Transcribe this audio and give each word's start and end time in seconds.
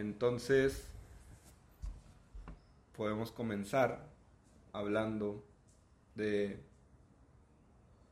Entonces, 0.00 0.88
podemos 2.96 3.30
comenzar 3.32 4.08
hablando 4.72 5.44
de 6.14 6.58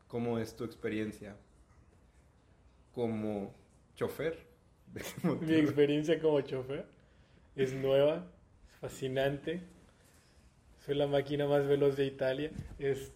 cómo 0.06 0.38
es 0.38 0.54
tu 0.54 0.64
experiencia 0.64 1.34
como 2.92 3.54
chofer. 3.96 4.36
Mi 5.40 5.54
experiencia 5.54 6.20
como 6.20 6.42
chofer 6.42 6.84
es 7.56 7.72
nueva, 7.72 8.26
es 8.68 8.76
fascinante. 8.76 9.62
Soy 10.84 10.94
la 10.94 11.06
máquina 11.06 11.46
más 11.46 11.66
veloz 11.66 11.96
de 11.96 12.04
Italia. 12.04 12.50
Es... 12.78 13.12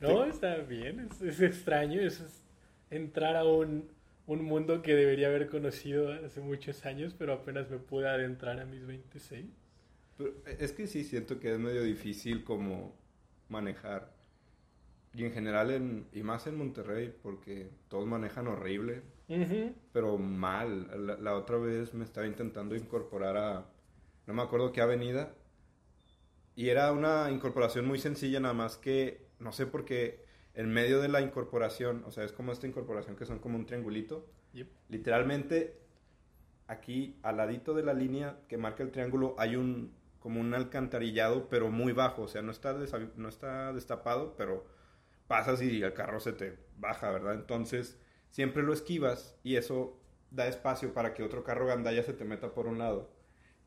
No, 0.00 0.24
está 0.24 0.56
bien, 0.56 1.10
es, 1.20 1.40
extraño. 1.42 2.00
Es, 2.00 2.22
entrar 2.88 3.36
a 3.36 3.44
un, 3.44 3.90
un, 4.26 4.44
mundo 4.44 4.82
que 4.82 4.94
debería 4.94 5.28
haber 5.28 5.48
conocido 5.48 6.12
hace 6.12 6.40
muchos 6.40 6.84
años, 6.86 7.14
pero 7.16 7.32
apenas 7.32 7.70
me 7.70 7.78
pude 7.78 8.08
adentrar 8.08 8.60
a 8.60 8.64
mis 8.64 8.86
26. 8.86 9.46
es 10.58 10.72
que 10.72 10.86
sí, 10.86 11.04
siento 11.04 11.38
que 11.40 11.52
es 11.52 11.58
medio 11.58 11.82
difícil 11.82 12.44
como 12.44 12.94
manejar. 13.48 14.14
Y 15.14 15.24
en 15.24 15.32
general, 15.32 15.70
en, 15.70 16.06
y 16.12 16.22
más 16.22 16.46
en 16.46 16.56
Monterrey, 16.56 17.14
porque 17.22 17.70
todos 17.88 18.06
manejan 18.06 18.48
horrible, 18.48 19.02
pero 19.92 20.18
mal. 20.18 21.06
La, 21.06 21.16
la, 21.16 21.34
otra 21.34 21.56
vez 21.56 21.94
me 21.94 22.04
estaba 22.04 22.26
intentando 22.26 22.76
incorporar 22.76 23.36
a, 23.36 23.66
no 24.26 24.34
me 24.34 24.42
acuerdo 24.42 24.72
qué 24.72 24.82
avenida, 24.82 25.34
y 26.56 26.70
era 26.70 26.90
una 26.92 27.30
incorporación 27.30 27.86
muy 27.86 27.98
sencilla, 27.98 28.40
nada 28.40 28.54
más 28.54 28.78
que, 28.78 29.26
no 29.38 29.52
sé 29.52 29.66
por 29.66 29.84
qué, 29.84 30.25
en 30.56 30.72
medio 30.72 31.00
de 31.00 31.08
la 31.08 31.20
incorporación, 31.20 32.02
o 32.06 32.10
sea, 32.10 32.24
es 32.24 32.32
como 32.32 32.50
esta 32.50 32.66
incorporación 32.66 33.14
que 33.14 33.26
son 33.26 33.38
como 33.38 33.56
un 33.56 33.66
triangulito. 33.66 34.26
Literalmente, 34.88 35.78
aquí 36.66 37.18
al 37.22 37.36
ladito 37.36 37.74
de 37.74 37.84
la 37.84 37.92
línea 37.92 38.38
que 38.48 38.56
marca 38.56 38.82
el 38.82 38.90
triángulo 38.90 39.36
hay 39.38 39.56
un 39.56 39.94
como 40.18 40.40
un 40.40 40.54
alcantarillado, 40.54 41.48
pero 41.48 41.70
muy 41.70 41.92
bajo, 41.92 42.22
o 42.22 42.28
sea, 42.28 42.42
no 42.42 42.50
está, 42.50 42.74
no 43.14 43.28
está 43.28 43.72
destapado, 43.72 44.34
pero 44.36 44.66
pasas 45.28 45.62
y 45.62 45.82
el 45.82 45.92
carro 45.92 46.18
se 46.18 46.32
te 46.32 46.58
baja, 46.78 47.12
¿verdad? 47.12 47.34
Entonces, 47.34 48.00
siempre 48.30 48.64
lo 48.64 48.72
esquivas 48.72 49.38
y 49.44 49.54
eso 49.54 50.00
da 50.32 50.48
espacio 50.48 50.92
para 50.92 51.14
que 51.14 51.22
otro 51.22 51.44
carro 51.44 51.66
gandalla 51.66 52.02
se 52.02 52.12
te 52.12 52.24
meta 52.24 52.54
por 52.54 52.66
un 52.66 52.78
lado. 52.78 53.12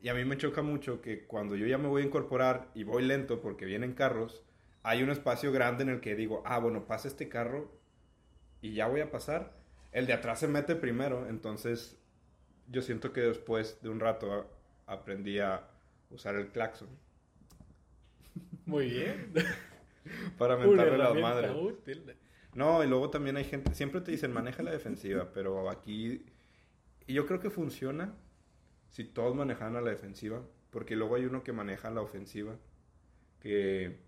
Y 0.02 0.08
a 0.08 0.14
mí 0.14 0.24
me 0.24 0.36
choca 0.36 0.60
mucho 0.60 1.00
que 1.00 1.26
cuando 1.26 1.56
yo 1.56 1.66
ya 1.66 1.78
me 1.78 1.88
voy 1.88 2.02
a 2.02 2.06
incorporar 2.06 2.68
y 2.74 2.84
voy 2.84 3.04
lento 3.04 3.40
porque 3.40 3.64
vienen 3.64 3.94
carros, 3.94 4.44
hay 4.82 5.02
un 5.02 5.10
espacio 5.10 5.52
grande 5.52 5.82
en 5.82 5.90
el 5.90 6.00
que 6.00 6.14
digo, 6.14 6.42
ah, 6.46 6.58
bueno, 6.58 6.86
pasa 6.86 7.08
este 7.08 7.28
carro 7.28 7.70
y 8.60 8.74
ya 8.74 8.86
voy 8.86 9.00
a 9.00 9.10
pasar. 9.10 9.52
El 9.92 10.06
de 10.06 10.12
atrás 10.12 10.40
se 10.40 10.48
mete 10.48 10.76
primero, 10.76 11.28
entonces 11.28 11.98
yo 12.68 12.82
siento 12.82 13.12
que 13.12 13.20
después 13.20 13.80
de 13.82 13.88
un 13.88 14.00
rato 14.00 14.48
aprendí 14.86 15.38
a 15.38 15.68
usar 16.10 16.36
el 16.36 16.48
claxon. 16.48 16.88
Muy 18.66 18.90
bien. 18.90 19.32
Para 20.38 20.56
mentarle 20.56 20.98
la 20.98 21.14
madre. 21.14 21.50
No, 22.54 22.82
y 22.82 22.88
luego 22.88 23.10
también 23.10 23.36
hay 23.36 23.44
gente, 23.44 23.74
siempre 23.74 24.00
te 24.00 24.10
dicen 24.10 24.32
maneja 24.32 24.62
la 24.62 24.70
defensiva, 24.70 25.30
pero 25.34 25.68
aquí 25.70 26.24
y 27.10 27.14
yo 27.14 27.26
creo 27.26 27.40
que 27.40 27.50
funciona 27.50 28.14
si 28.88 29.04
todos 29.04 29.34
manejan 29.34 29.74
a 29.74 29.80
la 29.80 29.90
defensiva, 29.90 30.42
porque 30.70 30.94
luego 30.94 31.16
hay 31.16 31.24
uno 31.24 31.42
que 31.42 31.52
maneja 31.52 31.90
la 31.90 32.02
ofensiva, 32.02 32.56
que 33.40 33.98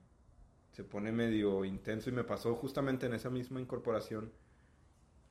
se 0.72 0.84
pone 0.84 1.12
medio 1.12 1.64
intenso 1.64 2.10
y 2.10 2.12
me 2.12 2.24
pasó 2.24 2.54
justamente 2.54 3.06
en 3.06 3.14
esa 3.14 3.30
misma 3.30 3.60
incorporación, 3.60 4.32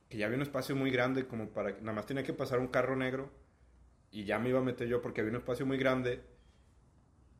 que 0.08 0.18
ya 0.18 0.26
había 0.26 0.36
un 0.36 0.42
espacio 0.42 0.76
muy 0.76 0.90
grande 0.90 1.26
como 1.26 1.50
para, 1.50 1.72
nada 1.80 1.92
más 1.92 2.06
tenía 2.06 2.22
que 2.22 2.32
pasar 2.32 2.60
un 2.60 2.68
carro 2.68 2.96
negro 2.96 3.30
y 4.10 4.24
ya 4.24 4.38
me 4.38 4.50
iba 4.50 4.60
a 4.60 4.62
meter 4.62 4.88
yo 4.88 5.02
porque 5.02 5.20
había 5.20 5.32
un 5.32 5.38
espacio 5.38 5.66
muy 5.66 5.78
grande 5.78 6.22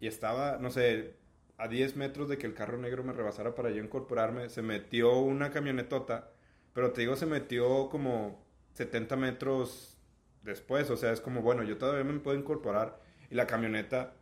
y 0.01 0.07
estaba, 0.09 0.59
no 0.59 0.71
sé, 0.71 1.17
a 1.59 1.69
10 1.69 1.97
metros 1.97 2.29
de 2.29 2.39
que 2.39 2.47
el 2.47 2.55
carro 2.55 2.79
negro 2.79 3.05
me 3.05 3.13
rebasara 3.13 3.55
para 3.55 3.71
yo 3.71 3.83
incorporarme, 3.83 4.49
se 4.49 4.63
metió 4.63 5.19
una 5.21 5.51
camionetota, 5.51 6.33
pero 6.73 6.93
te 6.93 7.03
digo, 7.03 7.15
se 7.15 7.27
metió 7.27 7.89
como 7.89 8.45
70 8.73 9.17
metros 9.17 9.99
después, 10.43 10.91
o 10.91 10.97
sea, 10.97 11.13
es 11.13 11.21
como, 11.21 11.43
bueno, 11.43 11.63
yo 11.63 11.79
todavía 11.79 12.05
me 12.05 12.19
puedo 12.19 12.37
incorporar 12.37 13.01
y 13.31 13.37
la 13.37 13.47
camioneta 13.47 14.15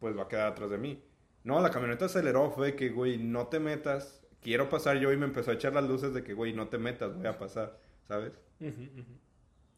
pues 0.00 0.16
va 0.16 0.24
a 0.24 0.28
quedar 0.28 0.48
atrás 0.48 0.70
de 0.70 0.78
mí. 0.78 1.02
No, 1.46 1.60
la 1.60 1.70
camioneta 1.70 2.06
aceleró, 2.06 2.50
fue 2.50 2.74
que, 2.74 2.88
güey, 2.88 3.18
no 3.18 3.46
te 3.46 3.60
metas, 3.60 4.20
quiero 4.42 4.68
pasar 4.68 4.98
yo 4.98 5.12
y 5.12 5.16
me 5.16 5.26
empezó 5.26 5.52
a 5.52 5.54
echar 5.54 5.72
las 5.72 5.84
luces 5.84 6.12
de 6.12 6.24
que, 6.24 6.34
güey, 6.34 6.52
no 6.52 6.66
te 6.66 6.76
metas, 6.76 7.16
voy 7.16 7.28
a 7.28 7.38
pasar, 7.38 7.78
¿sabes? 8.08 8.32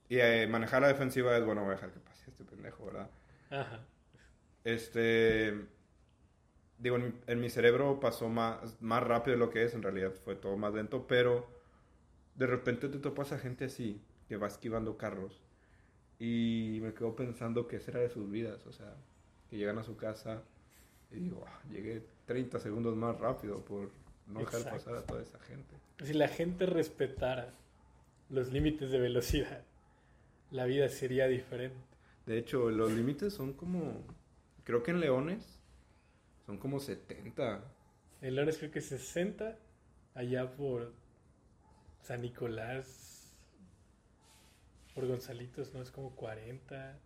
Y 0.08 0.18
eh, 0.18 0.46
manejar 0.46 0.80
la 0.80 0.88
defensiva 0.88 1.36
es, 1.36 1.44
bueno, 1.44 1.60
voy 1.60 1.72
a 1.72 1.74
dejar 1.74 1.92
que 1.92 2.00
pase 2.00 2.30
este 2.30 2.42
pendejo, 2.42 2.86
¿verdad? 2.86 3.10
Ajá. 3.50 3.80
Este, 4.64 5.66
digo, 6.78 6.96
en, 6.96 7.38
mi 7.38 7.50
cerebro 7.50 8.00
pasó 8.00 8.30
más, 8.30 8.80
más 8.80 9.02
rápido 9.02 9.36
de 9.36 9.38
lo 9.38 9.50
que 9.50 9.64
es, 9.64 9.74
en 9.74 9.82
realidad 9.82 10.14
fue 10.24 10.36
todo 10.36 10.56
más 10.56 10.72
lento, 10.72 11.06
pero 11.06 11.50
de 12.34 12.46
repente 12.46 12.88
te 12.88 12.98
topas 12.98 13.32
a 13.32 13.38
gente 13.38 13.66
así, 13.66 14.00
que 14.26 14.38
va 14.38 14.46
esquivando 14.46 14.96
carros 14.96 15.42
y 16.18 16.78
me 16.80 16.94
quedo 16.94 17.14
pensando 17.14 17.68
qué 17.68 17.78
será 17.78 18.00
de 18.00 18.08
sus 18.08 18.30
vidas, 18.30 18.66
o 18.66 18.72
sea, 18.72 18.94
que 19.50 19.58
llegan 19.58 19.76
a 19.76 19.82
su 19.82 19.98
casa 19.98 20.44
y 21.10 21.16
digo, 21.16 21.44
ah, 21.46 21.60
llegué 21.70 22.02
30 22.26 22.58
segundos 22.60 22.96
más 22.96 23.18
rápido 23.18 23.64
por 23.64 23.90
no 24.26 24.40
dejar 24.40 24.70
pasar 24.70 24.96
a 24.96 25.02
toda 25.02 25.22
esa 25.22 25.38
gente. 25.40 25.74
Si 26.04 26.12
la 26.12 26.28
gente 26.28 26.66
respetara 26.66 27.54
los 28.28 28.52
límites 28.52 28.90
de 28.90 28.98
velocidad, 28.98 29.64
la 30.50 30.66
vida 30.66 30.88
sería 30.88 31.26
diferente. 31.26 31.76
De 32.26 32.38
hecho, 32.38 32.70
los 32.70 32.92
límites 32.92 33.32
son 33.32 33.54
como, 33.54 34.04
creo 34.64 34.82
que 34.82 34.90
en 34.90 35.00
Leones 35.00 35.58
son 36.46 36.58
como 36.58 36.78
70. 36.78 37.64
En 38.20 38.34
Leones 38.34 38.58
creo 38.58 38.70
que 38.70 38.80
60, 38.80 39.56
allá 40.14 40.54
por 40.56 40.92
San 42.02 42.22
Nicolás 42.22 43.18
por 44.94 45.06
Gonzalitos, 45.06 45.72
¿no? 45.74 45.80
Es 45.80 45.90
como 45.90 46.10
40. 46.16 46.98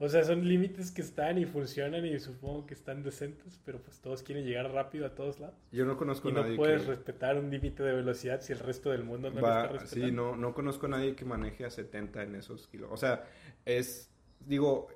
O 0.00 0.08
sea, 0.08 0.22
son 0.22 0.46
límites 0.46 0.92
que 0.92 1.02
están 1.02 1.38
y 1.38 1.44
funcionan 1.44 2.06
y 2.06 2.20
supongo 2.20 2.66
que 2.66 2.74
están 2.74 3.02
decentes, 3.02 3.60
pero 3.64 3.82
pues 3.82 4.00
todos 4.00 4.22
quieren 4.22 4.44
llegar 4.44 4.70
rápido 4.70 5.04
a 5.06 5.14
todos 5.14 5.40
lados. 5.40 5.56
Yo 5.72 5.84
no 5.84 5.96
conozco 5.96 6.28
a 6.28 6.32
nadie. 6.32 6.50
No 6.52 6.56
puedes 6.56 6.86
respetar 6.86 7.36
un 7.36 7.50
límite 7.50 7.82
de 7.82 7.94
velocidad 7.94 8.40
si 8.40 8.52
el 8.52 8.60
resto 8.60 8.90
del 8.90 9.02
mundo 9.02 9.30
no 9.30 9.40
lo 9.40 9.46
está 9.46 9.66
respetando. 9.66 10.06
Sí, 10.06 10.12
no, 10.12 10.36
no 10.36 10.54
conozco 10.54 10.86
a 10.86 10.90
nadie 10.90 11.16
que 11.16 11.24
maneje 11.24 11.64
a 11.64 11.70
70 11.70 12.22
en 12.22 12.36
esos 12.36 12.68
kilos. 12.68 12.90
O 12.92 12.96
sea, 12.96 13.24
es, 13.64 14.08
digo, 14.46 14.88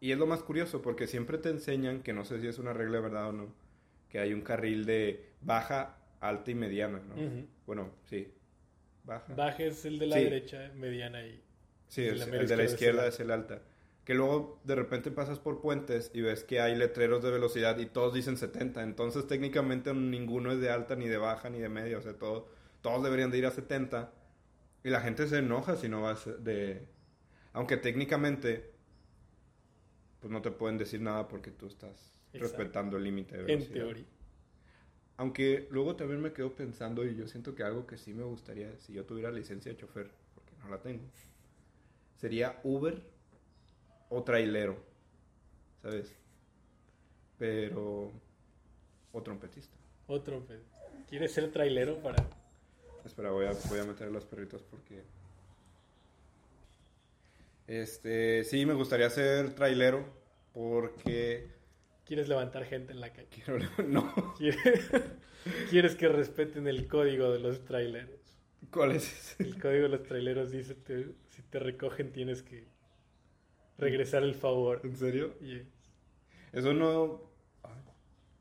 y 0.00 0.12
es 0.12 0.18
lo 0.18 0.26
más 0.26 0.42
curioso 0.42 0.80
porque 0.80 1.06
siempre 1.06 1.36
te 1.36 1.50
enseñan, 1.50 2.02
que 2.02 2.14
no 2.14 2.24
sé 2.24 2.40
si 2.40 2.46
es 2.46 2.58
una 2.58 2.72
regla 2.72 2.96
de 2.96 3.02
verdad 3.02 3.28
o 3.28 3.32
no, 3.32 3.54
que 4.08 4.20
hay 4.20 4.32
un 4.32 4.40
carril 4.40 4.86
de 4.86 5.32
baja, 5.42 5.98
alta 6.20 6.50
y 6.50 6.54
mediana, 6.54 7.00
¿no? 7.00 7.14
Bueno, 7.66 7.90
sí. 8.06 8.32
Baja. 9.04 9.34
Baja 9.34 9.64
es 9.64 9.84
el 9.84 9.98
de 9.98 10.06
la 10.06 10.16
derecha, 10.16 10.70
mediana 10.74 11.26
y 11.26 11.42
Sí, 11.90 12.06
el, 12.06 12.46
de 12.46 12.56
la 12.56 12.64
izquierda 12.64 13.06
es 13.08 13.18
el 13.18 13.32
alta. 13.32 13.60
Que 14.10 14.16
luego 14.16 14.60
de 14.64 14.74
repente 14.74 15.12
pasas 15.12 15.38
por 15.38 15.60
puentes 15.60 16.10
y 16.12 16.20
ves 16.20 16.42
que 16.42 16.60
hay 16.60 16.74
letreros 16.74 17.22
de 17.22 17.30
velocidad 17.30 17.78
y 17.78 17.86
todos 17.86 18.12
dicen 18.12 18.36
70. 18.36 18.82
Entonces 18.82 19.24
técnicamente 19.28 19.94
ninguno 19.94 20.50
es 20.50 20.58
de 20.58 20.68
alta, 20.68 20.96
ni 20.96 21.06
de 21.06 21.16
baja, 21.16 21.48
ni 21.48 21.60
de 21.60 21.68
media. 21.68 21.96
O 21.96 22.02
sea, 22.02 22.14
todo, 22.14 22.48
todos 22.80 23.04
deberían 23.04 23.30
de 23.30 23.38
ir 23.38 23.46
a 23.46 23.52
70. 23.52 24.12
Y 24.82 24.90
la 24.90 25.00
gente 25.00 25.28
se 25.28 25.38
enoja 25.38 25.76
si 25.76 25.88
no 25.88 26.02
vas 26.02 26.28
de... 26.42 26.88
Aunque 27.52 27.76
técnicamente 27.76 28.72
pues 30.18 30.32
no 30.32 30.42
te 30.42 30.50
pueden 30.50 30.76
decir 30.76 31.00
nada 31.00 31.28
porque 31.28 31.52
tú 31.52 31.68
estás 31.68 32.12
respetando 32.32 32.96
el 32.96 33.04
límite 33.04 33.36
de 33.36 33.44
velocidad. 33.44 33.76
En 33.76 33.80
teoría. 33.80 34.06
Aunque 35.18 35.68
luego 35.70 35.94
también 35.94 36.20
me 36.20 36.32
quedo 36.32 36.52
pensando 36.56 37.04
y 37.04 37.14
yo 37.14 37.28
siento 37.28 37.54
que 37.54 37.62
algo 37.62 37.86
que 37.86 37.96
sí 37.96 38.12
me 38.12 38.24
gustaría 38.24 38.76
si 38.80 38.92
yo 38.92 39.04
tuviera 39.04 39.30
licencia 39.30 39.70
de 39.70 39.78
chofer, 39.78 40.10
porque 40.34 40.56
no 40.60 40.68
la 40.68 40.80
tengo 40.80 41.04
sería 42.16 42.60
Uber 42.64 43.02
o 44.10 44.22
trailero, 44.22 44.76
¿sabes? 45.82 46.14
Pero 47.38 48.12
o 49.12 49.22
trompetista. 49.22 49.76
O 50.06 50.20
trompetista. 50.20 50.78
¿Quieres 51.08 51.32
ser 51.32 51.50
trailero 51.50 51.96
para...? 52.02 52.24
Espera, 53.04 53.30
voy 53.30 53.46
a, 53.46 53.52
voy 53.68 53.78
a 53.78 53.84
meter 53.84 54.10
los 54.10 54.26
perritos 54.26 54.62
porque... 54.62 55.02
Este, 57.66 58.44
sí, 58.44 58.66
me 58.66 58.74
gustaría 58.74 59.08
ser 59.08 59.54
trailero 59.54 60.04
porque... 60.52 61.48
¿Quieres 62.04 62.28
levantar 62.28 62.64
gente 62.64 62.92
en 62.92 63.00
la 63.00 63.12
calle? 63.12 63.28
no. 63.86 64.34
¿Quieres, 65.70 65.94
que 65.94 66.08
respeten 66.08 66.66
el 66.66 66.88
código 66.88 67.30
de 67.30 67.38
los 67.38 67.64
traileros? 67.64 68.20
¿Cuál 68.72 68.92
es 68.92 69.36
El 69.38 69.60
código 69.60 69.84
de 69.84 69.88
los 69.88 70.02
traileros 70.02 70.50
dice 70.50 70.76
si 71.28 71.42
te 71.42 71.58
recogen 71.58 72.12
tienes 72.12 72.42
que 72.42 72.66
regresar 73.80 74.22
el 74.22 74.34
favor. 74.34 74.80
¿En 74.84 74.96
serio? 74.96 75.34
Eso 76.52 76.72
no... 76.72 77.20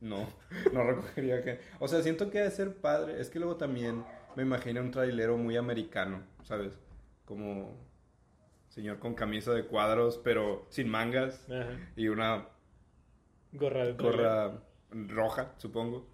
no, 0.01 0.27
no 0.73 0.83
recogería 0.83 1.43
que... 1.43 1.59
O 1.79 1.87
sea, 1.87 2.01
siento 2.01 2.29
que 2.29 2.39
debe 2.39 2.51
ser 2.51 2.75
padre. 2.75 3.19
Es 3.19 3.29
que 3.29 3.39
luego 3.39 3.55
también 3.55 4.03
me 4.35 4.43
imagino 4.43 4.81
un 4.81 4.91
trailero 4.91 5.37
muy 5.37 5.57
americano, 5.57 6.23
¿sabes? 6.43 6.79
Como... 7.25 7.75
señor 8.69 8.99
con 8.99 9.13
camisa 9.13 9.53
de 9.53 9.65
cuadros, 9.65 10.19
pero 10.23 10.67
sin 10.69 10.89
mangas. 10.89 11.45
Y 11.95 12.07
una 12.07 12.47
gorra, 13.53 13.91
gorra 13.91 14.63
roja, 14.91 15.53
supongo. 15.57 16.07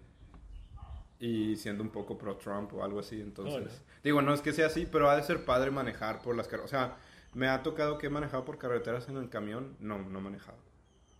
Y 1.18 1.56
siendo 1.56 1.82
un 1.82 1.90
poco 1.90 2.18
pro 2.18 2.36
Trump 2.36 2.74
o 2.74 2.84
algo 2.84 3.00
así, 3.00 3.20
entonces. 3.20 3.82
Digo, 4.04 4.20
no 4.20 4.34
es 4.34 4.42
que 4.42 4.52
sea 4.52 4.66
así, 4.66 4.86
pero 4.90 5.08
ha 5.08 5.16
de 5.16 5.22
ser 5.22 5.44
padre 5.44 5.70
manejar 5.70 6.20
por 6.20 6.36
las 6.36 6.46
carreteras. 6.46 6.72
O 6.72 6.76
sea, 6.76 6.96
me 7.36 7.48
ha 7.48 7.62
tocado 7.62 7.98
que 7.98 8.06
he 8.06 8.10
manejado 8.10 8.46
por 8.46 8.56
carreteras 8.56 9.10
en 9.10 9.18
el 9.18 9.28
camión. 9.28 9.76
No, 9.78 9.98
no 9.98 10.20
he 10.20 10.22
manejado. 10.22 10.56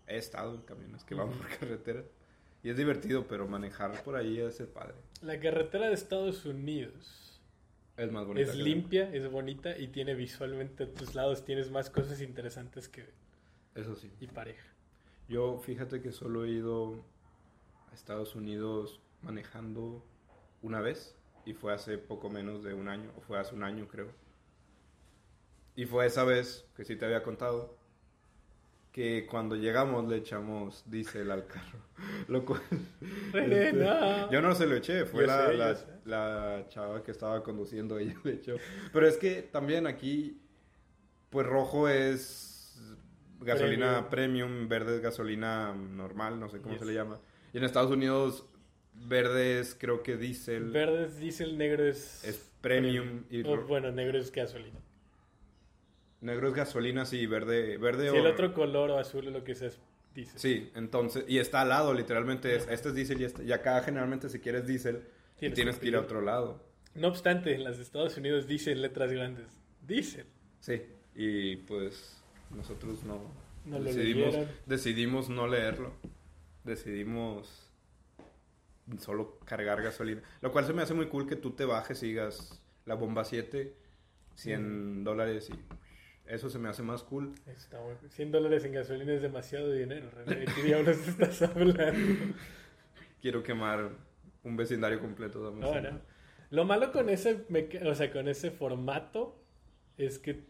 He 0.07 0.17
estado 0.17 0.55
en 0.55 0.61
camiones 0.61 1.03
que 1.03 1.13
van 1.13 1.29
por 1.29 1.47
carreteras. 1.59 2.05
Y 2.63 2.71
es 2.71 2.77
divertido, 2.77 3.27
pero 3.27 3.47
manejar 3.47 4.03
por 4.03 4.15
ahí 4.15 4.39
es 4.39 4.55
ser 4.55 4.67
padre. 4.67 4.95
La 5.21 5.39
carretera 5.39 5.87
de 5.87 5.93
Estados 5.93 6.43
Unidos 6.45 7.39
es 7.97 8.11
más 8.11 8.25
bonita. 8.25 8.49
Es 8.49 8.57
limpia, 8.57 9.13
es 9.13 9.29
bonita 9.29 9.77
y 9.77 9.89
tiene 9.89 10.15
visualmente 10.15 10.85
a 10.85 10.91
tus 10.91 11.13
lados, 11.13 11.45
tienes 11.45 11.69
más 11.69 11.91
cosas 11.91 12.19
interesantes 12.19 12.89
que... 12.89 13.05
Eso 13.75 13.95
sí. 13.95 14.11
Y 14.19 14.25
pareja. 14.25 14.67
Yo 15.29 15.59
fíjate 15.59 16.01
que 16.01 16.11
solo 16.11 16.45
he 16.45 16.49
ido 16.49 17.05
a 17.91 17.93
Estados 17.93 18.33
Unidos 18.33 19.01
manejando 19.21 20.03
una 20.63 20.81
vez 20.81 21.15
y 21.45 21.53
fue 21.53 21.75
hace 21.75 21.99
poco 21.99 22.31
menos 22.31 22.63
de 22.63 22.73
un 22.73 22.87
año, 22.87 23.11
o 23.15 23.21
fue 23.21 23.37
hace 23.37 23.53
un 23.53 23.63
año 23.63 23.87
creo. 23.87 24.07
Y 25.77 25.85
fue 25.85 26.07
esa 26.07 26.23
vez 26.23 26.65
que 26.75 26.83
sí 26.83 26.95
te 26.95 27.05
había 27.05 27.21
contado 27.21 27.77
que 28.91 29.27
cuando 29.27 29.55
llegamos 29.55 30.09
le 30.09 30.17
echamos 30.17 30.83
diésel 30.87 31.29
al 31.29 31.45
carro. 31.45 31.77
Lo 32.27 32.43
cual, 32.43 32.63
este, 33.31 33.85
yo 34.31 34.41
no 34.41 34.55
se 34.55 34.65
lo 34.65 34.75
eché, 34.75 35.05
fue 35.05 35.27
la, 35.27 35.77
la, 36.03 36.65
chava 36.67 37.03
que 37.03 37.11
estaba 37.11 37.43
conduciendo, 37.43 37.99
ella 37.99 38.15
le 38.23 38.33
echó. 38.33 38.55
Pero 38.91 39.07
es 39.07 39.17
que 39.17 39.43
también 39.43 39.85
aquí, 39.85 40.41
pues 41.29 41.45
rojo 41.45 41.87
es 41.87 42.81
gasolina 43.39 44.09
premium, 44.09 44.67
verde 44.67 44.95
es 44.95 45.01
gasolina 45.01 45.75
normal, 45.75 46.39
no 46.39 46.49
sé 46.49 46.59
cómo 46.59 46.75
se 46.79 46.85
le 46.85 46.95
llama. 46.95 47.19
Y 47.53 47.59
en 47.59 47.65
Estados 47.65 47.91
Unidos, 47.91 48.47
verde 48.95 49.59
es 49.59 49.75
creo 49.79 50.01
que 50.01 50.17
diésel. 50.17 50.71
Verde 50.71 51.05
es 51.05 51.19
diésel, 51.19 51.55
negro 51.55 51.85
es... 51.85 52.23
Es 52.23 52.49
premium. 52.61 53.25
Y 53.29 53.43
bueno, 53.43 53.91
negro 53.91 54.17
es 54.17 54.31
gasolina. 54.31 54.79
Negro 56.21 56.47
es 56.47 56.53
gasolina, 56.55 57.05
sí, 57.05 57.25
verde, 57.27 57.77
verde 57.77 58.09
sí, 58.09 58.15
el 58.15 58.25
otro 58.25 58.53
color 58.53 58.89
o 58.89 58.97
azul 58.97 59.27
es 59.27 59.33
lo 59.33 59.43
que 59.43 59.53
se 59.53 59.71
dice. 60.15 60.37
Sí, 60.37 60.71
entonces, 60.75 61.25
y 61.27 61.37
está 61.37 61.61
al 61.61 61.69
lado, 61.69 61.93
literalmente, 61.93 62.55
es, 62.55 62.67
este 62.69 62.89
es 62.89 62.95
diésel 62.95 63.21
y, 63.21 63.25
este, 63.25 63.43
y 63.43 63.51
acá 63.51 63.81
generalmente 63.81 64.29
si 64.29 64.39
quieres 64.39 64.65
diésel, 64.65 65.03
tienes, 65.37 65.77
que 65.77 65.87
ir 65.87 65.95
a 65.95 65.99
otro 65.99 66.21
lado. 66.21 66.63
No 66.95 67.09
obstante, 67.09 67.53
en 67.53 67.63
los 67.63 67.77
Estados 67.77 68.17
Unidos 68.17 68.47
dicen 68.47 68.81
letras 68.81 69.11
grandes, 69.11 69.45
diésel. 69.85 70.25
Sí, 70.59 70.81
y 71.13 71.57
pues 71.57 72.17
nosotros 72.49 73.03
no, 73.03 73.21
no 73.65 73.79
decidimos, 73.79 74.35
decidimos 74.65 75.29
no 75.29 75.47
leerlo, 75.47 75.93
decidimos 76.63 77.67
solo 78.99 79.37
cargar 79.45 79.83
gasolina, 79.83 80.21
lo 80.41 80.51
cual 80.51 80.65
se 80.65 80.73
me 80.73 80.81
hace 80.81 80.93
muy 80.93 81.07
cool 81.07 81.27
que 81.27 81.35
tú 81.35 81.51
te 81.51 81.65
bajes 81.65 82.01
y 82.03 82.07
digas 82.07 82.59
la 82.85 82.95
bomba 82.95 83.25
7, 83.25 83.73
100 84.35 85.03
dólares 85.03 85.49
y 85.49 85.53
eso 86.27 86.49
se 86.49 86.59
me 86.59 86.69
hace 86.69 86.83
más 86.83 87.03
cool. 87.03 87.33
Está 87.45 87.79
100 88.09 88.31
dólares 88.31 88.63
en 88.65 88.73
gasolina 88.73 89.13
es 89.13 89.21
demasiado 89.21 89.71
dinero, 89.71 90.09
¿De 90.25 90.45
qué 90.45 90.63
diablos 90.63 90.97
estás 91.07 91.41
hablando? 91.41 92.35
Quiero 93.21 93.43
quemar 93.43 93.89
un 94.43 94.57
vecindario 94.57 94.99
completo. 94.99 95.51
No, 95.51 95.73
Lo 96.49 96.65
malo 96.65 96.91
con 96.91 97.09
ese, 97.09 97.45
o 97.85 97.95
sea, 97.95 98.11
con 98.11 98.27
ese 98.27 98.51
formato 98.51 99.41
es 99.97 100.19
que 100.19 100.43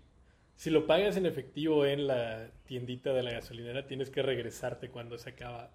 si 0.56 0.70
lo 0.70 0.88
pagas 0.88 1.18
en 1.18 1.26
efectivo 1.26 1.86
en 1.86 2.08
la 2.08 2.50
tiendita 2.66 3.14
de 3.14 3.24
la 3.24 3.32
gasolinera, 3.32 3.88
tienes 3.88 4.10
que 4.10 4.22
regresarte 4.22 4.90
cuando 4.90 5.18
se 5.18 5.30
acaba 5.30 5.72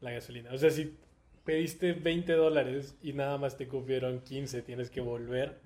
la 0.00 0.10
gasolina. 0.10 0.52
O 0.52 0.58
sea, 0.58 0.70
si 0.70 0.96
pediste 1.44 1.92
20 1.92 2.32
dólares 2.32 2.96
y 3.02 3.12
nada 3.12 3.38
más 3.38 3.56
te 3.56 3.68
cubrieron 3.68 4.20
15, 4.20 4.62
tienes 4.62 4.90
que 4.90 5.00
volver 5.00 5.58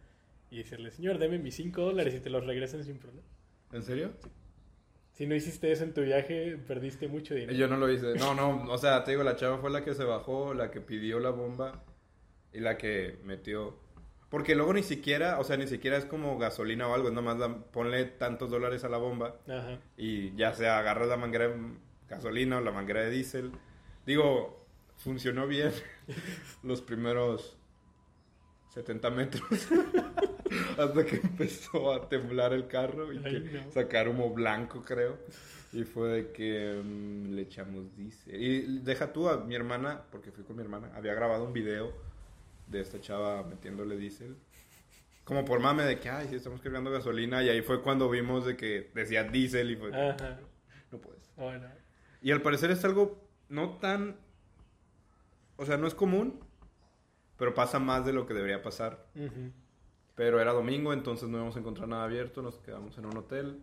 y 0.51 0.59
decirle, 0.59 0.91
señor, 0.91 1.19
deme 1.19 1.39
mis 1.39 1.55
5 1.57 1.81
dólares 1.81 2.15
y 2.15 2.21
te 2.21 2.31
los 2.31 2.47
regresan 2.47 2.85
sin 2.85 2.99
problema. 2.99 3.27
¿En 3.75 3.83
serio? 3.83 4.13
Si 5.15 5.27
no 5.27 5.35
hiciste 5.35 5.71
eso 5.73 5.83
en 5.83 5.93
tu 5.93 6.03
viaje, 6.03 6.57
perdiste 6.67 7.09
mucho 7.09 7.35
dinero. 7.35 7.53
Yo 7.53 7.67
no 7.67 7.77
lo 7.77 7.91
hice. 7.91 8.15
No, 8.15 8.35
no, 8.35 8.65
o 8.73 8.79
sea, 8.79 9.03
te 9.03 9.11
digo, 9.11 9.25
la 9.25 9.35
chava 9.35 9.59
fue 9.59 9.71
la 9.71 9.85
que 9.85 9.95
se 9.95 10.05
bajó, 10.05 10.55
la 10.55 10.71
que 10.71 10.81
pidió 10.81 11.19
la 11.19 11.31
bomba 11.31 11.83
y 12.53 12.61
la 12.61 12.77
que 12.79 13.19
metió. 13.25 13.77
Porque 14.29 14.55
luego 14.55 14.73
ni 14.75 14.85
siquiera, 14.85 15.41
o 15.41 15.45
sea, 15.45 15.57
ni 15.57 15.67
siquiera 15.67 15.97
es 15.97 16.05
como 16.05 16.39
gasolina 16.39 16.87
o 16.89 16.95
algo, 16.95 17.09
es 17.09 17.15
nomás 17.15 17.37
ponle 17.73 18.05
tantos 18.05 18.51
dólares 18.51 18.85
a 18.85 18.89
la 18.89 18.99
bomba 18.99 19.37
Ajá. 19.49 19.79
y 19.97 20.35
ya 20.37 20.53
sea 20.55 20.79
agarras 20.79 21.09
la 21.09 21.17
manguera 21.17 21.49
de 21.49 21.57
gasolina 22.09 22.59
o 22.59 22.61
la 22.61 22.71
manguera 22.73 23.03
de 23.03 23.11
diésel. 23.11 23.53
Digo, 24.07 24.67
funcionó 24.97 25.49
bien 25.49 25.73
los 26.63 26.81
primeros 26.81 27.57
70 28.71 29.11
metros. 29.11 29.43
Hasta 30.79 31.05
que 31.05 31.17
empezó 31.17 31.93
a 31.93 32.09
temblar 32.09 32.53
el 32.53 32.67
carro 32.67 33.13
y 33.13 33.21
que 33.21 33.65
sacar 33.73 34.09
humo 34.09 34.31
blanco, 34.31 34.83
creo. 34.83 35.19
Y 35.73 35.85
fue 35.85 36.09
de 36.09 36.33
que 36.33 36.81
mm, 36.85 37.35
le 37.35 37.43
echamos 37.43 37.97
diésel. 37.97 38.41
Y 38.41 38.79
deja 38.81 39.13
tú 39.13 39.29
a 39.29 39.45
mi 39.45 39.55
hermana, 39.55 40.03
porque 40.11 40.31
fui 40.31 40.45
con 40.45 40.57
mi 40.57 40.63
hermana, 40.63 40.91
había 40.95 41.15
grabado 41.15 41.45
un 41.45 41.53
video 41.53 41.93
de 42.69 42.81
esta 42.81 43.01
chava 43.01 43.43
metiéndole 43.43 43.97
diésel. 43.97 44.37
Como 45.25 45.45
por 45.45 45.59
mame 45.59 45.85
de 45.85 45.99
que, 45.99 46.11
ay, 46.11 46.29
sí, 46.29 46.37
estamos 46.37 46.61
cargando 46.61 46.91
gasolina. 46.91 47.43
Y 47.43 47.49
ahí 47.49 47.63
fue 47.63 47.83
cuando 47.83 48.11
vimos 48.11 48.45
de 48.45 48.57
que 48.57 48.91
decía 48.95 49.25
diésel 49.25 49.71
y 49.71 49.77
fue... 49.77 49.91
No 50.93 50.99
puedes. 50.99 51.31
Y 52.21 52.31
al 52.31 52.43
parecer 52.43 52.71
es 52.71 52.85
algo 52.85 53.27
no 53.49 53.79
tan... 53.79 54.17
O 55.57 55.65
sea, 55.65 55.77
no 55.77 55.87
es 55.87 55.95
común, 55.95 56.41
pero 57.39 57.55
pasa 57.55 57.79
más 57.79 58.05
de 58.05 58.13
lo 58.13 58.27
que 58.27 58.35
debería 58.35 58.63
pasar. 58.63 59.07
Pero 60.15 60.41
era 60.41 60.53
domingo, 60.53 60.93
entonces 60.93 61.29
no 61.29 61.39
íbamos 61.39 61.57
a 61.57 61.61
encontrar 61.61 61.89
nada 61.89 62.05
abierto, 62.05 62.43
nos 62.43 62.59
quedamos 62.59 62.97
en 62.99 63.07
un 63.07 63.17
hotel. 63.17 63.61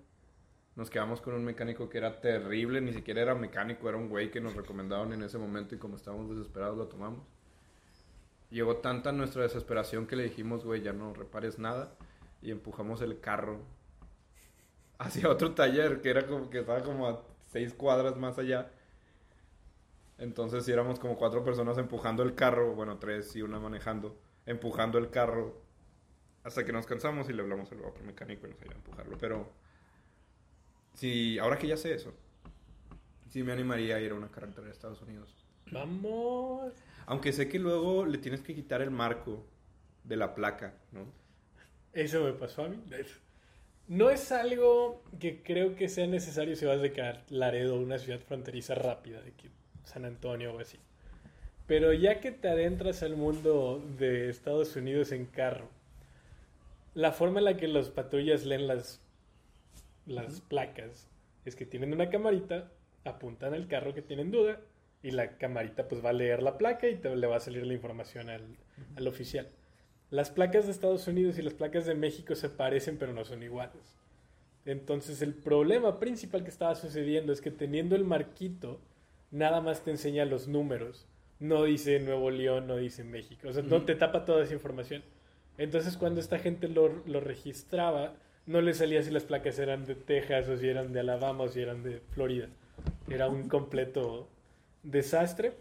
Nos 0.76 0.90
quedamos 0.90 1.20
con 1.20 1.34
un 1.34 1.44
mecánico 1.44 1.90
que 1.90 1.98
era 1.98 2.22
terrible, 2.22 2.80
ni 2.80 2.94
siquiera 2.94 3.22
era 3.22 3.36
mecánico, 3.36 3.90
era 3.90 3.98
un 3.98 4.08
güey 4.08 4.32
que 4.32 4.40
nos 4.40 4.56
recomendaron 4.56 5.12
en 5.12 5.22
ese 5.22 5.38
momento 5.38 5.76
y 5.76 5.78
como 5.78 5.98
estábamos 5.98 6.30
desesperados 6.30 6.78
lo 6.78 6.88
tomamos. 6.88 7.26
Llegó 8.50 8.78
tanta 8.78 9.12
nuestra 9.12 9.44
desesperación 9.44 10.08
que 10.08 10.16
le 10.16 10.24
dijimos, 10.24 10.64
güey, 10.64 10.82
ya 10.82 10.94
no 10.94 11.14
repares 11.14 11.60
nada 11.60 11.94
y 12.42 12.52
empujamos 12.52 13.02
el 13.02 13.20
carro 13.20 13.60
hacia 14.98 15.30
otro 15.30 15.54
taller 15.54 16.02
que 16.02 16.10
era 16.10 16.28
como 16.28 16.50
que 16.50 16.60
estaba 16.60 16.84
como 16.84 17.08
a 17.08 17.22
seis 17.52 17.74
cuadras 17.74 18.18
más 18.18 18.38
allá. 18.38 18.72
Entonces 20.18 20.66
si 20.66 20.72
éramos 20.72 21.00
como 21.00 21.18
cuatro 21.18 21.44
personas 21.44 21.78
empujando 21.78 22.24
el 22.24 22.36
carro, 22.36 22.76
bueno, 22.76 22.98
tres 22.98 23.36
y 23.36 23.42
una 23.42 23.60
manejando, 23.60 24.18
empujando 24.46 24.98
el 25.00 25.10
carro 25.10 25.62
hasta 26.44 26.66
que 26.66 26.72
nos 26.72 26.86
cansamos 26.86 27.30
y 27.30 27.34
le 27.34 27.42
hablamos 27.42 27.72
al 27.72 27.84
otro 27.86 28.04
mecánico 28.04 28.48
y 28.48 28.52
nos 28.52 28.62
ayudó 28.62 28.74
a 28.74 28.78
empujarlo. 28.78 29.18
Pero, 29.18 29.52
si 30.94 31.38
ahora 31.40 31.58
que 31.58 31.68
ya 31.68 31.78
sé 31.78 31.94
eso, 31.94 32.14
sí 33.30 33.44
me 33.44 33.52
animaría 33.52 33.96
a 33.96 34.00
ir 34.00 34.12
a 34.12 34.16
una 34.16 34.30
carretera 34.30 34.66
de 34.66 34.72
Estados 34.72 35.02
Unidos. 35.02 35.36
Vamos. 35.72 36.74
Aunque 37.06 37.32
sé 37.32 37.48
que 37.48 37.60
luego 37.60 38.06
le 38.06 38.18
tienes 38.18 38.42
que 38.42 38.54
quitar 38.54 38.82
el 38.82 38.92
marco 38.92 39.46
de 40.04 40.16
la 40.18 40.36
placa, 40.36 40.74
¿no? 40.92 41.06
Eso 41.94 42.24
me 42.24 42.34
pasó 42.34 42.66
a 42.66 42.70
mí. 42.70 42.82
No 43.88 44.10
es 44.10 44.32
algo 44.32 45.04
que 45.20 45.44
creo 45.44 45.76
que 45.76 45.90
sea 45.90 46.08
necesario 46.08 46.56
si 46.56 46.66
vas 46.66 46.82
de 46.82 47.20
Laredo, 47.30 47.80
una 47.80 47.98
ciudad 47.98 48.20
fronteriza 48.20 48.76
rápida, 48.76 49.22
de 49.22 49.34
San 49.84 50.06
Antonio 50.06 50.54
o 50.54 50.60
así. 50.60 50.80
Pero 51.68 51.94
ya 51.94 52.20
que 52.20 52.32
te 52.32 52.50
adentras 52.50 53.04
al 53.04 53.16
mundo 53.16 53.84
de 53.98 54.30
Estados 54.30 54.76
Unidos 54.76 55.12
en 55.12 55.26
carro, 55.26 55.70
la 56.94 57.12
forma 57.12 57.40
en 57.40 57.46
la 57.46 57.58
que 57.58 57.68
los 57.68 57.90
patrullas 57.90 58.46
leen 58.46 58.68
las, 58.68 59.02
las 60.06 60.42
placas 60.42 61.08
es 61.46 61.56
que 61.56 61.66
tienen 61.66 61.94
una 61.94 62.10
camarita, 62.10 62.72
apuntan 63.06 63.54
al 63.54 63.68
carro 63.68 63.94
que 63.94 64.02
tienen 64.02 64.32
duda 64.32 64.60
y 65.02 65.12
la 65.12 65.38
camarita 65.38 65.88
pues 65.88 66.04
va 66.04 66.10
a 66.10 66.14
leer 66.14 66.44
la 66.44 66.58
placa 66.58 66.88
y 66.88 66.96
te, 66.96 67.16
le 67.16 67.28
va 67.28 67.38
a 67.38 67.40
salir 67.40 67.66
la 67.66 67.74
información 67.74 68.30
al, 68.30 68.46
al 68.96 69.08
oficial. 69.08 69.48
Las 70.10 70.30
placas 70.30 70.66
de 70.66 70.72
Estados 70.72 71.08
Unidos 71.08 71.38
y 71.40 71.42
las 71.42 71.54
placas 71.54 71.86
de 71.86 71.96
México 71.96 72.36
se 72.36 72.50
parecen 72.50 72.98
pero 72.98 73.14
no 73.14 73.24
son 73.26 73.42
iguales. 73.42 73.98
Entonces 74.66 75.22
el 75.22 75.34
problema 75.34 76.00
principal 76.00 76.44
que 76.44 76.50
estaba 76.50 76.76
sucediendo 76.76 77.34
es 77.34 77.42
que 77.42 77.52
teniendo 77.52 77.96
el 77.96 78.04
marquito, 78.04 78.80
nada 79.32 79.62
más 79.62 79.84
te 79.84 79.92
enseña 79.92 80.26
los 80.26 80.48
números. 80.48 81.08
No 81.40 81.64
dice 81.64 82.00
Nuevo 82.00 82.30
León, 82.30 82.68
no 82.68 82.76
dice 82.76 83.04
México. 83.04 83.48
O 83.48 83.54
sea, 83.54 83.64
no 83.64 83.84
te 83.84 83.96
tapa 83.96 84.26
toda 84.26 84.44
esa 84.44 84.54
información. 84.54 85.04
Entonces 85.62 85.96
cuando 85.96 86.20
esta 86.20 86.40
gente 86.40 86.68
lo, 86.68 86.90
registraba, 87.20 88.16
no 88.48 88.62
le 88.62 88.74
salía 88.74 89.04
si 89.04 89.12
las 89.12 89.26
placas 89.26 89.60
eran 89.60 89.86
de 89.86 89.94
Texas 89.94 90.50
o 90.50 90.58
si 90.58 90.68
eran 90.68 90.92
de 90.92 91.02
Alabama 91.02 91.44
o 91.44 91.50
si 91.50 91.62
eran 91.62 91.84
de 91.84 92.00
Florida. 92.00 92.48
Era 93.08 93.30
un 93.30 93.48
completo 93.48 94.28
desastre. 94.82 95.54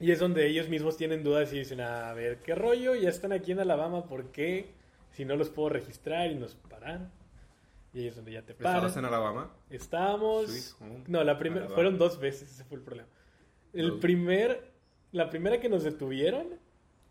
Y 0.00 0.10
es 0.10 0.18
donde 0.18 0.48
ellos 0.48 0.68
mismos 0.68 0.96
tienen 0.96 1.22
dudas 1.22 1.52
y 1.52 1.60
dicen, 1.60 1.80
a 1.80 2.12
ver, 2.14 2.38
¿qué 2.38 2.56
rollo? 2.56 2.96
Ya 2.96 3.10
están 3.10 3.30
aquí 3.30 3.52
en 3.52 3.60
Alabama, 3.60 4.06
¿por 4.06 4.32
qué? 4.32 4.72
Si 5.12 5.24
no 5.24 5.36
los 5.36 5.50
puedo 5.50 5.68
registrar 5.68 6.28
y 6.32 6.34
nos 6.34 6.56
paran. 6.56 7.12
Y 7.94 8.00
ahí 8.00 8.08
es 8.08 8.16
donde 8.16 8.32
ya 8.32 8.42
te 8.42 8.54
paran. 8.54 8.74
¿Estabas 8.74 8.96
en 8.96 9.04
Alabama? 9.04 9.52
Estábamos... 9.70 10.76
No, 11.06 11.22
la 11.22 11.38
primera... 11.38 11.68
Fueron 11.68 11.96
dos 11.96 12.18
veces, 12.18 12.50
ese 12.50 12.64
fue 12.64 12.78
el 12.78 12.82
problema. 12.82 13.08
El 13.72 14.00
primer... 14.00 14.72
La 15.12 15.30
primera 15.30 15.60
que 15.60 15.68
nos 15.68 15.84
detuvieron... 15.84 16.48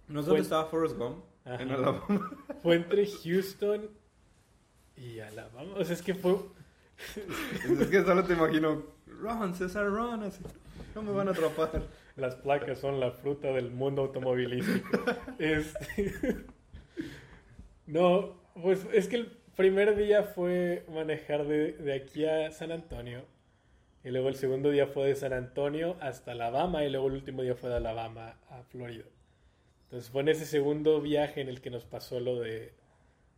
¿No 0.09 0.19
es 0.19 0.25
donde 0.25 0.41
estaba 0.41 0.65
Forrest 0.65 0.97
Gump? 0.97 1.30
En 1.45 1.71
Alabama. 1.71 2.31
Fue 2.62 2.75
entre 2.75 3.07
Houston 3.07 3.89
y 4.95 5.19
Alabama. 5.19 5.74
O 5.75 5.83
sea, 5.83 5.95
es 5.95 6.01
que 6.01 6.13
fue... 6.13 6.36
es 7.15 7.88
que 7.88 8.03
solo 8.03 8.24
te 8.24 8.33
imagino... 8.33 8.83
Run, 9.07 9.53
César, 9.55 9.88
run. 9.88 10.24
Así. 10.24 10.43
No 10.95 11.01
me 11.01 11.12
van 11.12 11.27
a 11.27 11.31
atrapar. 11.31 11.83
Las 12.15 12.36
placas 12.36 12.79
son 12.79 13.00
la 13.00 13.12
fruta 13.12 13.48
del 13.50 13.71
mundo 13.71 14.03
automovilístico. 14.03 15.03
este... 15.39 16.45
no, 17.88 18.36
pues 18.62 18.86
es 18.93 19.07
que 19.07 19.15
el 19.17 19.38
primer 19.55 19.95
día 19.95 20.24
fue 20.24 20.86
manejar 20.89 21.45
de, 21.45 21.74
de, 21.74 21.93
aquí 21.93 22.25
a 22.25 22.51
San 22.51 22.71
Antonio. 22.71 23.25
Y 24.03 24.10
luego 24.10 24.29
el 24.29 24.36
segundo 24.36 24.69
día 24.69 24.88
fue 24.88 25.07
de 25.07 25.15
San 25.15 25.33
Antonio 25.33 25.98
hasta 26.01 26.33
Alabama. 26.33 26.83
Y 26.83 26.91
luego 26.91 27.07
el 27.07 27.13
último 27.13 27.41
día 27.41 27.55
fue 27.55 27.69
de 27.69 27.77
Alabama 27.77 28.38
a 28.50 28.62
Florida. 28.63 29.05
Entonces 29.91 30.10
fue 30.10 30.21
en 30.21 30.29
ese 30.29 30.45
segundo 30.45 31.01
viaje 31.01 31.41
en 31.41 31.50
el 31.50 31.60
que 31.60 31.69
nos 31.69 31.83
pasó 31.83 32.21
lo 32.21 32.39
de, 32.39 32.71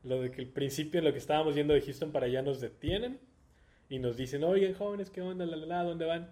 lo 0.04 0.22
de 0.22 0.30
que 0.30 0.42
al 0.42 0.48
principio, 0.48 1.02
lo 1.02 1.12
que 1.12 1.18
estábamos 1.18 1.56
yendo 1.56 1.74
de 1.74 1.82
Houston 1.82 2.12
para 2.12 2.28
allá, 2.28 2.44
nos 2.44 2.62
detienen. 2.62 3.20
Y 3.90 3.98
nos 3.98 4.18
dicen, 4.18 4.44
oigan 4.44 4.76
jóvenes, 4.76 5.10
¿qué 5.10 5.24
onda? 5.24 5.48
La, 5.48 5.58
la, 5.58 5.66
la, 5.66 5.84
¿Dónde 5.84 6.06
van? 6.06 6.30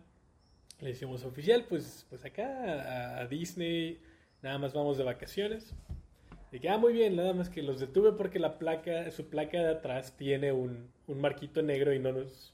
Le 0.80 0.90
decimos 0.90 1.24
oficial, 1.24 1.66
pues, 1.68 2.06
pues 2.08 2.24
acá 2.24 3.20
a, 3.20 3.25
Disney, 3.25 4.00
nada 4.44 4.60
más 4.60 4.74
vamos 4.74 5.00
de 5.00 5.04
vacaciones. 5.06 5.74
Y 6.51 6.60
que, 6.60 6.70
ah, 6.70 6.78
muy 6.78 6.94
bien, 6.94 7.16
nada 7.16 7.34
más 7.34 7.50
que 7.50 7.63
los 7.63 7.80
detuve 7.80 8.12
porque 8.12 8.38
la 8.38 8.60
placa, 8.60 9.10
su 9.10 9.28
placa 9.28 9.58
de 9.58 9.70
atrás 9.70 10.16
tiene 10.18 10.51
un, 10.51 10.92
un 11.08 11.20
marquito 11.20 11.63
negro 11.63 11.96
y 11.96 12.00
no 12.00 12.12
nos... 12.12 12.54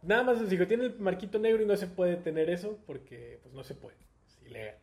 Nada 0.00 0.22
más 0.22 0.40
nos 0.40 0.48
dijo, 0.48 0.66
tiene 0.66 0.86
el 0.86 0.98
marquito 0.98 1.38
negro 1.38 1.62
y 1.62 1.66
no 1.66 1.76
se 1.76 1.88
puede 1.88 2.16
tener 2.16 2.48
eso 2.48 2.78
porque, 2.86 3.38
pues 3.42 3.54
no 3.54 3.62
se 3.64 3.74
puede, 3.74 3.96
es 4.26 4.46
ilegal, 4.46 4.78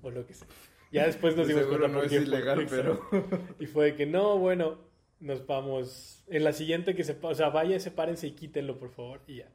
o 0.00 0.10
lo 0.10 0.26
que 0.26 0.32
sea. 0.32 0.48
Ya 0.90 1.06
después 1.06 1.36
nos 1.36 1.46
dimos 1.46 1.66
cuenta 1.66 1.88
no 1.88 2.02
es 2.02 2.12
ilegal, 2.12 2.66
pero... 2.68 3.08
Y 3.60 3.66
fue 3.66 3.94
que, 3.94 4.06
no, 4.06 4.38
bueno, 4.38 4.78
nos 5.20 5.46
vamos, 5.46 6.24
en 6.28 6.44
la 6.44 6.52
siguiente 6.52 6.94
que 6.94 7.04
se, 7.04 7.16
o 7.20 7.34
sea, 7.34 7.50
vaya, 7.50 7.78
sepárense 7.80 8.26
y 8.26 8.32
quítenlo, 8.32 8.78
por 8.78 8.90
favor, 8.90 9.20
y 9.26 9.36
ya. 9.36 9.48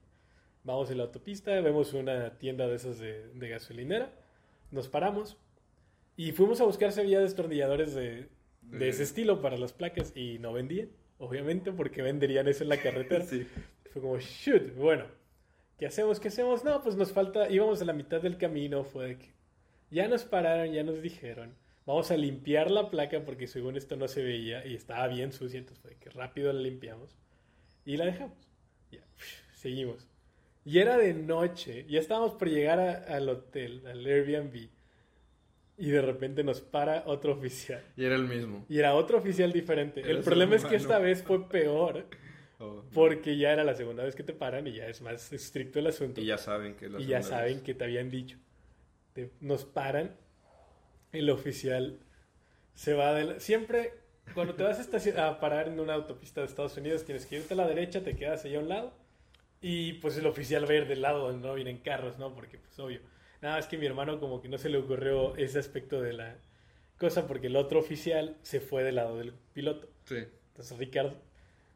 Vamos 0.64 0.92
en 0.92 0.98
la 0.98 1.04
autopista, 1.04 1.60
vemos 1.62 1.94
una 1.94 2.38
tienda 2.38 2.68
de 2.68 2.76
esas 2.76 3.00
de, 3.00 3.50
gasolinera, 3.50 4.14
nos 4.72 4.88
paramos 4.88 5.38
y 6.16 6.32
fuimos 6.32 6.62
a 6.62 6.66
buscar 6.66 6.98
había 6.98 7.20
destornilladores 7.20 7.94
de, 7.94 8.30
de 8.62 8.90
ese 8.90 9.04
estilo 9.04 9.42
para 9.42 9.58
las 9.58 9.74
placas 9.74 10.16
y 10.16 10.40
no 10.40 10.54
vendían, 10.54 10.90
obviamente, 11.18 11.72
porque 11.72 12.02
venderían 12.02 12.48
eso 12.48 12.64
en 12.64 12.70
la 12.70 12.78
carretera. 12.78 13.26
sí. 13.26 13.46
Fue 13.92 14.02
como, 14.02 14.18
shoot, 14.20 14.76
bueno, 14.76 15.06
¿qué 15.78 15.86
hacemos? 15.86 16.20
¿Qué 16.20 16.30
hacemos? 16.30 16.64
No, 16.64 16.82
pues 16.82 16.96
nos 16.96 17.12
falta, 17.12 17.50
íbamos 17.50 17.82
a 17.82 17.86
la 17.86 17.94
mitad 17.94 18.22
del 18.22 18.38
camino, 18.38 18.84
fue 18.84 19.08
de 19.10 19.18
que 19.18 19.34
ya 19.94 20.08
nos 20.08 20.24
pararon, 20.24 20.74
ya 20.74 20.84
nos 20.84 21.02
dijeron, 21.02 21.56
vamos 21.86 22.10
a 22.10 22.18
limpiar 22.18 22.72
la 22.72 22.90
placa 22.90 23.24
porque 23.24 23.48
según 23.48 23.78
esto 23.78 23.96
no 23.96 24.08
se 24.08 24.24
veía 24.24 24.66
y 24.66 24.74
estaba 24.74 25.08
bien 25.08 25.32
sucia, 25.32 25.60
entonces 25.60 25.82
fue 25.82 25.96
que 25.96 26.10
rápido 26.10 26.52
la 26.52 26.60
limpiamos 26.62 27.16
y 27.86 27.98
la 27.98 28.06
dejamos. 28.06 28.38
Ya, 28.92 29.02
seguimos. 29.54 30.08
Y 30.66 30.80
era 30.80 30.98
de 30.98 31.14
noche, 31.14 31.86
ya 31.88 32.00
estábamos 32.00 32.34
por 32.34 32.50
llegar 32.50 32.80
al 32.80 33.30
hotel, 33.30 33.86
al 33.86 34.06
Airbnb. 34.06 34.70
Y 35.76 35.90
de 35.90 36.02
repente 36.02 36.44
nos 36.44 36.62
para 36.62 37.04
otro 37.06 37.34
oficial. 37.34 37.84
Y 37.98 38.06
era 38.06 38.16
el 38.16 38.28
mismo. 38.28 38.66
Y 38.70 38.80
era 38.80 38.94
otro 38.94 39.18
oficial 39.18 39.52
diferente. 39.52 40.02
el 40.02 40.20
problema 40.20 40.56
es 40.56 40.66
que 40.66 40.76
esta 40.76 41.00
vez 41.00 41.24
fue 41.24 41.48
peor. 41.48 42.08
Oh, 42.60 42.86
porque 42.94 43.36
ya 43.36 43.52
era 43.52 43.64
la 43.64 43.74
segunda 43.74 44.04
vez 44.04 44.16
que 44.16 44.24
te 44.24 44.32
paran 44.32 44.68
y 44.68 44.74
ya 44.74 44.88
es 44.88 45.02
más 45.02 45.34
estricto 45.34 45.80
el 45.80 45.88
asunto. 45.88 46.22
Y 46.22 46.26
ya 46.26 46.38
saben 46.38 46.76
que 46.76 46.90
Y 47.00 47.08
ya 47.08 47.22
saben 47.22 47.62
que 47.62 47.74
te 47.74 47.84
habían 47.84 48.10
dicho. 48.10 48.38
Nos 49.40 49.66
paran. 49.66 50.16
El 51.12 51.30
oficial 51.30 52.00
se 52.74 52.94
va 52.94 53.14
de 53.14 53.40
Siempre 53.40 53.94
cuando 54.34 54.56
te 54.56 54.64
vas 54.64 54.80
a, 54.80 55.28
a 55.28 55.40
parar 55.40 55.68
en 55.68 55.80
una 55.80 55.94
autopista 55.94 56.42
de 56.42 56.48
Estados 56.48 56.78
Unidos 56.78 57.06
tienes 57.06 57.26
que 57.26 57.36
irte 57.38 57.54
a 57.54 57.58
la 57.58 57.68
derecha, 57.68 58.04
te 58.04 58.16
quedas 58.16 58.46
allá 58.46 58.58
a 58.58 58.62
un 58.62 58.70
lado 58.70 58.94
y 59.62 59.94
pues 59.94 60.18
el 60.18 60.26
oficial 60.26 60.68
va 60.68 60.74
a 60.74 60.76
ir 60.76 60.88
del 60.88 61.02
lado 61.02 61.28
donde 61.28 61.48
no 61.48 61.54
vienen 61.54 61.78
carros, 61.78 62.18
¿no? 62.18 62.34
Porque 62.34 62.58
pues 62.58 62.78
obvio. 62.80 63.00
Nada 63.42 63.58
más 63.58 63.68
que 63.68 63.78
mi 63.78 63.86
hermano 63.86 64.20
como 64.20 64.42
que 64.42 64.48
no 64.48 64.58
se 64.58 64.70
le 64.70 64.78
ocurrió 64.78 65.36
ese 65.36 65.60
aspecto 65.60 66.02
de 66.02 66.14
la 66.14 66.36
cosa 66.98 67.28
porque 67.28 67.48
el 67.48 67.56
otro 67.56 67.80
oficial 67.80 68.38
se 68.42 68.60
fue 68.60 68.84
del 68.84 68.96
lado 68.96 69.18
del 69.18 69.34
piloto. 69.54 69.90
Sí. 70.06 70.26
Entonces 70.50 70.78
Ricardo 70.78 71.16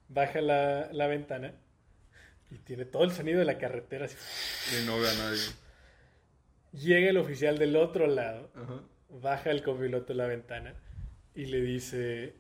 baja 0.10 0.42
la, 0.42 0.90
la 0.92 1.08
ventana 1.08 1.54
y 2.50 2.58
tiene 2.60 2.86
todo 2.86 3.04
el 3.04 3.12
sonido 3.12 3.40
de 3.40 3.46
la 3.46 3.58
carretera 3.58 4.06
así. 4.06 4.16
Y 4.82 4.86
no 4.86 5.00
ve 5.00 5.10
a 5.10 5.14
nadie. 5.14 5.42
Llega 6.74 7.10
el 7.10 7.18
oficial 7.18 7.58
del 7.58 7.76
otro 7.76 8.08
lado, 8.08 8.50
baja 9.10 9.52
el 9.52 9.64
copiloto 9.64 10.14
la 10.14 10.28
ventana 10.28 10.76
y 11.34 11.46
le 11.46 11.62
dice, 11.62 12.34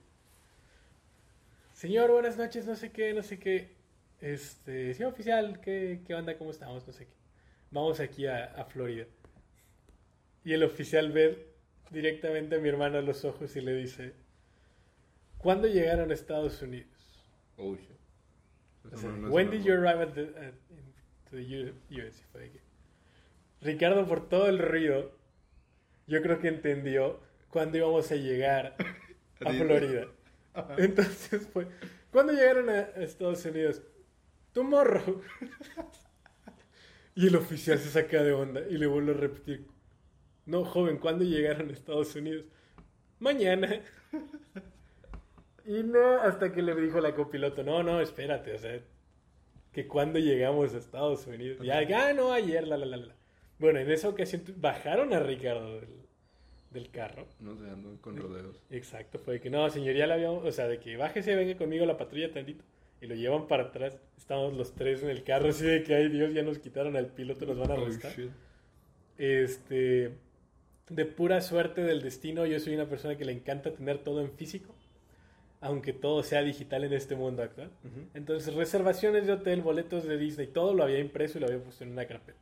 señor, 1.74 2.12
buenas 2.12 2.38
noches, 2.38 2.65
no 2.65 2.75
sé 2.75 2.91
qué, 2.91 3.13
no 3.13 3.24
sé 3.24 3.39
qué. 3.39 3.75
Este, 4.19 4.93
sí, 4.93 5.03
oficial, 5.03 5.62
¿qué, 5.62 6.01
qué 6.05 6.15
onda? 6.15 6.38
¿Cómo 6.38 6.51
estamos? 6.51 6.86
No 6.88 6.93
sé 6.93 7.05
qué. 7.05 7.13
Vamos 7.72 8.00
aquí 8.00 8.25
a, 8.25 8.46
a, 8.46 8.65
Florida. 8.65 9.05
Y 10.43 10.53
el 10.53 10.63
oficial 10.63 11.12
ve 11.12 11.53
directamente 11.91 12.55
a 12.55 12.60
mi 12.60 12.69
hermano 12.69 12.98
a 12.98 13.01
los 13.01 13.25
ojos 13.25 13.55
y 13.55 13.62
le 13.62 13.75
dice, 13.75 14.13
¿cuándo 15.38 15.67
llegaron 15.67 16.10
a 16.10 16.13
Estados 16.13 16.62
Unidos? 16.62 16.88
Oh, 17.57 17.75
when 19.29 19.50
did 19.50 19.63
you 19.63 19.74
arrive 19.74 20.01
at 20.01 20.13
the, 20.13 20.53
the 21.31 21.74
US? 21.89 22.24
Ricardo, 23.62 24.06
por 24.08 24.30
todo 24.30 24.48
el 24.48 24.60
ruido, 24.60 25.12
yo 26.06 26.22
creo 26.22 26.40
que 26.40 26.48
entendió 26.48 27.20
cuándo 27.50 27.78
íbamos 27.78 28.12
a 28.12 28.16
llegar 28.16 28.76
a 29.46 29.52
Florida. 29.52 30.08
Entonces 30.78 31.48
fue, 31.52 31.68
¿cuándo 32.12 32.34
llegaron 32.34 32.70
a 32.70 32.82
Estados 32.82 33.46
Unidos? 33.46 33.82
morro. 34.64 35.22
y 37.16 37.28
el 37.28 37.36
oficial 37.36 37.78
se 37.78 37.90
saca 37.90 38.24
de 38.24 38.34
onda 38.34 38.62
y 38.70 38.78
le 38.78 38.88
vuelve 38.88 39.12
a 39.12 39.16
repetir. 39.16 39.68
No, 40.46 40.64
joven, 40.64 40.98
¿cuándo 40.98 41.24
llegaron 41.24 41.70
a 41.70 41.74
Estados 41.74 42.16
Unidos? 42.16 42.46
Mañana. 43.20 43.82
y 45.66 45.84
no, 45.84 46.22
hasta 46.22 46.52
que 46.52 46.62
le 46.62 46.76
dijo 46.76 47.00
la 47.02 47.14
copiloto, 47.14 47.64
no, 47.64 47.84
no, 47.84 48.02
espérate, 48.02 48.54
o 48.54 48.58
sea, 48.58 48.80
que 49.72 49.88
cuando 49.88 50.20
llegamos 50.20 50.74
a 50.74 50.78
Estados 50.78 51.28
Unidos. 51.28 51.60
Ya, 51.64 51.80
ah, 51.80 52.14
no, 52.14 52.32
ayer, 52.32 52.68
la, 52.68 52.78
la, 52.78 52.86
la, 52.86 52.98
la. 52.98 53.16
Bueno, 53.60 53.80
en 53.80 53.90
esa 53.92 54.10
ocasión 54.10 54.44
bajaron 54.58 55.14
a 55.14 55.20
Ricardo 55.20 55.80
del, 55.80 55.90
del 56.72 56.90
carro. 56.90 57.28
No 57.40 57.56
sé, 57.56 57.70
ando 57.70 58.00
con 58.02 58.18
rodeos. 58.18 58.62
Exacto, 58.70 59.20
fue 59.20 59.40
que 59.40 59.50
no, 59.50 59.70
señor, 59.70 59.96
ya 59.96 60.08
la 60.08 60.16
habíamos, 60.16 60.46
o 60.46 60.52
sea, 60.52 60.68
de 60.68 60.80
que 60.80 60.98
bájese, 60.98 61.36
venga 61.36 61.58
conmigo 61.58 61.84
a 61.84 61.88
la 61.88 61.98
patrulla 61.98 62.32
tantito 62.32 62.64
y 63.02 63.08
lo 63.08 63.16
llevan 63.16 63.48
para 63.48 63.64
atrás. 63.66 63.98
Estamos 64.18 64.54
los 64.54 64.74
tres 64.74 65.04
en 65.04 65.10
el 65.10 65.24
carro, 65.24 65.50
así 65.50 65.66
de 65.66 65.84
que, 65.84 65.96
ay 65.96 66.10
Dios, 66.10 66.34
ya 66.34 66.44
nos 66.44 66.60
quitaron 66.60 66.96
al 66.96 67.08
piloto, 67.08 67.46
nos 67.46 67.58
van 67.58 67.72
a 67.72 67.74
arrestar. 67.76 68.12
este, 69.18 70.12
de 70.90 71.06
pura 71.06 71.42
suerte 71.42 71.82
del 71.82 72.02
destino, 72.02 72.46
yo 72.46 72.60
soy 72.60 72.76
una 72.76 72.88
persona 72.88 73.18
que 73.18 73.26
le 73.26 73.32
encanta 73.32 73.74
tener 73.74 74.00
todo 74.00 74.22
en 74.22 74.32
físico, 74.32 74.74
aunque 75.62 75.94
todo 75.94 76.24
sea 76.24 76.44
digital 76.44 76.84
en 76.84 76.94
este 76.94 77.16
mundo 77.16 77.44
actual. 77.44 77.72
Entonces, 78.14 78.54
reservaciones 78.54 79.26
de 79.28 79.34
hotel, 79.34 79.62
boletos 79.62 80.04
de 80.06 80.18
Disney, 80.18 80.48
todo 80.48 80.74
lo 80.74 80.84
había 80.84 81.00
impreso 81.00 81.38
y 81.38 81.42
lo 81.42 81.48
había 81.48 81.64
puesto 81.64 81.84
en 81.84 81.92
una 81.92 82.06
carpeta. 82.06 82.40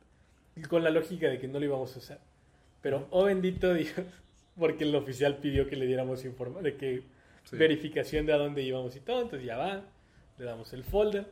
Con 0.68 0.84
la 0.84 0.90
lógica 0.90 1.28
de 1.28 1.38
que 1.38 1.48
no 1.48 1.58
lo 1.58 1.66
íbamos 1.66 1.94
a 1.94 1.98
usar. 1.98 2.20
Pero, 2.82 3.06
oh 3.10 3.24
bendito 3.24 3.74
Dios, 3.74 3.92
porque 4.58 4.84
el 4.84 4.94
oficial 4.94 5.36
pidió 5.36 5.68
que 5.68 5.76
le 5.76 5.86
diéramos 5.86 6.24
información, 6.24 6.64
de 6.64 6.76
que 6.76 7.02
verificación 7.52 8.26
de 8.26 8.32
a 8.32 8.38
dónde 8.38 8.62
íbamos 8.62 8.96
y 8.96 9.00
todo, 9.00 9.22
entonces 9.22 9.46
ya 9.46 9.56
va 9.56 9.84
le 10.38 10.44
damos 10.44 10.72
el 10.72 10.84
folder, 10.84 11.26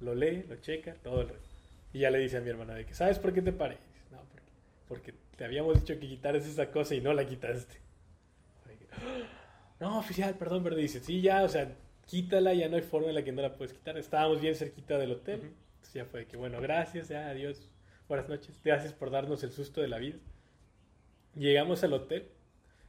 lo 0.00 0.14
lee, 0.14 0.44
lo 0.48 0.56
checa, 0.56 0.94
todo 1.02 1.22
el 1.22 1.28
resto. 1.28 1.48
Y 1.92 2.00
ya 2.00 2.10
le 2.10 2.18
dice 2.18 2.38
a 2.38 2.40
mi 2.40 2.50
hermana 2.50 2.74
de 2.74 2.86
que, 2.86 2.94
¿sabes 2.94 3.18
por 3.18 3.32
qué 3.32 3.42
te 3.42 3.52
paré? 3.52 3.76
no, 4.10 4.18
porque, 4.86 5.14
te 5.36 5.44
habíamos 5.44 5.80
dicho 5.80 5.98
que 5.98 6.08
quitaras 6.08 6.46
esa 6.46 6.70
cosa 6.70 6.94
y 6.94 7.00
no 7.00 7.12
la 7.12 7.26
quitaste. 7.26 7.76
No, 9.80 9.98
oficial, 10.00 10.34
perdón, 10.34 10.64
pero 10.64 10.74
dice, 10.74 10.98
sí, 10.98 11.20
ya, 11.20 11.44
o 11.44 11.48
sea, 11.48 11.72
quítala, 12.04 12.52
ya 12.52 12.68
no 12.68 12.76
hay 12.76 12.82
forma 12.82 13.08
en 13.08 13.14
la 13.14 13.22
que 13.22 13.30
no 13.30 13.42
la 13.42 13.54
puedes 13.54 13.72
quitar. 13.72 13.96
Estábamos 13.96 14.40
bien 14.40 14.56
cerquita 14.56 14.98
del 14.98 15.12
hotel. 15.12 15.40
Entonces 15.76 15.94
ya 15.94 16.04
fue 16.04 16.26
que, 16.26 16.36
bueno, 16.36 16.60
gracias, 16.60 17.08
ya, 17.08 17.28
adiós, 17.28 17.70
buenas 18.08 18.28
noches, 18.28 18.58
gracias 18.64 18.94
por 18.94 19.10
darnos 19.10 19.42
el 19.44 19.52
susto 19.52 19.82
de 19.82 19.88
la 19.88 19.98
vida. 19.98 20.16
Llegamos 21.34 21.84
al 21.84 21.92
hotel, 21.92 22.28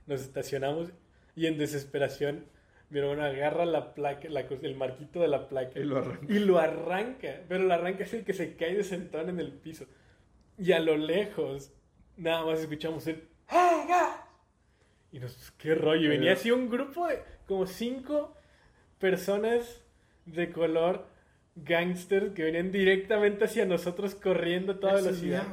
nos 0.07 0.21
estacionamos 0.21 0.91
y 1.35 1.45
en 1.45 1.57
desesperación 1.57 2.45
mi 2.89 2.99
hermano 2.99 3.23
agarra 3.23 3.65
la 3.65 3.93
placa, 3.93 4.27
el 4.27 4.75
marquito 4.75 5.19
de 5.19 5.27
la 5.27 5.47
placa 5.47 5.77
y 5.79 5.83
lo 5.83 5.97
arranca. 5.97 6.25
Y 6.33 6.39
lo 6.39 6.57
arranca, 6.57 7.41
pero 7.47 7.65
lo 7.65 7.73
arranca 7.73 8.05
así 8.05 8.23
que 8.23 8.33
se 8.33 8.55
cae 8.55 8.75
de 8.75 8.83
sentón 8.83 9.29
en 9.29 9.39
el 9.39 9.51
piso. 9.51 9.85
Y 10.57 10.71
a 10.71 10.79
lo 10.79 10.97
lejos, 10.97 11.71
nada 12.17 12.45
más 12.45 12.59
escuchamos 12.59 13.05
el 13.07 13.27
Y 15.11 15.19
nos, 15.19 15.51
qué 15.51 15.75
rollo. 15.75 16.09
Venía 16.09 16.33
así 16.33 16.49
un 16.49 16.69
grupo 16.69 17.07
de 17.07 17.21
como 17.45 17.67
cinco 17.67 18.35
personas 18.97 19.83
de 20.25 20.51
color 20.51 21.05
gangsters 21.63 22.33
que 22.33 22.43
venían 22.43 22.71
directamente 22.71 23.45
hacia 23.45 23.65
nosotros 23.65 24.15
corriendo 24.15 24.73
a 24.73 24.79
toda 24.79 24.95
velocidad. 24.95 25.43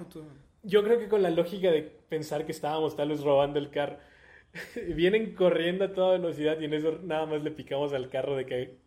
Yo 0.63 0.83
creo 0.83 0.99
que 0.99 1.09
con 1.09 1.23
la 1.23 1.31
lógica 1.31 1.71
de 1.71 1.83
pensar 1.83 2.45
que 2.45 2.53
estábamos 2.53 2.97
tal 2.97 3.11
vez 3.11 3.21
robando 3.23 3.59
el 3.59 3.71
carro, 3.71 3.99
vienen 4.95 5.35
corriendo 5.35 5.85
a 5.85 5.93
toda 5.93 6.13
velocidad 6.13 6.59
y 6.61 6.65
en 6.65 6.75
eso 6.75 6.99
nada 7.03 7.27
más 7.27 7.43
le 7.43 7.51
picamos 7.51 7.93
al 7.93 8.09
carro 8.09 8.37
de 8.37 8.47
que 8.47 8.79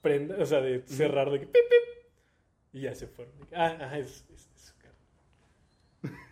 prenda, 0.00 0.36
o 0.38 0.46
sea, 0.46 0.60
de 0.60 0.82
cerrar, 0.86 1.30
de 1.30 1.40
que 1.40 1.46
pip, 1.46 1.54
pip, 1.54 2.04
y 2.74 2.80
ya 2.82 2.94
se 2.94 3.06
fueron. 3.06 3.34
Ah, 3.54 3.76
ajá, 3.80 3.98
es, 3.98 4.24
es, 4.32 4.48
su 4.56 4.74
carro. 4.78 4.94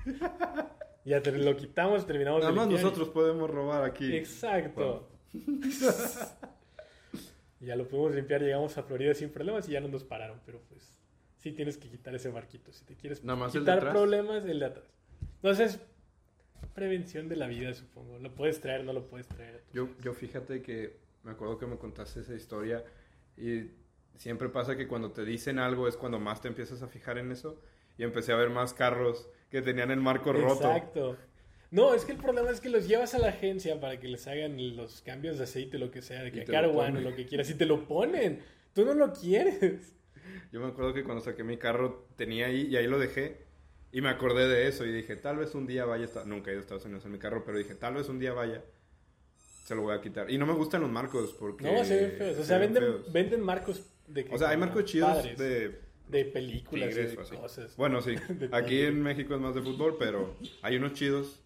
ya 1.04 1.22
te, 1.22 1.32
lo 1.32 1.56
quitamos, 1.56 2.06
terminamos 2.06 2.40
Nada 2.42 2.52
más 2.52 2.68
nosotros 2.68 3.08
podemos 3.08 3.50
robar 3.50 3.84
aquí. 3.84 4.14
Exacto. 4.14 5.08
ya 7.66 7.76
lo 7.76 7.88
pudimos 7.88 8.14
limpiar, 8.14 8.42
llegamos 8.42 8.76
a 8.78 8.83
Florida 8.83 9.14
sin 9.14 9.31
problemas 9.31 9.69
y 9.69 9.73
ya 9.73 9.81
no 9.81 9.88
nos 9.88 10.04
pararon, 10.04 10.40
pero 10.45 10.61
pues 10.69 10.99
sí 11.38 11.52
tienes 11.52 11.76
que 11.76 11.88
quitar 11.88 12.14
ese 12.14 12.31
marquito. 12.31 12.73
Si 12.73 12.85
te 12.85 12.95
quieres 12.95 13.23
Nada 13.25 13.38
más 13.38 13.52
quitar 13.52 13.90
problemas, 13.90 14.45
el 14.45 14.61
de 14.61 14.66
atrás. 14.66 14.87
Entonces, 15.37 15.81
prevención 16.75 17.28
de 17.28 17.37
la 17.37 17.47
vida, 17.47 17.73
supongo. 17.75 18.19
Lo 18.19 18.35
puedes 18.35 18.61
traer, 18.61 18.85
no 18.85 18.92
lo 18.92 19.07
puedes 19.07 19.28
traer. 19.28 19.62
Yo, 19.73 19.88
yo 20.00 20.12
fíjate 20.12 20.62
que 20.62 20.97
me 21.23 21.33
acuerdo 21.33 21.59
que 21.59 21.66
me 21.66 21.76
contaste 21.78 22.21
esa 22.21 22.35
historia 22.35 22.85
y 23.37 23.71
siempre 24.16 24.49
pasa 24.49 24.76
que 24.76 24.87
cuando 24.88 25.12
te 25.12 25.25
dicen 25.25 25.59
algo 25.59 25.88
es 25.88 25.97
cuando 25.97 26.19
más 26.19 26.40
te 26.40 26.49
empiezas 26.49 26.83
a 26.83 26.88
fijar 26.88 27.19
en 27.19 27.33
eso. 27.33 27.61
Y 27.99 28.04
empecé 28.04 28.33
a 28.33 28.37
ver 28.37 28.49
más 28.49 28.73
carros 28.73 29.28
que 29.50 29.61
tenían 29.61 29.90
el 29.90 30.00
marco 30.00 30.33
roto. 30.33 30.64
Exacto. 30.64 31.16
No, 31.73 31.95
es 31.95 32.05
que 32.05 32.12
el 32.12 32.19
problema 32.19 32.50
es 32.50 32.61
que 32.61 32.69
los 32.69 32.87
llevas 32.87 33.14
a 33.14 33.19
la 33.19 33.29
agencia 33.29 33.81
para 33.81 33.99
que 33.99 34.07
les 34.07 34.26
hagan 34.29 34.76
los 34.76 35.00
cambios 35.00 35.38
de 35.38 35.45
aceite, 35.45 35.79
lo 35.79 35.91
que 35.91 36.02
sea, 36.02 36.23
de 36.23 36.31
que 36.31 36.45
car 36.45 36.67
o 36.67 36.88
lo 36.91 37.17
que 37.17 37.25
quieras, 37.25 37.49
y 37.49 37.55
te 37.55 37.64
lo 37.64 37.88
ponen. 37.88 38.41
Tú 38.75 38.85
no 38.85 38.93
lo 38.93 39.12
quieres. 39.14 39.95
Yo 40.52 40.61
me 40.61 40.67
acuerdo 40.67 40.93
que 40.93 41.02
cuando 41.02 41.25
saqué 41.25 41.43
mi 41.45 41.57
carro 41.57 42.07
tenía 42.17 42.47
ahí 42.47 42.69
y 42.71 42.76
ahí 42.76 42.87
lo 42.87 42.99
dejé. 42.99 43.47
Y 43.91 44.02
me 44.02 44.11
acordé 44.11 44.49
de 44.49 44.69
eso 44.69 44.85
y 44.85 44.93
dije, 44.93 45.17
tal 45.17 45.38
vez 45.38 45.55
un 45.55 45.67
día 45.67 45.87
vaya, 45.87 46.09
a 46.14 46.25
nunca 46.25 46.50
he 46.50 46.55
ido 46.55 46.61
a 46.61 46.62
Estados 46.62 46.85
Unidos 46.85 47.07
en 47.07 47.12
mi 47.12 47.19
carro, 47.19 47.43
pero 47.45 47.57
dije, 47.57 47.75
tal 47.75 47.95
vez 47.95 48.09
un 48.11 48.19
día 48.19 48.35
vaya, 48.35 48.62
se 49.64 49.75
lo 49.75 49.83
voy 49.83 49.95
a 49.95 50.00
quitar. 50.02 50.31
Y 50.31 50.37
no 50.37 50.45
me 50.45 50.52
gustan 50.52 50.83
los 50.83 50.91
marcos 50.91 51.35
porque... 51.38 51.64
No, 51.64 51.85
se 51.85 51.97
ven 51.97 52.12
feos. 52.12 52.38
O 52.38 52.45
sea, 52.45 52.59
venden, 52.59 52.85
venden 53.11 53.41
marcos 53.41 53.83
de... 54.07 54.29
o 54.31 54.37
sea, 54.38 54.50
hay 54.50 54.59
marcos 54.59 54.85
chidos 54.85 55.25
de... 55.38 55.81
De 56.09 56.26
películas, 56.26 56.95
de 56.95 57.14
cosas. 57.14 57.75
Bueno, 57.76 58.02
sí. 58.02 58.14
Aquí 58.52 58.83
en 58.83 59.02
México 59.02 59.35
es 59.35 59.41
más 59.41 59.55
de 59.55 59.62
fútbol, 59.62 59.97
pero 59.99 60.37
hay 60.61 60.76
unos 60.76 60.93
chidos. 60.93 61.41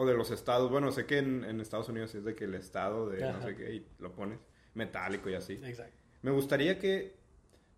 O 0.00 0.06
de 0.06 0.14
los 0.14 0.30
estados. 0.30 0.70
Bueno, 0.70 0.92
sé 0.92 1.06
que 1.06 1.18
en, 1.18 1.44
en 1.44 1.60
Estados 1.60 1.88
Unidos 1.88 2.14
es 2.14 2.24
de 2.24 2.36
que 2.36 2.44
el 2.44 2.54
estado 2.54 3.08
de 3.08 3.20
no 3.32 3.42
sé 3.42 3.56
qué, 3.56 3.74
y 3.74 3.86
lo 3.98 4.12
pones 4.12 4.38
metálico 4.74 5.28
y 5.28 5.34
así. 5.34 5.54
Exacto. 5.64 5.96
Me 6.22 6.30
gustaría 6.30 6.78
que 6.78 7.16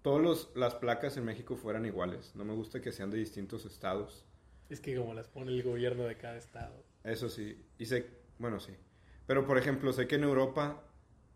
todas 0.02 0.48
las 0.54 0.74
placas 0.74 1.16
en 1.16 1.24
México 1.24 1.56
fueran 1.56 1.86
iguales. 1.86 2.36
No 2.36 2.44
me 2.44 2.52
gusta 2.52 2.82
que 2.82 2.92
sean 2.92 3.10
de 3.10 3.16
distintos 3.16 3.64
estados. 3.64 4.26
Es 4.68 4.80
que 4.80 4.94
como 4.96 5.14
las 5.14 5.28
pone 5.28 5.50
el 5.50 5.62
gobierno 5.62 6.04
de 6.04 6.18
cada 6.18 6.36
estado. 6.36 6.84
Eso 7.04 7.30
sí. 7.30 7.64
Y 7.78 7.86
sé, 7.86 8.06
bueno, 8.38 8.60
sí. 8.60 8.72
Pero 9.26 9.46
por 9.46 9.56
ejemplo, 9.56 9.90
sé 9.94 10.06
que 10.06 10.16
en 10.16 10.24
Europa 10.24 10.84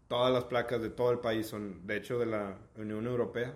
todas 0.08 0.32
las 0.32 0.44
placas 0.44 0.82
de 0.82 0.90
todo 0.90 1.12
el 1.12 1.20
país 1.20 1.46
son, 1.46 1.86
de 1.86 1.96
hecho, 1.96 2.18
de 2.18 2.26
la 2.26 2.58
Unión 2.76 3.06
Europea. 3.06 3.54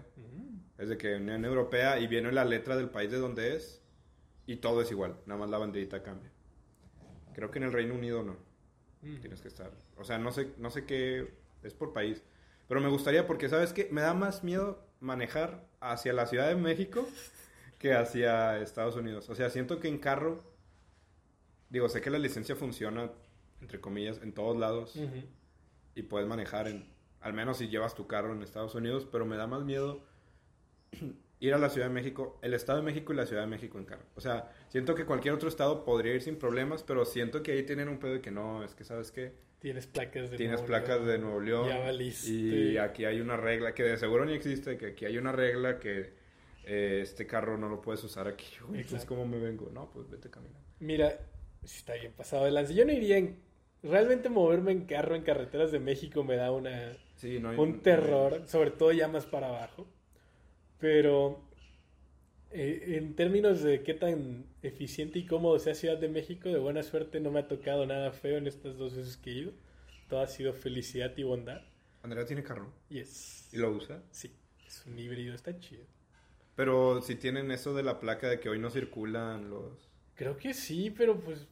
Es 0.79 0.89
de 0.89 0.97
que 0.97 1.17
Unión 1.17 1.45
Europea 1.45 1.99
y 1.99 2.07
viene 2.07 2.33
la 2.33 2.47
letra 2.47 2.75
del 2.75 2.89
país 2.89 3.11
de 3.11 3.19
donde 3.19 3.55
es 3.55 3.83
y 4.47 4.57
todo 4.57 4.81
es 4.81 4.91
igual. 4.91 5.17
Nada 5.27 5.41
más 5.41 5.51
la 5.51 5.59
banderita 5.59 6.03
cambia. 6.03 6.31
Creo 7.39 7.53
que 7.53 7.61
en 7.61 7.67
el 7.67 7.73
Reino 7.73 7.95
Unido 7.95 8.25
no. 8.25 8.37
Mm. 9.03 9.21
Tienes 9.21 9.41
que 9.41 9.47
estar. 9.47 9.71
O 9.97 10.03
sea, 10.03 10.19
no 10.19 10.33
sé, 10.33 10.55
no 10.59 10.71
sé 10.71 10.87
qué 10.87 11.35
es 11.63 11.73
por 11.73 11.93
país. 11.93 12.25
Pero 12.67 12.81
me 12.81 12.89
gustaría 12.89 13.29
porque, 13.29 13.49
¿sabes 13.49 13.73
qué? 13.73 13.89
Me 13.93 14.01
da 14.01 14.13
más 14.13 14.43
miedo 14.43 14.85
manejar 14.99 15.65
hacia 15.79 16.13
la 16.13 16.27
Ciudad 16.27 16.49
de 16.49 16.57
México 16.57 17.07
que 17.79 17.95
hacia 17.95 18.59
Estados 18.59 18.97
Unidos. 18.97 19.29
O 19.29 19.37
sea, 19.37 19.51
siento 19.51 19.79
que 19.79 19.87
en 19.87 19.99
carro, 19.99 20.43
digo, 21.71 21.89
sé 21.89 22.01
que 22.01 22.11
la 22.11 22.19
licencia 22.19 22.57
funciona, 22.57 23.13
entre 23.61 23.81
comillas, 23.81 24.21
en 24.21 24.33
todos 24.33 24.57
lados 24.57 24.99
y 25.95 26.03
puedes 26.03 26.27
manejar 26.27 26.67
en, 26.67 26.93
al 27.21 27.35
menos 27.35 27.59
si 27.59 27.69
llevas 27.69 27.95
tu 27.95 28.09
carro 28.09 28.33
en 28.33 28.43
Estados 28.43 28.75
Unidos, 28.75 29.07
pero 29.13 29.27
me 29.27 29.37
da 29.37 29.47
más 29.47 29.63
miedo 29.63 30.03
ir 31.41 31.55
a 31.55 31.59
la 31.59 31.69
Ciudad 31.71 31.89
de 31.89 31.95
México, 31.95 32.39
el 32.43 32.55
Estado 32.55 32.79
de 32.79 32.85
México 32.85 33.13
y 33.13 33.17
la 33.17 33.27
Ciudad 33.27 33.43
de 33.43 33.49
México 33.49 33.79
en 33.79 33.85
carro. 33.85 34.05
O 34.17 34.21
sea, 34.21 34.51
siento 34.69 34.95
que 34.95 35.05
cualquier 35.05 35.35
otro 35.35 35.49
estado 35.49 35.85
podría 35.85 36.15
ir 36.15 36.23
sin 36.23 36.37
problemas, 36.37 36.83
pero 36.83 37.05
siento 37.05 37.43
que 37.43 37.53
ahí 37.53 37.63
tienen 37.63 37.89
un 37.89 37.99
pedo 37.99 38.15
de 38.15 38.21
que 38.21 38.31
no, 38.31 38.65
es 38.65 38.75
que 38.75 38.85
sabes 38.85 39.11
qué 39.13 39.33
Tienes 39.59 39.89
placas 39.89 40.31
de 40.31 40.37
Tienes 40.37 40.63
placas 40.63 41.05
de 41.05 41.19
Nuevo 41.19 41.41
León. 41.41 41.69
Ya 41.69 41.79
valiste. 41.81 42.31
Y 42.31 42.77
aquí 42.79 43.05
hay 43.05 43.21
una 43.21 43.37
regla 43.37 43.75
que 43.75 43.83
de 43.83 43.97
seguro 43.97 44.25
ni 44.25 44.33
existe, 44.33 44.79
que 44.79 44.89
aquí 44.89 45.05
hay 45.05 45.19
una 45.19 45.33
regla 45.33 45.81
que 45.81 46.13
eh, 46.65 47.01
este 47.03 47.27
carro 47.27 47.59
no 47.59 47.69
lo 47.69 47.81
puedes 47.81 48.03
usar 48.05 48.29
aquí. 48.29 48.47
Entonces, 48.73 49.05
¿cómo 49.05 49.27
me 49.27 49.39
vengo? 49.39 49.69
No, 49.73 49.91
pues 49.91 50.09
vete 50.09 50.31
caminando. 50.31 50.61
Mira, 50.79 51.19
si 51.65 51.79
está 51.79 51.95
bien 51.95 52.13
pasado 52.13 52.45
de 52.45 52.53
lance. 52.53 52.75
Yo 52.75 52.85
no 52.85 52.93
iría 52.93 53.19
en... 53.19 53.41
Realmente 53.83 54.29
moverme 54.29 54.73
en 54.73 54.87
carro 54.87 55.15
en 55.15 55.23
carreteras 55.23 55.73
de 55.73 55.81
México 55.81 56.23
me 56.23 56.37
da 56.37 56.53
una... 56.53 56.97
Sí, 57.17 57.41
no 57.41 57.51
un 57.61 57.81
terror, 57.81 58.45
sobre 58.47 58.71
todo 58.71 58.93
ya 58.93 59.09
más 59.09 59.27
para 59.27 59.49
abajo. 59.49 59.89
Pero 60.79 61.43
eh, 62.51 62.97
en 62.97 63.15
términos 63.15 63.63
de 63.63 63.83
qué 63.83 63.95
tan 63.95 64.47
eficiente 64.63 65.19
y 65.19 65.27
cómodo 65.27 65.59
sea 65.59 65.75
Ciudad 65.75 65.99
de 65.99 66.09
México, 66.09 66.49
de 66.49 66.59
buena 66.59 66.83
suerte 66.83 67.21
no 67.21 67.31
me 67.31 67.41
ha 67.41 67.49
tocado 67.49 67.87
nada 67.87 68.13
feo 68.13 68.39
en 68.39 68.47
estas 68.47 68.77
dos 68.77 68.97
veces 68.97 69.17
que 69.17 69.31
he 69.31 69.35
ido. 69.35 69.53
Todo 70.09 70.21
ha 70.21 70.27
sido 70.27 70.53
felicidad 70.55 71.13
y 71.17 71.23
bondad. 71.23 71.63
Andrea 72.03 72.25
tiene 72.25 72.43
carro. 72.43 72.73
Yes. 72.89 73.49
¿Y 73.53 73.59
lo 73.59 73.71
usa? 73.71 74.03
Sí. 74.11 74.33
Es 74.67 74.85
un 74.87 74.99
híbrido, 74.99 75.35
está 75.35 75.59
chido. 75.59 75.85
Pero 76.55 77.03
si 77.03 77.15
tienen 77.15 77.51
eso 77.51 77.75
de 77.75 77.83
la 77.83 78.01
placa 78.01 78.29
de 78.29 78.41
que 78.41 78.49
hoy 78.49 78.59
no 78.59 78.71
circulan 78.71 79.51
los... 79.51 79.91
Creo 80.15 80.37
que 80.37 80.55
sí, 80.55 80.91
pero 80.91 81.21
pues 81.21 81.47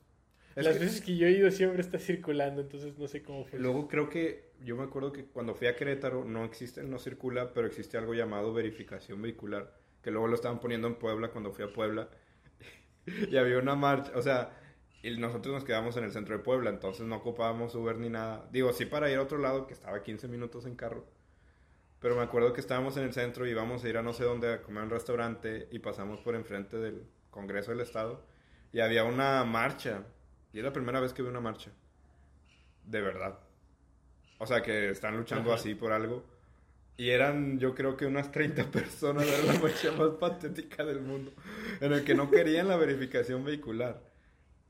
las 0.57 0.81
veces 0.81 1.03
que 1.03 1.17
yo 1.17 1.27
he 1.27 1.33
ido 1.33 1.51
siempre 1.51 1.83
está 1.83 1.99
circulando, 1.99 2.63
entonces 2.63 2.99
no 2.99 3.07
sé 3.07 3.23
cómo 3.23 3.45
fue. 3.45 3.59
Luego 3.59 3.89
creo 3.89 4.09
que, 4.09 4.46
yo 4.65 4.77
me 4.77 4.85
acuerdo 4.85 5.13
que 5.13 5.25
cuando 5.25 5.55
fui 5.55 5.67
a 5.67 5.77
Querétaro 5.77 6.25
no 6.25 6.45
existe, 6.45 6.83
no 6.83 6.99
circula, 6.99 7.53
pero 7.53 7.67
existe 7.67 7.97
algo 7.99 8.15
llamado 8.15 8.53
verificación 8.53 9.23
vehicular 9.23 9.73
que 10.07 10.13
luego 10.13 10.29
lo 10.29 10.37
estaban 10.37 10.61
poniendo 10.61 10.87
en 10.87 10.95
Puebla 10.95 11.31
cuando 11.33 11.51
fui 11.51 11.65
a 11.65 11.73
Puebla. 11.73 12.09
y 13.07 13.37
había 13.37 13.59
una 13.59 13.75
marcha, 13.75 14.13
o 14.15 14.23
sea, 14.23 14.57
y 15.03 15.17
nosotros 15.19 15.53
nos 15.53 15.65
quedamos 15.65 15.97
en 15.97 16.05
el 16.05 16.13
centro 16.13 16.37
de 16.37 16.45
Puebla, 16.45 16.71
entonces 16.71 17.05
no 17.07 17.17
ocupábamos 17.17 17.75
Uber 17.75 17.97
ni 17.97 18.09
nada. 18.09 18.49
Digo, 18.53 18.73
sí 18.73 18.87
para 18.87 19.11
ir 19.11 19.19
a 19.19 19.23
otro 19.23 19.39
lado, 19.39 19.67
que 19.67 19.75
estaba 19.75 20.05
15 20.05 20.29
minutos 20.29 20.65
en 20.65 20.77
carro. 20.77 21.05
Pero 21.99 22.15
me 22.15 22.23
acuerdo 22.23 22.53
que 22.53 22.61
estábamos 22.61 22.97
en 22.99 23.03
el 23.03 23.15
centro 23.15 23.49
y 23.49 23.51
íbamos 23.51 23.83
a 23.83 23.89
ir 23.89 23.97
a 23.97 24.03
no 24.03 24.13
sé 24.13 24.23
dónde 24.23 24.53
a 24.53 24.63
comer 24.63 24.83
a 24.83 24.85
un 24.85 24.91
restaurante 24.91 25.69
y 25.73 25.81
pasamos 25.81 26.21
por 26.21 26.37
enfrente 26.37 26.77
del 26.77 27.05
Congreso 27.31 27.73
del 27.73 27.81
Estado 27.81 28.25
y 28.73 28.79
había 28.79 29.03
una 29.03 29.43
marcha. 29.43 30.05
Y 30.53 30.59
es 30.59 30.65
la 30.65 30.73
primera 30.73 31.01
vez 31.01 31.13
que 31.13 31.23
vi 31.23 31.29
una 31.29 31.41
marcha. 31.41 31.73
De 32.85 33.01
verdad. 33.01 33.41
O 34.39 34.47
sea, 34.47 34.63
que 34.63 34.91
están 34.91 35.17
luchando 35.17 35.53
así 35.53 35.75
por 35.75 35.93
algo. 35.93 36.25
Y 36.99 37.11
eran, 37.11 37.59
yo 37.59 37.75
creo 37.75 37.97
que 37.97 38.07
unas 38.07 38.33
30 38.33 38.65
personas, 38.71 39.27
era 39.27 39.53
la 39.53 39.61
marcha 39.61 39.93
más 39.93 40.11
patética 40.19 40.85
del 40.85 41.01
mundo, 41.01 41.33
en 41.81 41.93
el 41.93 42.05
que 42.05 42.15
no 42.15 42.31
querían 42.31 42.69
la 42.69 42.77
verificación 42.77 43.45
vehicular. 43.45 44.01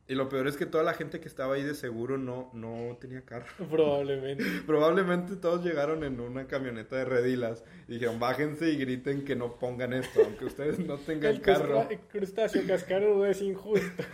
Y 0.09 0.15
lo 0.15 0.29
peor 0.29 0.47
es 0.47 0.57
que 0.57 0.67
toda 0.67 0.85
la 0.85 0.95
gente 0.95 1.19
que 1.19 1.27
estaba 1.27 1.55
ahí 1.55 1.65
de 1.65 1.75
seguro 1.75 2.17
no, 2.17 2.51
no 2.53 2.97
tenía 3.01 3.23
carro. 3.23 3.47
Probablemente. 3.71 4.45
Probablemente 4.65 5.35
todos 5.35 5.65
llegaron 5.65 6.05
en 6.05 6.21
una 6.21 6.47
camioneta 6.47 6.97
de 6.97 7.05
redilas 7.05 7.65
y 7.89 7.95
dijeron, 7.95 8.21
bájense 8.21 8.71
y 8.71 8.77
griten 8.77 9.25
que 9.25 9.35
no 9.35 9.57
pongan 9.57 9.93
esto, 9.93 10.23
aunque 10.25 10.45
ustedes 10.45 10.79
no 10.79 10.97
tengan 10.99 11.35
el 11.35 11.41
carro. 11.41 11.89
El 11.91 11.99
crustáceo 11.99 12.65
cascarudo 12.69 13.27
es 13.27 13.43
injusto. 13.43 14.05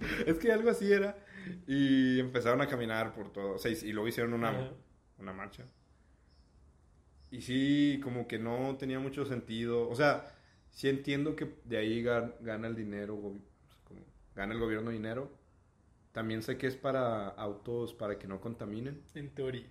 es 0.26 0.36
que 0.38 0.52
algo 0.52 0.68
así 0.68 0.92
era. 0.92 1.16
Y 1.66 2.20
empezaron 2.20 2.60
a 2.60 2.66
caminar 2.66 3.14
por 3.14 3.32
todo. 3.32 3.54
O 3.54 3.58
sea, 3.58 3.70
y 3.70 3.92
luego 3.92 4.06
hicieron 4.06 4.34
una, 4.34 4.70
una 5.18 5.32
marcha. 5.32 5.64
Y 7.30 7.42
sí, 7.42 8.00
como 8.02 8.26
que 8.26 8.38
no 8.38 8.76
tenía 8.78 8.98
mucho 8.98 9.24
sentido. 9.24 9.88
O 9.88 9.94
sea, 9.94 10.34
sí 10.70 10.88
entiendo 10.88 11.36
que 11.36 11.56
de 11.64 11.76
ahí 11.76 12.02
gana 12.02 12.66
el 12.66 12.74
dinero, 12.74 13.34
gana 14.34 14.54
el 14.54 14.60
gobierno 14.60 14.90
dinero. 14.90 15.30
También 16.12 16.42
sé 16.42 16.56
que 16.56 16.66
es 16.66 16.76
para 16.76 17.28
autos 17.28 17.92
para 17.92 18.18
que 18.18 18.26
no 18.26 18.40
contaminen. 18.40 19.02
En 19.14 19.30
teoría. 19.30 19.66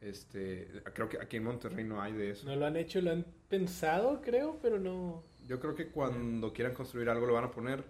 Este, 0.00 0.68
creo 0.94 1.08
que 1.08 1.18
aquí 1.20 1.36
en 1.36 1.44
Monterrey 1.44 1.84
no 1.84 2.02
hay 2.02 2.12
de 2.12 2.30
eso. 2.30 2.46
No 2.46 2.56
lo 2.56 2.66
han 2.66 2.76
hecho, 2.76 3.00
lo 3.00 3.12
han 3.12 3.24
pensado, 3.48 4.20
creo, 4.20 4.58
pero 4.60 4.78
no. 4.78 5.22
Yo 5.46 5.60
creo 5.60 5.74
que 5.74 5.88
cuando 5.88 6.52
quieran 6.52 6.74
construir 6.74 7.08
algo 7.08 7.26
lo 7.26 7.34
van 7.34 7.44
a 7.44 7.50
poner. 7.50 7.84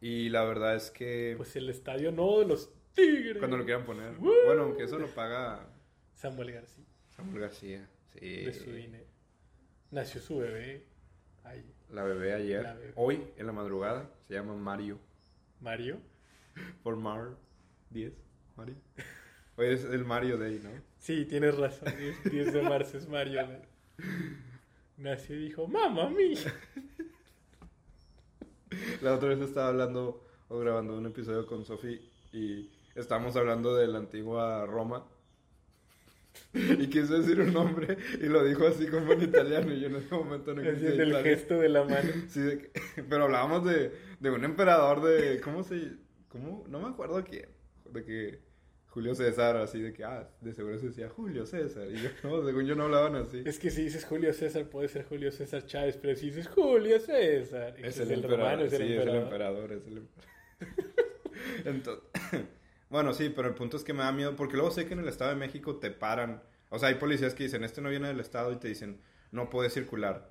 Y 0.00 0.28
la 0.28 0.44
verdad 0.44 0.76
es 0.76 0.90
que. 0.90 1.34
Pues 1.36 1.56
el 1.56 1.68
estadio 1.70 2.12
no 2.12 2.40
de 2.40 2.46
los 2.46 2.70
Tigres. 2.94 3.38
Cuando 3.38 3.56
lo 3.56 3.64
quieran 3.64 3.84
poner. 3.84 4.14
Bueno, 4.16 4.64
aunque 4.64 4.84
eso 4.84 4.98
lo 4.98 5.08
paga. 5.08 5.66
Samuel 6.16 6.52
García. 6.52 6.84
Samuel 7.14 7.40
García. 7.40 7.88
De 8.14 8.52
su 8.52 8.72
dinero. 8.72 9.04
Nació 9.90 10.20
su 10.22 10.38
bebé. 10.38 10.86
Ahí. 11.44 11.62
La 11.90 12.02
bebé 12.02 12.32
ayer. 12.32 12.92
Hoy, 12.96 13.22
en 13.36 13.46
la 13.46 13.52
madrugada, 13.52 14.10
se 14.26 14.34
llama 14.34 14.54
Mario. 14.54 14.98
¿Mario? 15.60 15.98
Por 16.82 16.96
Mar 16.96 17.36
10. 17.90 18.12
Mario. 18.56 18.76
Hoy 19.56 19.66
es 19.66 19.84
el 19.84 20.04
Mario 20.04 20.38
Day, 20.38 20.60
¿no? 20.62 20.70
Sí, 20.98 21.26
tienes 21.26 21.56
razón. 21.56 21.92
10 22.24 22.52
de 22.52 22.62
marzo 22.62 22.96
es 22.96 23.06
Mario 23.06 23.46
Day. 23.46 23.62
nació 24.96 25.36
y 25.36 25.44
dijo, 25.44 25.68
mamá 25.68 26.08
mía. 26.08 26.40
La 29.02 29.14
otra 29.14 29.28
vez 29.28 29.40
estaba 29.40 29.68
hablando 29.68 30.24
o 30.48 30.58
grabando 30.58 30.96
un 30.96 31.06
episodio 31.06 31.46
con 31.46 31.64
Sofi 31.64 32.10
y 32.32 32.70
estábamos 32.94 33.36
hablando 33.36 33.76
de 33.76 33.86
la 33.86 33.98
antigua 33.98 34.66
Roma. 34.66 35.06
Y 36.80 36.88
quiso 36.88 37.18
decir 37.18 37.40
un 37.40 37.52
nombre 37.52 37.98
y 38.20 38.26
lo 38.26 38.44
dijo 38.44 38.66
así 38.66 38.86
como 38.86 39.12
en 39.12 39.22
italiano 39.22 39.72
y 39.72 39.80
yo 39.80 39.88
en 39.88 39.96
ese 39.96 40.14
momento 40.14 40.54
no 40.54 40.62
quise 40.74 41.02
el 41.02 41.16
gesto 41.22 41.58
de 41.58 41.68
la 41.68 41.84
mano. 41.84 42.10
Sí, 42.28 42.58
pero 43.08 43.24
hablábamos 43.24 43.64
de, 43.64 43.92
de 44.20 44.30
un 44.30 44.44
emperador 44.44 45.02
de... 45.02 45.40
¿Cómo 45.40 45.62
se...? 45.62 45.92
¿Cómo? 46.28 46.64
No 46.68 46.80
me 46.80 46.88
acuerdo 46.88 47.22
quién. 47.24 47.48
De 47.92 48.04
que 48.04 48.40
Julio 48.88 49.14
César, 49.14 49.56
así 49.58 49.80
de 49.80 49.92
que, 49.92 50.04
ah, 50.04 50.28
de 50.40 50.52
seguro 50.54 50.78
se 50.78 50.86
decía 50.86 51.08
Julio 51.08 51.44
César. 51.46 51.86
Y 51.90 51.96
yo, 51.96 52.08
no, 52.22 52.44
según 52.44 52.64
yo 52.64 52.74
no 52.74 52.84
hablaban 52.84 53.14
así. 53.16 53.42
Es 53.44 53.58
que 53.58 53.70
si 53.70 53.82
dices 53.82 54.04
Julio 54.04 54.32
César, 54.32 54.64
puede 54.70 54.88
ser 54.88 55.04
Julio 55.04 55.30
César 55.30 55.66
Chávez, 55.66 55.98
pero 55.98 56.16
si 56.16 56.26
dices 56.26 56.48
Julio 56.48 56.98
César, 56.98 57.74
es, 57.78 57.98
el, 57.98 58.22
romano, 58.22 58.64
es 58.64 58.72
el 58.72 58.86
sí, 58.86 58.92
emperador. 58.94 59.08
es 59.08 59.14
el 59.14 59.22
emperador, 59.22 59.72
es 59.72 59.86
el 59.86 59.98
emperador. 59.98 60.36
Entonces, 61.64 62.04
bueno, 62.88 63.12
sí, 63.14 63.32
pero 63.34 63.48
el 63.48 63.54
punto 63.54 63.76
es 63.76 63.84
que 63.84 63.92
me 63.92 64.02
da 64.02 64.12
miedo, 64.12 64.36
porque 64.36 64.54
luego 64.56 64.70
sé 64.70 64.86
que 64.86 64.94
en 64.94 65.00
el 65.00 65.08
Estado 65.08 65.30
de 65.30 65.36
México 65.36 65.76
te 65.76 65.90
paran. 65.90 66.42
O 66.70 66.78
sea, 66.78 66.88
hay 66.88 66.96
policías 66.96 67.34
que 67.34 67.44
dicen, 67.44 67.64
este 67.64 67.80
no 67.80 67.90
viene 67.90 68.08
del 68.08 68.20
Estado 68.20 68.52
y 68.52 68.56
te 68.56 68.68
dicen, 68.68 69.00
no 69.32 69.50
puede 69.50 69.70
circular. 69.70 70.30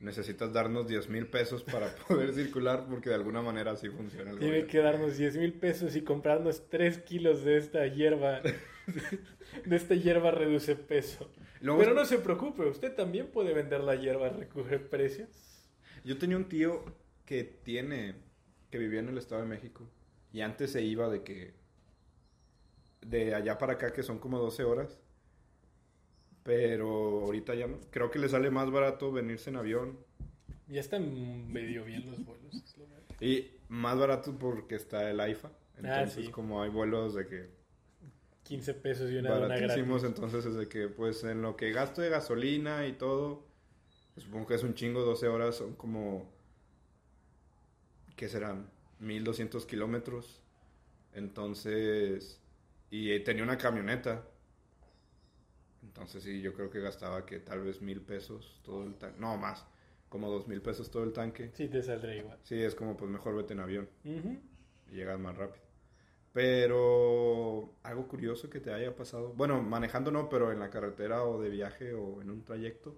Necesitas 0.00 0.52
darnos 0.52 0.86
10 0.86 1.08
mil 1.08 1.26
pesos 1.26 1.62
para 1.62 1.94
poder 2.08 2.32
circular 2.32 2.86
porque 2.88 3.08
de 3.08 3.16
alguna 3.16 3.42
manera 3.42 3.72
así 3.72 3.88
funciona 3.88 4.30
el 4.30 4.38
Tiene 4.38 4.66
que 4.66 4.78
darnos 4.78 5.16
10 5.16 5.36
mil 5.36 5.52
pesos 5.54 5.96
y 5.96 6.02
comprarnos 6.02 6.68
3 6.68 6.98
kilos 6.98 7.44
de 7.44 7.58
esta 7.58 7.86
hierba. 7.86 8.40
de 9.64 9.76
esta 9.76 9.94
hierba 9.94 10.30
reduce 10.30 10.76
peso. 10.76 11.30
Pero 11.60 11.94
no 11.94 12.04
se 12.04 12.18
preocupe, 12.18 12.64
usted 12.64 12.94
también 12.94 13.28
puede 13.28 13.54
vender 13.54 13.80
la 13.80 13.94
hierba, 13.94 14.28
recoger 14.28 14.88
precios. 14.88 15.30
Yo 16.04 16.18
tenía 16.18 16.36
un 16.36 16.48
tío 16.48 16.84
que 17.24 17.44
tiene, 17.44 18.16
que 18.70 18.78
vivía 18.78 19.00
en 19.00 19.08
el 19.08 19.16
Estado 19.16 19.40
de 19.40 19.48
México 19.48 19.88
y 20.30 20.42
antes 20.42 20.72
se 20.72 20.82
iba 20.82 21.08
de 21.08 21.22
que, 21.22 21.54
de 23.04 23.34
allá 23.34 23.58
para 23.58 23.74
acá 23.74 23.92
que 23.92 24.02
son 24.02 24.18
como 24.18 24.38
12 24.38 24.64
horas 24.64 24.98
pero 26.44 27.22
ahorita 27.22 27.54
ya 27.54 27.66
no. 27.66 27.78
Creo 27.90 28.10
que 28.10 28.20
le 28.20 28.28
sale 28.28 28.50
más 28.50 28.70
barato 28.70 29.10
venirse 29.10 29.50
en 29.50 29.56
avión. 29.56 29.98
Ya 30.68 30.80
están 30.80 31.50
medio 31.50 31.84
bien 31.84 32.08
los 32.08 32.24
vuelos. 32.24 32.62
Y 33.20 33.50
más 33.68 33.98
barato 33.98 34.38
porque 34.38 34.76
está 34.76 35.10
el 35.10 35.18
AIFA. 35.20 35.48
Ah, 35.48 36.02
entonces, 36.02 36.28
como 36.28 36.62
hay 36.62 36.70
vuelos 36.70 37.14
de 37.14 37.26
que... 37.26 37.48
15 38.44 38.74
pesos 38.74 39.10
y 39.10 39.16
una 39.16 39.38
gratis. 39.38 40.04
entonces 40.04 40.44
es 40.44 40.54
de 40.54 40.68
que, 40.68 40.88
pues, 40.88 41.24
en 41.24 41.40
lo 41.40 41.56
que 41.56 41.72
gasto 41.72 42.02
de 42.02 42.10
gasolina 42.10 42.86
y 42.86 42.92
todo, 42.92 43.46
pues, 44.12 44.26
supongo 44.26 44.46
que 44.46 44.54
es 44.54 44.62
un 44.62 44.74
chingo, 44.74 45.00
12 45.00 45.28
horas 45.28 45.56
son 45.56 45.74
como... 45.74 46.30
¿Qué 48.16 48.28
serán? 48.28 48.68
1200 49.00 49.64
kilómetros. 49.64 50.42
Entonces... 51.14 52.38
Y 52.96 53.18
tenía 53.24 53.42
una 53.42 53.58
camioneta. 53.58 54.24
Entonces 55.82 56.22
sí, 56.22 56.40
yo 56.40 56.54
creo 56.54 56.70
que 56.70 56.78
gastaba 56.78 57.26
que 57.26 57.40
tal 57.40 57.62
vez 57.62 57.82
mil 57.82 58.00
pesos 58.00 58.60
todo 58.62 58.84
el 58.84 58.94
tanque. 58.94 59.18
No, 59.18 59.36
más. 59.36 59.66
Como 60.08 60.30
dos 60.30 60.46
mil 60.46 60.62
pesos 60.62 60.92
todo 60.92 61.02
el 61.02 61.12
tanque. 61.12 61.50
Sí, 61.54 61.66
te 61.66 61.82
saldría 61.82 62.18
igual. 62.18 62.38
Sí, 62.44 62.62
es 62.62 62.76
como 62.76 62.96
pues 62.96 63.10
mejor 63.10 63.34
vete 63.34 63.52
en 63.52 63.58
avión. 63.58 63.88
Y 64.04 64.94
llegas 64.94 65.18
más 65.18 65.36
rápido. 65.36 65.64
Pero 66.32 67.74
algo 67.82 68.06
curioso 68.06 68.48
que 68.48 68.60
te 68.60 68.72
haya 68.72 68.94
pasado. 68.94 69.32
Bueno, 69.32 69.60
manejando 69.60 70.12
no, 70.12 70.28
pero 70.28 70.52
en 70.52 70.60
la 70.60 70.70
carretera 70.70 71.24
o 71.24 71.42
de 71.42 71.48
viaje 71.48 71.94
o 71.94 72.22
en 72.22 72.30
un 72.30 72.44
trayecto. 72.44 72.96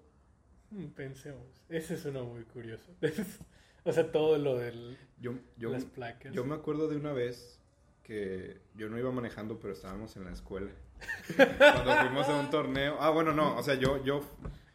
Mm, 0.69 0.89
pensemos. 0.89 1.63
Ese 1.69 1.95
es 1.95 2.05
uno 2.05 2.23
muy 2.23 2.43
curioso. 2.43 2.91
o 3.83 3.91
sea, 3.91 4.11
todo 4.11 4.37
lo 4.37 4.57
de 4.57 4.95
yo, 5.19 5.33
yo, 5.57 5.71
las 5.71 5.85
placas. 5.85 6.35
Yo 6.35 6.45
me 6.45 6.53
acuerdo 6.53 6.87
de 6.87 6.97
una 6.97 7.13
vez 7.13 7.59
que 8.07 8.61
yo 8.73 8.89
no 8.89 8.97
iba 8.97 9.11
manejando, 9.11 9.59
pero 9.59 9.73
estábamos 9.73 10.15
en 10.15 10.23
la 10.23 10.31
escuela. 10.31 10.71
Cuando 11.35 11.95
fuimos 11.97 12.29
a 12.29 12.39
un 12.39 12.49
torneo. 12.49 12.97
Ah, 13.01 13.09
bueno, 13.09 13.33
no, 13.33 13.57
o 13.57 13.63
sea, 13.63 13.75
yo, 13.75 14.01
yo, 14.03 14.21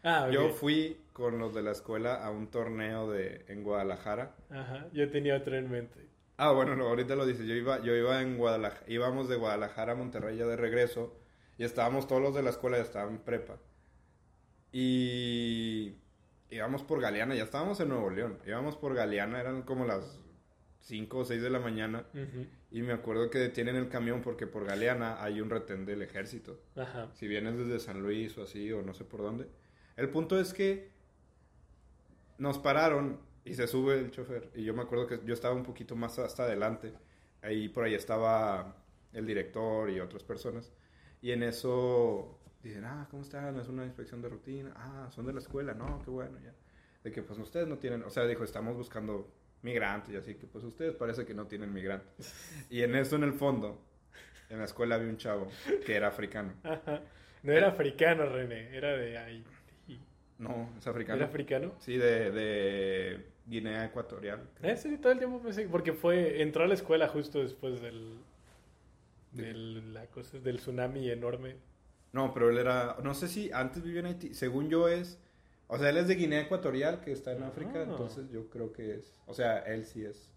ah, 0.05 0.29
yo 0.31 0.51
fui 0.51 1.01
con 1.15 1.39
los 1.39 1.55
de 1.55 1.63
la 1.63 1.71
escuela 1.71 2.23
a 2.23 2.31
un 2.31 2.49
torneo 2.49 3.11
de, 3.11 3.47
en 3.49 3.65
Guadalajara. 3.65 4.37
Ajá, 4.51 4.87
yo 4.93 5.11
tenía 5.11 5.37
otro 5.37 5.57
en 5.57 5.71
mente. 5.71 6.09
Ah, 6.37 6.53
bueno, 6.53 6.73
ahorita 6.87 7.17
lo 7.17 7.25
dice. 7.25 7.47
Yo 7.47 7.55
iba, 7.55 7.81
yo 7.81 7.97
iba 7.97 8.21
en 8.21 8.37
Guadalajara, 8.37 8.85
íbamos 8.87 9.29
de 9.31 9.37
Guadalajara 9.37 9.93
a 9.93 9.97
Monterrey 9.97 10.37
ya 10.37 10.47
de 10.47 10.57
regreso 10.57 11.17
y 11.57 11.65
estábamos 11.65 12.07
todos 12.07 12.21
los 12.21 12.35
de 12.35 12.43
la 12.43 12.51
escuela, 12.51 12.77
ya 12.77 12.83
estaban 12.83 13.15
en 13.15 13.19
prepa. 13.21 13.57
Y 14.73 15.97
íbamos 16.51 16.83
por 16.83 17.01
Galeana, 17.01 17.35
ya 17.35 17.45
estábamos 17.45 17.81
en 17.81 17.89
Nuevo 17.89 18.11
León. 18.11 18.39
Íbamos 18.47 18.77
por 18.77 18.95
Galeana, 18.95 19.41
eran 19.41 19.63
como 19.63 19.87
las 19.87 20.21
5 20.81 21.19
o 21.19 21.25
6 21.25 21.41
de 21.41 21.51
la 21.51 21.61
mañana. 21.61 22.05
Y 22.73 22.81
me 22.81 22.95
acuerdo 22.95 23.29
que 23.29 23.39
detienen 23.39 23.77
el 23.77 23.91
camión 23.91 24.23
porque 24.23 24.47
por 24.47 24.65
Galeana 24.65 25.23
hay 25.23 25.43
un 25.43 25.51
retén 25.51 25.85
del 25.85 26.01
ejército. 26.01 26.59
Ajá. 26.75 27.11
Si 27.13 27.29
vienes 27.29 27.59
desde 27.59 27.79
San 27.79 28.03
Luis 28.03 28.37
o 28.39 28.45
así, 28.45 28.73
o 28.73 28.81
no 28.81 28.95
sé 28.95 29.05
por 29.05 29.21
dónde. 29.21 29.47
El 29.95 30.09
punto 30.09 30.41
es 30.41 30.55
que 30.55 30.91
nos 32.39 32.59
pararon 32.59 33.21
y 33.45 33.53
se 33.53 33.67
sube 33.67 33.99
el 33.99 34.11
chofer. 34.11 34.51
Y 34.55 34.65
yo 34.65 34.73
me 34.73 34.81
acuerdo 34.81 35.07
que 35.07 35.21
yo 35.23 35.35
estaba 35.35 35.55
un 35.55 35.65
poquito 35.65 35.97
más 35.97 36.19
hasta 36.19 36.45
adelante. 36.45 36.95
Ahí 37.43 37.69
por 37.69 37.85
ahí 37.85 37.93
estaba 37.93 38.75
el 39.13 39.27
director 39.27 39.91
y 39.91 40.01
otras 40.01 40.25
personas. 40.25 40.73
Y 41.21 41.33
en 41.33 41.43
eso 41.43 42.39
dicen, 42.63 42.87
ah, 42.87 43.07
¿cómo 43.11 43.23
están? 43.23 43.61
Es 43.61 43.69
una 43.69 43.85
inspección 43.85 44.23
de 44.23 44.31
rutina. 44.31 44.73
Ah, 44.77 45.11
son 45.11 45.27
de 45.27 45.35
la 45.35 45.41
escuela. 45.41 45.75
No, 45.75 46.01
qué 46.03 46.09
bueno, 46.09 46.39
ya. 46.43 46.55
De 47.05 47.13
que 47.13 47.23
pues 47.23 47.39
ustedes 47.39 47.69
no 47.69 47.77
tienen, 47.77 48.03
o 48.03 48.09
sea, 48.09 48.25
dijo, 48.27 48.45
estamos 48.45 48.79
buscando 48.79 49.31
migrantes 49.63 50.13
y 50.13 50.17
así 50.17 50.35
que 50.35 50.47
pues 50.47 50.65
ustedes 50.65 50.95
parece 50.95 51.25
que 51.25 51.35
no 51.35 51.47
tienen 51.47 51.73
migrantes. 51.73 52.35
Y 52.71 52.83
en 52.83 52.95
eso 52.97 53.17
en 53.17 53.25
el 53.25 53.33
fondo, 53.33 53.81
en 54.51 54.59
la 54.59 54.65
escuela 54.65 54.97
había 54.97 55.09
un 55.09 55.17
chavo 55.17 55.49
que 55.87 55.95
era 55.95 56.09
africano. 56.09 56.53
No 57.43 57.53
era 57.53 57.69
africano, 57.69 58.27
René, 58.27 58.77
era 58.77 58.97
de 58.97 59.19
Haití. 59.19 59.99
No, 60.39 60.71
es 60.79 60.87
africano. 60.87 61.17
¿Era 61.17 61.27
africano? 61.27 61.73
Sí, 61.79 61.97
de, 61.97 62.31
de 62.31 63.27
Guinea 63.47 63.85
Ecuatorial. 63.87 64.41
Eh, 64.63 64.77
sí, 64.77 64.99
todo 64.99 65.13
el 65.13 65.19
tiempo 65.19 65.41
pensé, 65.41 65.69
porque 65.69 65.93
fue, 65.93 66.43
entró 66.43 66.65
a 66.65 66.67
la 66.69 66.75
escuela 66.75 67.09
justo 67.09 67.41
después 67.41 67.81
del, 67.81 68.19
del, 69.33 69.95
la 69.95 70.07
cosa, 70.07 70.39
del 70.39 70.59
tsunami 70.59 71.11
enorme. 71.11 71.57
No, 72.13 72.33
pero 72.33 72.51
él 72.51 72.59
era, 72.59 72.97
no 73.03 73.15
sé 73.15 73.29
si 73.29 73.51
antes 73.53 73.83
vivía 73.83 74.01
en 74.01 74.07
Haití, 74.07 74.35
según 74.35 74.69
yo 74.69 74.89
es 74.89 75.19
o 75.73 75.79
sea, 75.79 75.89
él 75.89 75.97
es 75.97 76.07
de 76.07 76.17
Guinea 76.17 76.43
Ecuatorial, 76.43 77.01
que 77.01 77.13
está 77.13 77.33
en 77.33 77.45
África, 77.45 77.77
ah. 77.77 77.85
entonces 77.89 78.29
yo 78.31 78.51
creo 78.51 78.75
que 78.75 78.97
es. 78.97 79.19
O 79.25 79.33
sea, 79.33 79.61
él 79.61 79.87
sí 79.87 80.05
es. 80.05 80.31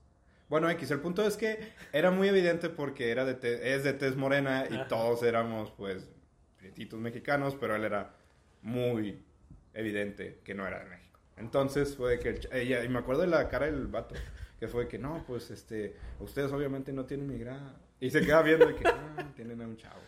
Bueno, 0.47 0.69
X, 0.69 0.91
el 0.91 1.01
punto 1.01 1.27
es 1.27 1.35
que 1.35 1.73
era 1.91 2.09
muy 2.09 2.29
evidente 2.29 2.69
porque 2.69 3.11
era 3.11 3.25
de 3.25 3.75
es 3.75 3.83
de 3.83 3.91
tez 3.91 4.15
morena 4.15 4.63
y 4.69 4.87
todos 4.87 5.23
éramos, 5.23 5.71
pues, 5.71 6.07
prietitos 6.55 7.01
mexicanos, 7.01 7.57
pero 7.59 7.75
él 7.75 7.83
era 7.83 8.15
muy 8.61 9.25
evidente 9.73 10.39
que 10.45 10.53
no 10.53 10.65
era 10.65 10.79
de 10.79 10.85
México. 10.85 11.19
Entonces 11.35 11.97
fue 11.97 12.17
que 12.17 12.39
ella, 12.53 12.85
y 12.85 12.87
me 12.87 12.99
acuerdo 12.99 13.23
de 13.23 13.27
la 13.27 13.49
cara 13.49 13.65
del 13.65 13.87
vato, 13.87 14.15
que 14.57 14.69
fue 14.69 14.87
que 14.87 14.99
no, 14.99 15.21
pues, 15.27 15.51
este, 15.51 15.97
ustedes 16.21 16.53
obviamente 16.53 16.93
no 16.93 17.05
tienen 17.05 17.27
migra. 17.27 17.75
Y 17.99 18.09
se 18.09 18.21
queda 18.21 18.41
viendo 18.41 18.69
y 18.69 18.75
que, 18.75 18.87
ah, 18.87 19.33
tienen 19.35 19.61
a 19.61 19.67
un 19.67 19.75
chavo. 19.75 19.99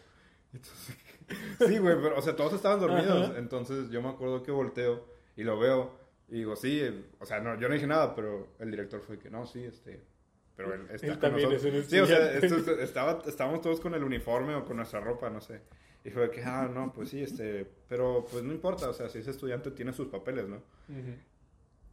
Entonces, 0.54 0.96
sí, 1.68 1.80
güey, 1.80 2.02
pero, 2.02 2.18
o 2.18 2.22
sea, 2.22 2.34
todos 2.34 2.54
estaban 2.54 2.80
dormidos. 2.80 3.34
Entonces 3.36 3.90
yo 3.90 4.02
me 4.02 4.08
acuerdo 4.08 4.42
que 4.42 4.52
volteo 4.52 5.17
y 5.38 5.44
lo 5.44 5.58
veo 5.58 5.98
y 6.30 6.36
digo, 6.36 6.56
sí, 6.58 6.82
o 7.20 7.26
sea, 7.26 7.40
no, 7.40 7.58
yo 7.58 7.70
no 7.70 7.74
dije 7.74 7.88
nada, 7.88 8.14
pero 8.14 8.50
el 8.60 8.70
director 8.70 9.00
fue 9.02 9.18
que 9.18 9.30
no, 9.30 9.46
sí, 9.46 9.64
este, 9.64 10.02
pero 10.58 10.74
él 10.74 10.88
está 10.92 11.20
también 11.20 11.52
Es 11.54 11.64
un 11.64 11.84
sí, 11.84 12.00
o 12.00 12.06
sea, 12.06 12.34
estaba, 12.34 13.24
estábamos 13.26 13.62
todos 13.62 13.80
con 13.80 13.94
el 13.94 14.04
uniforme 14.04 14.56
o 14.56 14.66
con 14.66 14.76
nuestra 14.78 15.00
ropa, 15.00 15.30
no 15.30 15.40
sé. 15.40 15.62
Y 16.04 16.10
fue 16.10 16.30
que, 16.32 16.44
ah, 16.44 16.70
no, 16.74 16.92
pues 16.94 17.10
sí, 17.10 17.22
este, 17.22 17.66
pero 17.88 18.26
pues 18.30 18.44
no 18.44 18.52
importa, 18.52 18.90
o 18.90 18.94
sea, 18.94 19.08
si 19.08 19.20
es 19.20 19.28
estudiante 19.28 19.72
tiene 19.72 19.94
sus 19.94 20.08
papeles, 20.08 20.48
¿no? 20.48 20.62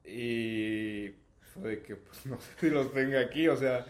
Y 0.04 1.14
fue 1.40 1.80
que, 1.82 1.96
pues 1.96 2.26
no 2.26 2.40
sé 2.40 2.52
si 2.58 2.70
los 2.70 2.92
tenga 2.92 3.20
aquí, 3.20 3.46
o 3.48 3.56
sea, 3.56 3.86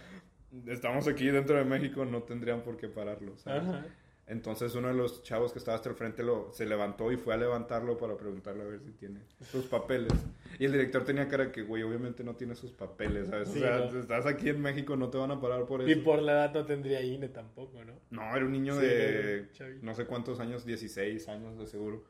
estamos 0.67 1.09
aquí 1.09 1.27
dentro 1.27 1.57
de 1.57 1.65
México, 1.65 2.05
no 2.05 2.23
tendrían 2.23 2.63
por 2.63 2.77
qué 2.77 2.89
pararlo, 2.89 3.37
¿sabes? 3.39 3.63
Ajá. 3.63 3.87
Entonces 4.27 4.75
uno 4.75 4.89
de 4.89 4.95
los 4.95 5.23
chavos 5.23 5.53
que 5.53 5.59
estaba 5.59 5.77
hasta 5.77 5.91
el 5.91 5.97
frente 5.97 6.23
lo, 6.23 6.51
se 6.53 6.65
levantó 6.65 7.13
y 7.13 7.17
fue 7.17 7.35
a 7.35 7.37
levantarlo 7.37 7.99
para 7.99 8.17
preguntarle 8.17 8.63
a 8.63 8.67
ver 8.67 8.81
si 8.81 8.93
tiene 8.93 9.21
sus 9.51 9.67
papeles. 9.67 10.13
Y 10.59 10.65
el 10.65 10.73
director 10.73 11.05
tenía 11.05 11.29
cara 11.29 11.53
que, 11.53 11.63
güey, 11.63 11.83
obviamente 11.83 12.25
no 12.25 12.35
tiene 12.35 12.55
sus 12.55 12.73
papeles, 12.73 13.29
¿sabes? 13.29 13.51
o 13.51 13.53
sea, 13.53 13.85
estás 13.85 14.25
aquí 14.25 14.49
en 14.49 14.63
México, 14.63 14.97
no 14.97 15.11
te 15.11 15.19
van 15.19 15.31
a 15.31 15.41
parar 15.41 15.67
por 15.67 15.83
eso. 15.83 15.91
Y 15.91 15.97
por 15.97 16.23
la 16.23 16.33
edad 16.33 16.55
no 16.55 16.65
tendría 16.65 17.03
INE 17.03 17.29
tampoco, 17.29 17.85
¿no? 17.85 17.93
No, 18.11 18.35
era 18.35 18.47
un 18.47 18.53
niño 18.53 18.77
de 18.77 19.47
no 19.83 19.95
sé 19.95 20.07
cuántos 20.07 20.41
años, 20.41 20.65
16 20.65 21.29
años 21.29 21.59
de 21.59 21.67
seguro. 21.67 22.05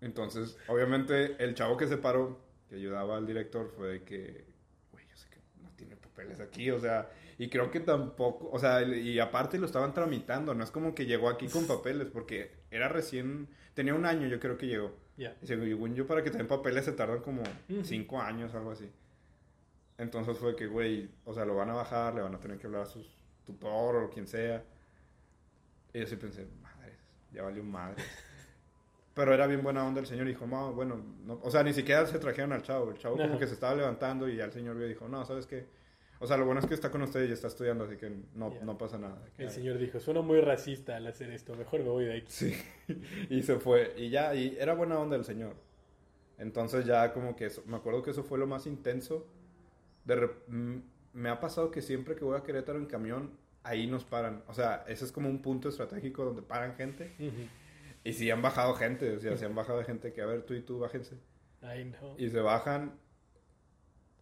Entonces, 0.00 0.56
obviamente, 0.68 1.36
el 1.42 1.54
chavo 1.54 1.76
que 1.76 1.86
se 1.86 1.98
paró, 1.98 2.40
que 2.70 2.76
ayudaba 2.76 3.18
al 3.18 3.26
director, 3.26 3.70
fue 3.76 3.88
de 3.88 4.02
que, 4.02 4.46
güey, 4.92 5.06
yo 5.08 5.16
sé 5.16 5.28
que 5.28 5.40
no 5.62 5.70
tiene 5.76 5.96
papeles 5.96 6.40
aquí, 6.40 6.70
o 6.70 6.78
sea, 6.78 7.10
y 7.38 7.48
creo 7.48 7.70
que 7.70 7.78
tampoco, 7.78 8.50
o 8.52 8.58
sea, 8.58 8.82
y 8.82 9.20
aparte 9.20 9.58
lo 9.58 9.66
estaban 9.66 9.94
tramitando, 9.94 10.54
no 10.54 10.64
es 10.64 10.72
como 10.72 10.92
que 10.92 11.06
llegó 11.06 11.28
aquí 11.28 11.46
con 11.46 11.68
papeles, 11.68 12.08
porque 12.12 12.50
era 12.72 12.88
recién, 12.88 13.46
tenía 13.74 13.94
un 13.94 14.06
año 14.06 14.26
yo 14.26 14.40
creo 14.40 14.58
que 14.58 14.66
llegó. 14.66 14.92
Ya. 15.16 15.36
Y 15.40 15.46
según 15.46 15.94
yo, 15.94 16.04
para 16.04 16.24
que 16.24 16.32
te 16.32 16.38
den 16.38 16.48
papeles 16.48 16.84
se 16.84 16.92
tardan 16.92 17.20
como 17.20 17.42
cinco 17.84 18.20
años, 18.20 18.52
algo 18.54 18.72
así. 18.72 18.90
Entonces 19.98 20.36
fue 20.36 20.56
que, 20.56 20.66
güey, 20.66 21.08
o 21.24 21.32
sea, 21.32 21.44
lo 21.44 21.54
van 21.54 21.70
a 21.70 21.74
bajar, 21.74 22.14
le 22.14 22.22
van 22.22 22.34
a 22.34 22.40
tener 22.40 22.58
que 22.58 22.66
hablar 22.66 22.82
a 22.82 22.86
su 22.86 23.06
tutor 23.46 23.96
o 23.96 24.10
quien 24.10 24.26
sea. 24.26 24.64
Y 25.92 26.00
yo 26.00 26.06
sí 26.06 26.16
pensé, 26.16 26.44
madres, 26.60 26.98
ya 27.32 27.44
valió 27.44 27.62
madre. 27.62 28.02
Pero 29.14 29.32
era 29.32 29.46
bien 29.46 29.62
buena 29.62 29.84
onda 29.84 30.00
el 30.00 30.06
señor 30.06 30.26
y 30.26 30.30
dijo, 30.30 30.46
no, 30.46 30.72
bueno, 30.72 31.00
no, 31.24 31.40
o 31.42 31.50
sea, 31.50 31.62
ni 31.62 31.72
siquiera 31.72 32.04
se 32.06 32.18
trajeron 32.18 32.52
al 32.52 32.62
chavo. 32.62 32.90
El 32.90 32.98
chavo 32.98 33.16
como 33.16 33.38
que 33.38 33.46
se 33.46 33.54
estaba 33.54 33.76
levantando 33.76 34.28
y 34.28 34.36
ya 34.36 34.44
el 34.44 34.52
señor 34.52 34.76
vio 34.76 34.86
y 34.86 34.90
dijo, 34.90 35.08
no, 35.08 35.24
¿sabes 35.24 35.46
qué? 35.46 35.77
O 36.20 36.26
sea, 36.26 36.36
lo 36.36 36.44
bueno 36.44 36.60
es 36.60 36.66
que 36.66 36.74
está 36.74 36.90
con 36.90 37.02
ustedes 37.02 37.30
y 37.30 37.32
está 37.32 37.46
estudiando, 37.46 37.84
así 37.84 37.96
que 37.96 38.10
no, 38.34 38.52
no 38.62 38.76
pasa 38.76 38.98
nada. 38.98 39.22
El 39.38 39.50
señor 39.50 39.78
dijo, 39.78 40.00
suena 40.00 40.20
muy 40.20 40.40
racista 40.40 40.96
al 40.96 41.06
hacer 41.06 41.30
esto, 41.30 41.54
mejor 41.54 41.80
me 41.80 41.90
voy 41.90 42.06
de 42.06 42.18
aquí. 42.18 42.26
Sí, 42.28 42.54
y 43.30 43.42
se 43.42 43.56
fue. 43.60 43.94
Y 43.96 44.10
ya, 44.10 44.34
y 44.34 44.56
era 44.58 44.74
buena 44.74 44.98
onda 44.98 45.16
el 45.16 45.24
señor. 45.24 45.54
Entonces 46.38 46.86
ya 46.86 47.12
como 47.12 47.36
que, 47.36 47.46
eso, 47.46 47.62
me 47.66 47.76
acuerdo 47.76 48.02
que 48.02 48.10
eso 48.10 48.24
fue 48.24 48.38
lo 48.38 48.46
más 48.46 48.66
intenso. 48.66 49.26
De 50.04 50.28
me 51.12 51.28
ha 51.28 51.40
pasado 51.40 51.70
que 51.70 51.82
siempre 51.82 52.14
que 52.14 52.24
voy 52.24 52.36
a 52.36 52.42
Querétaro 52.42 52.78
en 52.78 52.86
camión, 52.86 53.32
ahí 53.62 53.86
nos 53.86 54.04
paran. 54.04 54.42
O 54.46 54.54
sea, 54.54 54.84
ese 54.88 55.04
es 55.04 55.12
como 55.12 55.28
un 55.28 55.42
punto 55.42 55.68
estratégico 55.68 56.24
donde 56.24 56.42
paran 56.42 56.74
gente. 56.74 57.12
Y 58.04 58.12
sí 58.12 58.30
han 58.30 58.40
bajado 58.40 58.74
gente, 58.74 59.16
o 59.16 59.20
sea, 59.20 59.36
se 59.36 59.44
han 59.44 59.54
bajado 59.54 59.82
gente 59.84 60.12
que, 60.12 60.22
a 60.22 60.26
ver, 60.26 60.42
tú 60.42 60.54
y 60.54 60.62
tú, 60.62 60.78
bájense. 60.78 61.16
Ay, 61.60 61.84
no. 61.84 62.14
Y 62.16 62.30
se 62.30 62.40
bajan. 62.40 62.92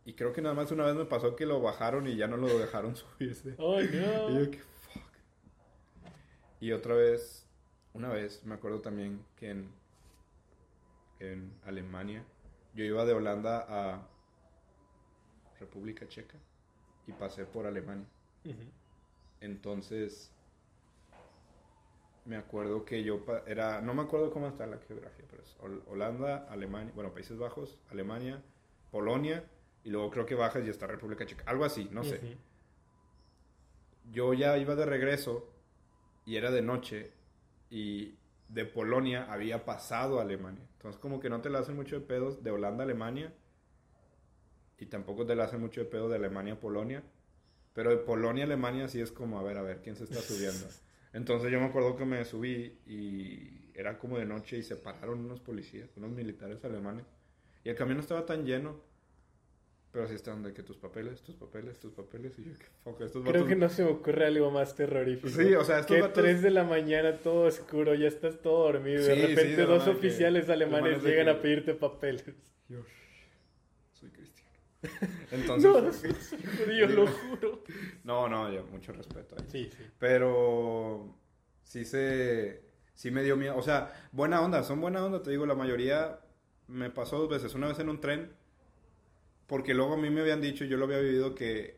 Y 0.07 0.15
creo 0.15 0.33
que 0.33 0.41
nada 0.41 0.55
más 0.55 0.71
una 0.71 0.85
vez 0.85 0.95
me 0.95 1.05
pasó 1.05 1.35
que 1.35 1.47
lo 1.47 1.61
bajaron 1.61 2.07
y 2.07 2.15
ya 2.15 2.29
no 2.29 2.37
lo 2.37 2.47
dejaron 2.59 2.95
subirse. 2.97 3.57
Oh, 3.59 3.81
no. 3.81 4.31
Y 4.31 4.45
yo, 4.45 4.51
que 4.53 4.59
fuck. 4.59 5.03
Y 6.61 6.71
otra 6.71 6.95
vez, 6.95 7.45
una 7.93 8.09
vez, 8.09 8.45
me 8.45 8.55
acuerdo 8.55 8.81
también 8.81 9.21
que 9.35 9.51
en, 9.51 9.69
en 11.19 11.53
Alemania, 11.65 12.25
yo 12.73 12.85
iba 12.85 13.05
de 13.05 13.15
Holanda 13.15 13.67
a 13.69 14.09
República 15.59 16.07
Checa 16.07 16.39
y 17.09 17.13
pasé 17.13 17.45
por 17.45 17.67
Alemania. 17.67 18.07
Entonces, 19.41 20.33
me 22.25 22.37
acuerdo 22.37 22.85
que 22.85 23.03
yo 23.03 23.25
era, 23.47 23.81
no 23.81 23.93
me 23.93 24.03
acuerdo 24.03 24.31
cómo 24.31 24.47
está 24.47 24.67
la 24.67 24.79
geografía, 24.79 25.25
pero 25.29 25.43
es 25.43 25.57
Holanda, 25.89 26.47
Alemania, 26.49 26.93
bueno, 26.95 27.13
Países 27.13 27.39
Bajos, 27.39 27.77
Alemania, 27.91 28.41
Polonia, 28.93 29.45
y 29.87 29.91
luego 29.91 30.11
creo 30.11 30.27
que 30.27 30.35
bajas 30.35 30.67
y 30.67 30.69
está 30.69 30.89
República 30.89 31.25
Checa, 31.25 31.45
algo 31.47 31.65
así, 31.65 31.89
no 31.93 32.03
sé. 32.03 32.21
Yo 34.11 34.35
ya 34.35 34.59
iba 34.59 34.75
de 34.75 34.85
regreso 34.85 35.49
y 36.25 36.35
era 36.35 36.51
de 36.51 36.61
noche 36.61 37.13
y 37.71 38.17
de 38.49 38.65
Polonia 38.65 39.33
había 39.33 39.65
pasado 39.65 40.19
a 40.19 40.23
Alemania. 40.23 40.67
Entonces 40.73 41.01
como 41.01 41.21
que 41.21 41.31
no 41.31 41.41
te 41.41 41.51
la 41.51 41.61
hacen 41.61 41.77
mucho 41.77 42.01
de 42.01 42.05
pedos 42.05 42.43
de 42.43 42.51
Holanda 42.51 42.83
a 42.83 42.85
Alemania 42.87 43.33
y 44.77 44.87
tampoco 44.87 45.25
te 45.25 45.37
la 45.37 45.45
hacen 45.45 45.61
mucho 45.61 45.85
de 45.85 45.87
pedo 45.87 46.09
de 46.09 46.17
Alemania 46.17 46.55
a 46.55 46.61
Polonia. 46.61 47.05
Pero 47.73 47.91
de 47.91 47.99
Polonia 47.99 48.43
a 48.43 48.47
Alemania 48.47 48.89
sí 48.89 49.01
es 49.01 49.13
como, 49.13 49.39
a 49.39 49.45
ver, 49.45 49.57
a 49.57 49.63
ver, 49.63 49.83
¿quién 49.83 49.95
se 49.95 50.03
está 50.03 50.21
subiendo? 50.21 50.67
Entonces 51.13 51.53
yo 51.53 51.61
me 51.61 51.67
acuerdo 51.67 51.95
que 51.95 52.05
me 52.05 52.25
subí 52.25 52.77
y 52.87 53.71
era 53.73 54.01
como 54.01 54.19
de 54.19 54.27
noche 54.27 54.59
y 54.59 54.65
se 54.65 54.75
pararon 54.75 55.21
unos 55.21 55.39
policías, 55.39 55.97
unos 55.97 56.11
militares 56.11 56.65
alemanes. 56.65 57.07
Y 57.63 57.69
el 57.69 57.77
camión 57.77 58.01
estaba 58.01 58.27
tan 58.27 58.45
lleno, 58.45 58.81
pero 59.91 60.05
así 60.05 60.15
estaban 60.15 60.43
de 60.43 60.53
que 60.53 60.63
tus 60.63 60.77
papeles, 60.77 61.23
tus 61.23 61.37
papeles, 61.37 61.79
tus 61.79 61.93
papeles. 61.93 62.39
Y 62.39 62.45
yo, 62.45 62.53
que 62.59 62.67
fuck, 62.85 63.01
estos 63.01 63.25
Creo 63.25 63.47
que 63.47 63.57
no 63.57 63.69
se 63.69 63.83
me 63.83 63.91
ocurre 63.91 64.27
algo 64.27 64.51
más 64.51 64.75
terrorífico. 64.75 65.29
Sí, 65.29 65.55
o 65.55 65.65
sea, 65.65 65.79
estos 65.79 65.97
Que 65.97 66.09
3 66.09 66.43
de 66.43 66.51
la 66.51 66.65
mañana, 66.65 67.19
todo 67.19 67.47
oscuro, 67.47 67.95
ya 67.95 68.09
estás 68.09 68.41
todo 68.43 68.65
dormido. 68.65 69.03
de 69.03 69.15
repente 69.15 69.63
dos 69.63 69.87
oficiales 69.89 70.51
alemanes 70.51 71.03
llegan 71.03 71.29
a 71.29 71.41
pedirte 71.41 71.75
papeles. 71.75 72.27
Yo, 72.69 72.81
soy 73.93 74.11
cristiano. 74.11 74.51
Entonces, 75.31 75.71
no, 75.71 75.93
soy 75.93 76.41
judío, 76.59 76.87
lo 76.89 77.07
juro. 77.07 77.63
No, 78.05 78.29
no, 78.29 78.53
ya, 78.53 78.63
mucho 78.63 78.93
respeto 78.93 79.35
ahí. 79.39 79.47
Sí, 79.49 79.71
sí. 79.71 79.83
Pero 79.99 81.17
sí 81.65 81.85
se... 81.85 82.65
Sí 82.95 83.11
me 83.11 83.23
dio 83.23 83.37
miedo. 83.37 83.57
O 83.57 83.63
sea, 83.63 83.93
buena 84.13 84.41
onda, 84.41 84.63
son 84.63 84.81
buena 84.81 85.05
onda, 85.05 85.23
te 85.23 85.31
digo, 85.31 85.45
la 85.45 85.55
mayoría 85.55 86.21
me 86.67 86.91
pasó 86.91 87.19
dos 87.19 87.29
veces. 87.29 87.55
Una 87.55 87.69
vez 87.69 87.79
en 87.79 87.91
un 87.91 88.01
tren, 88.01 88.33
porque 89.47 89.75
luego 89.75 89.95
a 89.95 89.97
mí 89.97 90.11
me 90.11 90.21
habían 90.21 90.41
dicho, 90.41 90.65
yo 90.65 90.77
lo 90.77 90.87
había 90.87 90.99
vivido, 90.99 91.35
que 91.35 91.77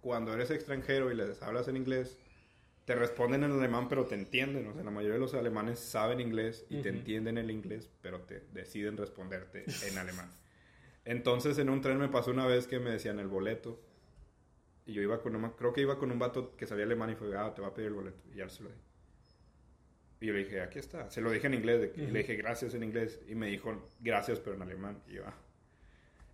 cuando 0.00 0.32
eres 0.34 0.50
extranjero 0.50 1.10
y 1.10 1.16
les 1.16 1.42
hablas 1.42 1.68
en 1.68 1.76
inglés, 1.76 2.18
te 2.84 2.94
responden 2.94 3.42
en 3.42 3.52
alemán, 3.52 3.88
pero 3.88 4.06
te 4.06 4.14
entienden. 4.14 4.68
O 4.68 4.72
sea, 4.72 4.84
la 4.84 4.92
mayoría 4.92 5.14
de 5.14 5.20
los 5.20 5.34
alemanes 5.34 5.80
saben 5.80 6.20
inglés 6.20 6.64
y 6.70 6.82
te 6.82 6.88
entienden 6.88 7.36
el 7.36 7.50
inglés, 7.50 7.90
pero 8.00 8.20
te 8.20 8.44
deciden 8.52 8.96
responderte 8.96 9.64
en 9.88 9.98
alemán. 9.98 10.30
Entonces, 11.04 11.58
en 11.58 11.68
un 11.68 11.80
tren 11.80 11.98
me 11.98 12.08
pasó 12.08 12.30
una 12.30 12.46
vez 12.46 12.66
que 12.66 12.78
me 12.78 12.90
decían 12.90 13.18
el 13.18 13.26
boleto. 13.26 13.80
Y 14.86 14.92
yo 14.92 15.02
iba 15.02 15.20
con 15.20 15.34
un, 15.34 15.50
creo 15.50 15.72
que 15.72 15.80
iba 15.80 15.98
con 15.98 16.12
un 16.12 16.18
vato 16.20 16.56
que 16.56 16.66
sabía 16.66 16.84
alemán 16.84 17.10
y 17.10 17.16
fue, 17.16 17.36
ah, 17.36 17.52
te 17.52 17.60
va 17.60 17.68
a 17.68 17.74
pedir 17.74 17.88
el 17.88 17.94
boleto. 17.94 18.22
Y 18.32 18.36
ya 18.36 18.48
se 18.48 18.62
lo 18.62 18.68
di. 18.68 18.76
Y 20.20 20.26
yo 20.26 20.32
le 20.32 20.44
dije, 20.44 20.60
aquí 20.60 20.78
está. 20.78 21.10
Se 21.10 21.20
lo 21.20 21.32
dije 21.32 21.48
en 21.48 21.54
inglés. 21.54 21.90
Y 21.96 22.06
le 22.06 22.20
dije, 22.20 22.36
gracias 22.36 22.72
en 22.74 22.84
inglés. 22.84 23.20
Y 23.28 23.34
me 23.34 23.48
dijo, 23.48 23.90
gracias, 23.98 24.38
pero 24.38 24.54
en 24.54 24.62
alemán. 24.62 25.02
Y 25.08 25.14
yo, 25.14 25.24
ah. 25.26 25.34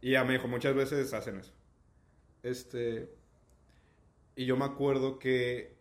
Y 0.02 0.10
ya 0.10 0.24
me 0.24 0.34
dijo, 0.34 0.48
muchas 0.48 0.74
veces 0.74 1.14
hacen 1.14 1.38
eso. 1.38 1.54
Este. 2.42 3.08
Y 4.34 4.44
yo 4.44 4.56
me 4.56 4.64
acuerdo 4.64 5.18
que 5.18 5.76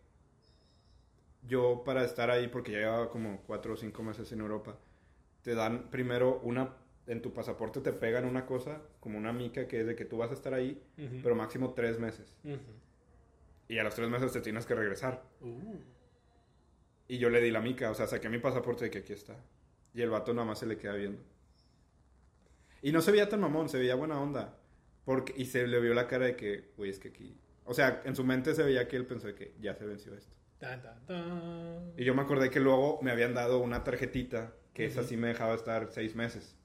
yo 1.42 1.82
para 1.84 2.04
estar 2.04 2.30
ahí, 2.30 2.48
porque 2.48 2.72
ya 2.72 2.78
llevaba 2.78 3.10
como 3.10 3.42
cuatro 3.42 3.74
o 3.74 3.76
cinco 3.76 4.02
meses 4.02 4.30
en 4.32 4.40
Europa, 4.40 4.78
te 5.42 5.54
dan 5.54 5.90
primero 5.90 6.40
una, 6.44 6.76
en 7.06 7.20
tu 7.20 7.32
pasaporte 7.32 7.80
te 7.80 7.92
pegan 7.92 8.24
una 8.24 8.46
cosa, 8.46 8.80
como 9.00 9.18
una 9.18 9.32
mica, 9.32 9.66
que 9.66 9.80
es 9.80 9.86
de 9.86 9.96
que 9.96 10.04
tú 10.04 10.18
vas 10.18 10.30
a 10.30 10.34
estar 10.34 10.54
ahí, 10.54 10.80
pero 11.22 11.34
máximo 11.34 11.74
tres 11.74 11.98
meses. 11.98 12.32
Y 13.68 13.78
a 13.78 13.84
los 13.84 13.94
tres 13.94 14.08
meses 14.08 14.32
te 14.32 14.40
tienes 14.40 14.66
que 14.66 14.74
regresar. 14.74 15.24
Uh. 15.40 15.78
Y 17.08 17.18
yo 17.18 17.28
le 17.28 17.40
di 17.40 17.50
la 17.50 17.60
mica, 17.60 17.90
o 17.90 17.94
sea, 17.94 18.06
saqué 18.06 18.28
mi 18.28 18.38
pasaporte 18.38 18.84
de 18.84 18.90
que 18.90 18.98
aquí 18.98 19.12
está. 19.12 19.36
Y 19.94 20.02
el 20.02 20.10
vato 20.10 20.32
nada 20.32 20.46
más 20.46 20.60
se 20.60 20.66
le 20.66 20.78
queda 20.78 20.94
viendo. 20.94 21.22
Y 22.82 22.92
no 22.92 23.00
se 23.00 23.12
veía 23.12 23.28
tan 23.28 23.40
mamón, 23.40 23.68
se 23.68 23.78
veía 23.78 23.94
buena 23.94 24.20
onda. 24.20 24.58
Porque, 25.04 25.32
y 25.36 25.46
se 25.46 25.66
le 25.66 25.80
vio 25.80 25.94
la 25.94 26.06
cara 26.06 26.26
de 26.26 26.36
que, 26.36 26.72
güey, 26.76 26.90
es 26.90 26.98
que 26.98 27.08
aquí... 27.08 27.38
O 27.64 27.74
sea, 27.74 28.02
en 28.04 28.16
su 28.16 28.24
mente 28.24 28.54
se 28.54 28.62
veía 28.64 28.88
que 28.88 28.96
él 28.96 29.06
pensó 29.06 29.28
de 29.28 29.34
que 29.34 29.54
ya 29.60 29.74
se 29.74 29.84
venció 29.84 30.14
esto. 30.14 30.34
Y 31.96 32.04
yo 32.04 32.14
me 32.14 32.22
acordé 32.22 32.50
que 32.50 32.60
luego 32.60 33.00
me 33.02 33.10
habían 33.10 33.34
dado 33.34 33.58
una 33.58 33.84
tarjetita, 33.84 34.52
que 34.74 34.84
esa 34.84 35.02
sí 35.02 35.16
me 35.16 35.28
dejaba 35.28 35.54
estar 35.54 35.88
seis 35.90 36.14
meses. 36.14 36.56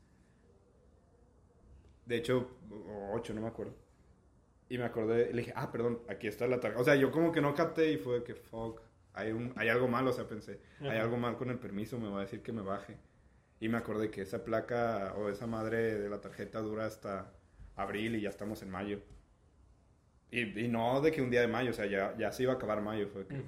De 2.05 2.17
hecho, 2.17 2.57
ocho, 3.13 3.33
no 3.33 3.41
me 3.41 3.47
acuerdo. 3.47 3.75
Y 4.69 4.77
me 4.77 4.85
acordé, 4.85 5.31
le 5.33 5.41
dije, 5.41 5.53
ah, 5.55 5.71
perdón, 5.71 6.01
aquí 6.09 6.27
está 6.27 6.47
la 6.47 6.59
tarjeta. 6.59 6.81
O 6.81 6.83
sea, 6.83 6.95
yo 6.95 7.11
como 7.11 7.31
que 7.31 7.41
no 7.41 7.53
capté 7.53 7.91
y 7.91 7.97
fue 7.97 8.23
que, 8.23 8.35
fuck, 8.35 8.81
hay, 9.13 9.31
un, 9.31 9.53
hay 9.55 9.69
algo 9.69 9.87
mal, 9.87 10.07
o 10.07 10.13
sea, 10.13 10.27
pensé, 10.27 10.59
hay 10.81 10.97
algo 10.97 11.17
mal 11.17 11.37
con 11.37 11.49
el 11.49 11.57
permiso, 11.57 11.99
me 11.99 12.09
va 12.09 12.19
a 12.19 12.21
decir 12.21 12.41
que 12.41 12.51
me 12.51 12.61
baje. 12.61 12.97
Y 13.59 13.69
me 13.69 13.77
acordé 13.77 14.11
que 14.11 14.21
esa 14.21 14.43
placa 14.43 15.13
o 15.17 15.29
esa 15.29 15.47
madre 15.47 15.95
de 15.97 16.09
la 16.09 16.21
tarjeta 16.21 16.59
dura 16.59 16.85
hasta 16.85 17.33
abril 17.75 18.15
y 18.15 18.21
ya 18.21 18.29
estamos 18.29 18.61
en 18.61 18.69
mayo. 18.69 19.01
Y, 20.29 20.65
y 20.65 20.67
no 20.67 21.01
de 21.01 21.11
que 21.11 21.21
un 21.21 21.29
día 21.29 21.41
de 21.41 21.47
mayo, 21.47 21.71
o 21.71 21.73
sea, 21.73 21.85
ya, 21.85 22.15
ya 22.17 22.31
se 22.31 22.43
iba 22.43 22.53
a 22.53 22.55
acabar 22.55 22.81
mayo. 22.81 23.07
Fue 23.07 23.25
que, 23.25 23.41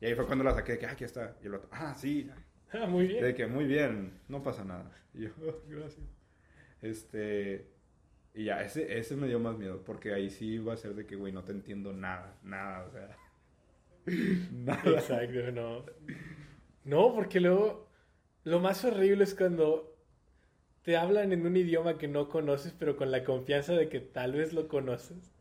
Y 0.00 0.06
ahí 0.06 0.14
fue 0.14 0.26
cuando 0.26 0.44
la 0.44 0.54
saqué, 0.54 0.72
de 0.72 0.78
que, 0.78 0.86
ah, 0.86 0.92
aquí 0.92 1.04
está. 1.04 1.36
Y 1.42 1.46
el 1.46 1.54
otro, 1.54 1.68
ah, 1.72 1.94
sí. 1.94 2.30
Ah, 2.74 2.86
muy 2.86 3.06
bien. 3.06 3.22
De 3.22 3.34
que, 3.34 3.46
muy 3.46 3.66
bien, 3.66 4.18
no 4.28 4.42
pasa 4.42 4.64
nada. 4.64 4.90
Y 5.12 5.24
yo, 5.24 5.30
oh, 5.46 5.60
gracias. 5.68 6.06
Este, 6.80 7.66
y 8.32 8.44
ya, 8.44 8.62
ese, 8.62 8.98
ese 8.98 9.14
me 9.14 9.26
dio 9.26 9.38
más 9.38 9.58
miedo, 9.58 9.82
porque 9.84 10.14
ahí 10.14 10.30
sí 10.30 10.54
iba 10.54 10.72
a 10.72 10.76
ser 10.78 10.94
de 10.94 11.04
que, 11.04 11.14
güey, 11.14 11.32
no 11.32 11.44
te 11.44 11.52
entiendo 11.52 11.92
nada, 11.92 12.38
nada, 12.42 12.86
o 12.86 12.90
sea. 12.90 13.16
nada. 14.52 14.90
Exacto, 14.90 15.52
no. 15.52 15.84
No, 16.84 17.14
porque 17.14 17.40
luego, 17.40 17.91
lo 18.44 18.60
más 18.60 18.84
horrible 18.84 19.24
es 19.24 19.34
cuando 19.34 19.96
te 20.82 20.96
hablan 20.96 21.32
en 21.32 21.46
un 21.46 21.56
idioma 21.56 21.98
que 21.98 22.08
no 22.08 22.28
conoces, 22.28 22.74
pero 22.76 22.96
con 22.96 23.10
la 23.10 23.24
confianza 23.24 23.74
de 23.74 23.88
que 23.88 24.00
tal 24.00 24.32
vez 24.32 24.52
lo 24.52 24.68
conoces. 24.68 25.32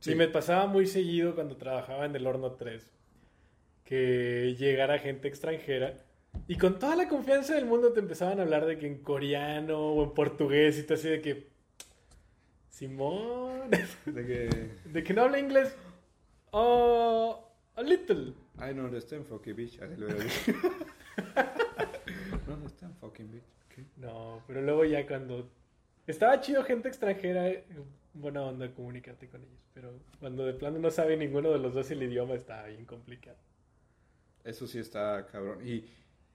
Sí. 0.00 0.12
Y 0.12 0.14
me 0.14 0.28
pasaba 0.28 0.66
muy 0.66 0.86
seguido 0.86 1.34
cuando 1.34 1.56
trabajaba 1.56 2.06
en 2.06 2.16
el 2.16 2.26
horno 2.26 2.52
3, 2.52 2.90
que 3.84 4.54
llegara 4.58 4.98
gente 4.98 5.28
extranjera 5.28 6.04
y 6.46 6.56
con 6.56 6.78
toda 6.78 6.96
la 6.96 7.08
confianza 7.08 7.54
del 7.54 7.66
mundo 7.66 7.92
te 7.92 8.00
empezaban 8.00 8.38
a 8.38 8.42
hablar 8.42 8.66
de 8.66 8.78
que 8.78 8.86
en 8.86 9.02
coreano 9.02 9.78
o 9.78 10.04
en 10.04 10.14
portugués 10.14 10.78
y 10.78 10.84
todo 10.84 10.94
así 10.94 11.08
de 11.08 11.20
que... 11.20 11.48
Simón. 12.68 13.70
De 14.06 14.26
que... 14.26 14.70
De 14.84 15.02
que 15.02 15.12
no 15.12 15.22
habla 15.22 15.40
inglés. 15.40 15.74
Oh, 16.52 17.50
a 17.74 17.82
little. 17.82 18.32
I 18.56 18.72
don't 18.72 18.86
understand 18.86 19.26
fucking 19.26 19.56
bitch. 19.56 19.80
No 22.48 22.54
understand 22.54 22.96
fucking 22.96 23.30
bitch. 23.30 23.44
No, 23.96 24.42
pero 24.46 24.60
luego 24.60 24.84
ya 24.84 25.06
cuando 25.06 25.48
Estaba 26.08 26.40
chido 26.40 26.64
gente 26.64 26.88
extranjera, 26.88 27.48
eh, 27.48 27.64
buena 28.14 28.40
onda 28.42 28.72
comunicarte 28.72 29.28
con 29.28 29.42
ellos, 29.42 29.60
pero 29.74 29.92
cuando 30.18 30.46
de 30.46 30.54
plano 30.54 30.78
no 30.78 30.90
sabe 30.90 31.18
ninguno 31.18 31.50
de 31.50 31.58
los 31.58 31.74
dos 31.74 31.90
el 31.90 32.02
idioma 32.02 32.34
está 32.34 32.64
bien 32.64 32.86
complicado. 32.86 33.36
Eso 34.42 34.66
sí 34.66 34.78
está 34.78 35.26
cabrón. 35.26 35.60
Y, 35.68 35.84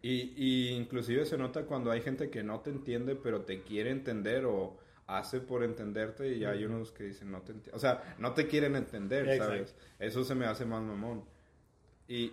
y, 0.04 0.34
y 0.38 0.69
inclusive 0.69 1.26
se 1.26 1.39
nota 1.39 1.65
cuando 1.65 1.89
hay 1.89 2.02
gente 2.02 2.30
que 2.30 2.43
no 2.43 2.60
te 2.60 2.69
entiende, 2.69 3.15
pero 3.15 3.41
te 3.41 3.63
quiere 3.63 3.89
entender 3.89 4.45
o 4.45 4.78
hace 5.08 5.39
por 5.39 5.63
entenderte 5.63 6.36
y 6.36 6.45
hay 6.45 6.65
unos 6.65 6.91
que 6.91 7.06
dicen 7.06 7.32
no 7.32 7.41
te 7.41 7.54
entiendo. 7.54 7.76
O 7.76 7.80
sea, 7.80 8.15
no 8.19 8.36
te 8.36 8.45
quieren 8.45 8.76
entender, 8.76 9.39
¿sabes? 9.39 9.76
Eso 9.97 10.23
se 10.23 10.36
me 10.36 10.45
hace 10.45 10.65
más 10.65 10.84
mamón. 10.84 11.26
Y, 12.08 12.32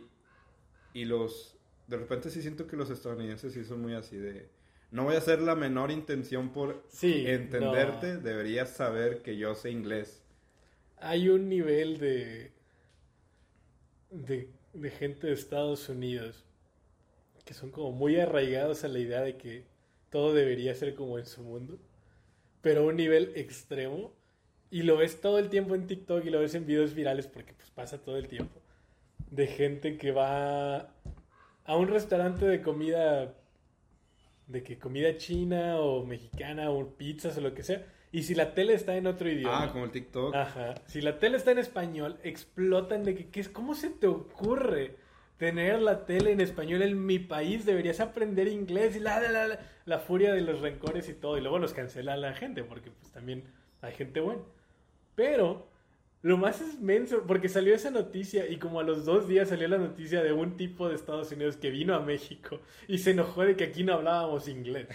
y 0.93 1.07
los... 1.07 1.57
De 1.91 1.97
repente 1.97 2.31
sí 2.31 2.41
siento 2.41 2.67
que 2.67 2.77
los 2.77 2.89
estadounidenses 2.89 3.53
sí 3.53 3.65
son 3.65 3.83
muy 3.83 3.95
así 3.95 4.17
de... 4.17 4.49
No 4.91 5.05
voy 5.05 5.15
a 5.17 5.19
hacer 5.19 5.41
la 5.41 5.55
menor 5.55 5.91
intención 5.91 6.53
por 6.53 6.85
entenderte, 7.03 8.17
deberías 8.17 8.71
saber 8.71 9.23
que 9.23 9.37
yo 9.37 9.55
sé 9.55 9.71
inglés. 9.71 10.23
Hay 10.99 11.29
un 11.29 11.49
nivel 11.49 11.99
de, 11.99 12.53
de, 14.11 14.49
de 14.73 14.91
gente 14.91 15.29
de 15.29 15.33
Estados 15.35 15.89
Unidos 15.89 16.45
que 17.45 17.55
son 17.55 17.71
como 17.71 17.93
muy 17.93 18.19
arraigados 18.19 18.85
a 18.85 18.89
la 18.89 18.99
idea 18.99 19.21
de 19.23 19.37
que 19.37 19.65
todo 20.11 20.33
debería 20.35 20.75
ser 20.75 20.95
como 20.95 21.19
en 21.19 21.27
su 21.27 21.43
mundo 21.43 21.79
pero 22.61 22.83
a 22.83 22.85
un 22.85 22.97
nivel 22.97 23.33
extremo. 23.37 24.13
Y 24.71 24.83
lo 24.83 24.97
ves 24.97 25.21
todo 25.21 25.39
el 25.39 25.49
tiempo 25.49 25.75
en 25.75 25.87
TikTok 25.87 26.25
y 26.25 26.31
lo 26.31 26.41
ves 26.41 26.55
en 26.55 26.67
videos 26.67 26.95
virales 26.95 27.27
porque 27.27 27.55
pues 27.55 27.71
pasa 27.71 27.99
todo 27.99 28.17
el 28.17 28.29
tiempo. 28.29 28.61
De 29.31 29.47
gente 29.47 29.97
que 29.97 30.13
va 30.13 30.95
a 31.65 31.77
un 31.77 31.89
restaurante 31.89 32.45
de 32.45 32.63
comida, 32.63 33.35
de 34.47 34.63
que 34.63 34.79
comida 34.79 35.17
china 35.17 35.79
o 35.81 36.05
mexicana 36.05 36.71
o 36.71 36.87
pizzas 36.97 37.37
o 37.39 37.41
lo 37.41 37.55
que 37.55 37.63
sea. 37.63 37.87
Y 38.13 38.25
si 38.25 38.35
la 38.35 38.55
tele 38.55 38.75
está 38.75 38.97
en 38.97 39.07
otro 39.07 39.31
idioma. 39.31 39.65
Ah, 39.65 39.73
como 39.73 39.85
el 39.85 39.93
TikTok. 39.93 40.35
Ajá. 40.35 40.75
Si 40.87 41.01
la 41.01 41.19
tele 41.19 41.37
está 41.37 41.53
en 41.53 41.59
español, 41.59 42.19
explotan 42.25 43.05
de 43.05 43.15
que, 43.15 43.29
¿qué 43.29 43.41
es? 43.41 43.49
¿cómo 43.49 43.75
se 43.75 43.91
te 43.91 44.07
ocurre? 44.07 44.97
tener 45.41 45.81
la 45.81 46.05
tele 46.05 46.33
en 46.33 46.43
español 46.43 46.83
en 46.83 47.07
mi 47.07 47.19
país, 47.19 47.65
deberías 47.65 47.99
aprender 48.01 48.47
inglés 48.47 48.95
y 48.95 49.01
la, 49.01 49.19
la, 49.21 49.49
la, 49.49 49.59
la 49.87 49.99
furia 49.99 50.35
de 50.35 50.43
los 50.43 50.61
rencores 50.61 51.09
y 51.09 51.15
todo. 51.15 51.39
Y 51.39 51.41
luego 51.41 51.59
los 51.59 51.73
cancela 51.73 52.15
la 52.19 52.35
gente, 52.35 52.63
porque 52.63 52.91
pues 52.91 53.11
también 53.11 53.45
hay 53.81 53.95
gente 53.95 54.21
buena. 54.21 54.43
Pero 55.15 55.70
lo 56.23 56.37
más 56.37 56.61
es 56.61 56.81
menso, 56.81 57.25
porque 57.27 57.49
salió 57.49 57.75
esa 57.75 57.91
noticia 57.91 58.47
y 58.49 58.59
como 58.59 58.81
a 58.81 58.83
los 58.83 59.05
dos 59.05 59.27
días 59.27 59.49
salió 59.49 59.69
la 59.69 59.79
noticia 59.79 60.23
de 60.23 60.33
un 60.33 60.57
tipo 60.57 60.89
de 60.89 60.95
Estados 60.95 61.33
Unidos 61.33 61.57
que 61.57 61.71
vino 61.71 61.95
a 61.95 62.01
México 62.01 62.61
y 62.89 62.99
se 62.99 63.13
enojó 63.13 63.43
de 63.43 63.57
que 63.57 63.65
aquí 63.65 63.85
no 63.85 63.95
hablábamos 63.95 64.47
inglés. 64.49 64.89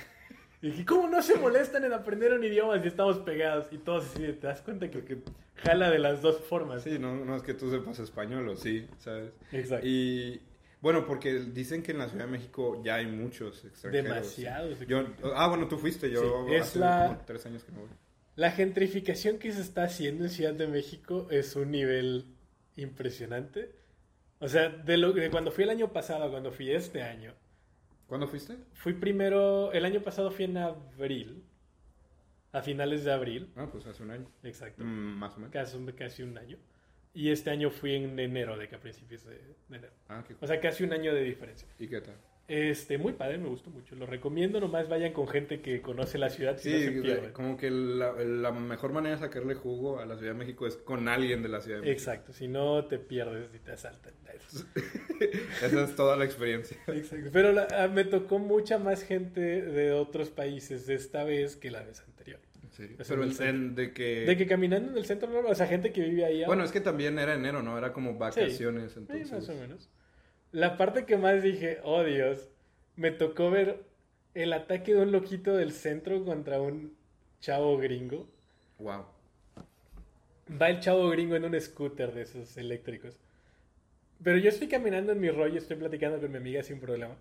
Y 0.62 0.70
dije, 0.70 0.86
¿cómo 0.86 1.08
no 1.08 1.22
se 1.22 1.36
molestan 1.38 1.84
en 1.84 1.94
aprender 1.94 2.34
un 2.34 2.44
idioma 2.44 2.82
si 2.82 2.88
estamos 2.88 3.20
pegados? 3.20 3.68
Y 3.72 3.78
todos 3.78 4.06
así, 4.06 4.22
te 4.22 4.48
das 4.48 4.62
cuenta 4.62 4.90
que, 4.90 5.04
que 5.04 5.20
jala 5.58 5.92
de 5.92 6.00
las 6.00 6.22
dos 6.22 6.40
formas. 6.40 6.84
Sí, 6.84 6.98
no, 6.98 7.16
no 7.24 7.36
es 7.36 7.44
que 7.44 7.54
tú 7.54 7.70
sepas 7.70 8.00
español 8.00 8.48
o 8.50 8.56
sí, 8.56 8.88
¿sabes? 8.98 9.32
Exacto. 9.52 9.86
Y 9.88 10.42
bueno, 10.82 11.06
porque 11.06 11.34
dicen 11.40 11.82
que 11.82 11.92
en 11.92 11.98
la 11.98 12.10
Ciudad 12.10 12.26
de 12.26 12.32
México 12.32 12.82
ya 12.84 12.96
hay 12.96 13.08
muchos 13.08 13.66
extranjeros. 13.66 14.10
Demasiados. 14.10 14.80
Yo, 14.88 15.04
ah, 15.36 15.48
bueno, 15.48 15.68
tú 15.68 15.78
fuiste, 15.78 16.10
yo 16.10 16.48
es 16.50 16.62
hace 16.62 16.80
la, 16.80 17.08
como 17.08 17.22
tres 17.26 17.46
años 17.46 17.64
que 17.64 17.72
no 17.72 17.80
voy. 17.80 17.90
La 18.36 18.52
gentrificación 18.52 19.40
que 19.40 19.52
se 19.52 19.62
está 19.62 19.84
haciendo 19.84 20.26
en 20.26 20.30
Ciudad 20.30 20.54
de 20.54 20.68
México 20.68 21.28
es 21.32 21.56
un 21.56 21.72
nivel 21.72 22.26
impresionante. 22.76 23.72
O 24.40 24.48
sea, 24.48 24.70
de, 24.70 24.98
lo, 24.98 25.14
de 25.14 25.30
cuando 25.30 25.52
fui 25.52 25.64
el 25.64 25.70
año 25.70 25.94
pasado, 25.94 26.30
cuando 26.30 26.52
fui 26.52 26.70
este 26.72 27.02
año, 27.02 27.34
¿Cuándo 28.08 28.28
fuiste? 28.28 28.58
Fui 28.74 28.94
primero, 28.94 29.72
el 29.72 29.84
año 29.84 30.02
pasado 30.02 30.30
fui 30.30 30.46
en 30.46 30.58
abril, 30.58 31.44
a 32.52 32.62
finales 32.62 33.04
de 33.04 33.12
abril. 33.12 33.52
Ah, 33.56 33.68
pues 33.72 33.86
hace 33.88 34.04
un 34.04 34.12
año. 34.12 34.28
Exacto. 34.44 34.84
Mm, 34.84 35.18
más 35.18 35.34
o 35.34 35.38
menos. 35.38 35.52
Casi, 35.52 35.78
casi 35.94 36.24
un 36.24 36.38
año. 36.38 36.58
Y 37.14 37.32
este 37.32 37.50
año 37.50 37.72
fui 37.72 37.96
en 37.96 38.20
enero, 38.20 38.58
de 38.58 38.68
que 38.68 38.76
a 38.76 38.80
principios 38.80 39.24
de, 39.24 39.38
de 39.70 39.78
enero. 39.78 39.94
Ah, 40.08 40.24
qué 40.28 40.36
O 40.40 40.46
sea, 40.46 40.60
casi 40.60 40.84
un 40.84 40.94
año 40.94 41.14
de 41.14 41.24
diferencia. 41.24 41.68
¿Y 41.80 41.88
qué 41.88 42.02
tal? 42.02 42.16
Este, 42.48 43.00
muy 43.00 43.14
padre, 43.14 43.40
me 43.40 43.50
gustó 43.50 43.72
mucho. 43.72 43.96
Lo 43.96 44.06
recomiendo, 44.06 44.60
nomás 44.60 44.88
vayan 44.88 45.14
con 45.14 45.28
gente 45.28 45.62
que 45.62 45.82
conoce 45.82 46.20
la 46.20 46.30
ciudad. 46.30 46.58
Si 46.58 46.70
Sí, 46.70 46.92
no 46.96 47.04
se 47.04 47.32
como 47.34 47.58
que 47.58 47.72
la, 47.72 48.14
la 48.14 48.52
mejor 48.52 48.94
manera 48.94 49.16
de 49.16 49.22
sacarle 49.22 49.56
jugo 49.56 50.00
a 50.00 50.06
la 50.06 50.16
Ciudad 50.18 50.34
de 50.34 50.38
México 50.38 50.68
es 50.68 50.78
con 50.78 51.08
alguien 51.08 51.42
de 51.42 51.50
la 51.50 51.62
Ciudad 51.62 51.78
de 51.80 51.82
México. 51.88 51.98
Exacto, 52.00 52.34
si 52.34 52.48
no 52.48 52.86
te 52.86 53.00
pierdes 53.00 53.50
y 53.56 53.60
te 53.60 53.72
asaltan. 53.72 54.14
Esa 55.64 55.84
es 55.84 55.96
toda 55.96 56.16
la 56.18 56.26
experiencia. 56.26 56.78
Exacto. 56.88 57.30
Pero 57.32 57.52
la- 57.52 57.68
ah, 57.72 57.88
me 57.88 58.04
tocó 58.04 58.38
mucha 58.38 58.78
más 58.78 59.04
gente 59.04 59.40
de 59.62 59.92
otros 59.92 60.30
países 60.30 60.88
esta 60.90 61.24
vez 61.24 61.56
que 61.56 61.72
la 61.72 61.84
vez 61.84 62.02
anterior. 62.02 62.40
Es 62.78 63.08
Pero 63.08 63.24
en 63.24 63.32
en, 63.32 63.38
el 63.42 63.48
en- 63.48 63.76
de 63.76 63.94
que... 63.94 64.26
De 64.26 64.36
que 64.38 64.46
caminando 64.46 64.92
en 64.92 64.98
el 64.98 65.06
centro, 65.06 65.30
no, 65.30 65.48
o 65.48 65.56
sea, 65.56 65.66
gente 65.66 65.92
que 65.94 66.02
vive 66.02 66.26
ahí. 66.26 66.44
Bueno, 66.46 66.64
es 66.66 66.72
que 66.74 66.82
también 66.82 67.18
era 67.18 67.34
enero, 67.34 67.64
¿no? 67.64 67.78
Era 67.78 67.94
como 67.94 68.18
vacaciones, 68.18 68.92
Sí, 68.92 69.00
entonces... 69.00 69.32
más 69.32 69.50
o 69.50 69.54
menos. 69.56 69.90
La 70.56 70.78
parte 70.78 71.04
que 71.04 71.18
más 71.18 71.44
dije, 71.44 71.80
oh 71.84 72.06
Dios, 72.06 72.48
me 72.96 73.12
tocó 73.12 73.52
ver 73.52 73.84
el 74.34 74.54
ataque 74.54 74.94
de 74.94 75.02
un 75.02 75.12
loquito 75.12 75.54
del 75.54 75.74
centro 75.74 76.24
contra 76.24 76.62
un 76.62 76.96
chavo 77.42 77.78
gringo. 77.78 78.26
Wow. 78.80 79.04
Va 80.50 80.70
el 80.70 80.80
chavo 80.80 81.10
gringo 81.10 81.36
en 81.36 81.44
un 81.44 81.60
scooter 81.60 82.14
de 82.14 82.22
esos 82.22 82.56
eléctricos. 82.56 83.18
Pero 84.24 84.38
yo 84.38 84.48
estoy 84.48 84.70
caminando 84.70 85.12
en 85.12 85.20
mi 85.20 85.30
rollo, 85.30 85.58
estoy 85.58 85.76
platicando 85.76 86.22
con 86.22 86.32
mi 86.32 86.38
amiga 86.38 86.64
sin 86.64 86.80
problema. 86.80 87.18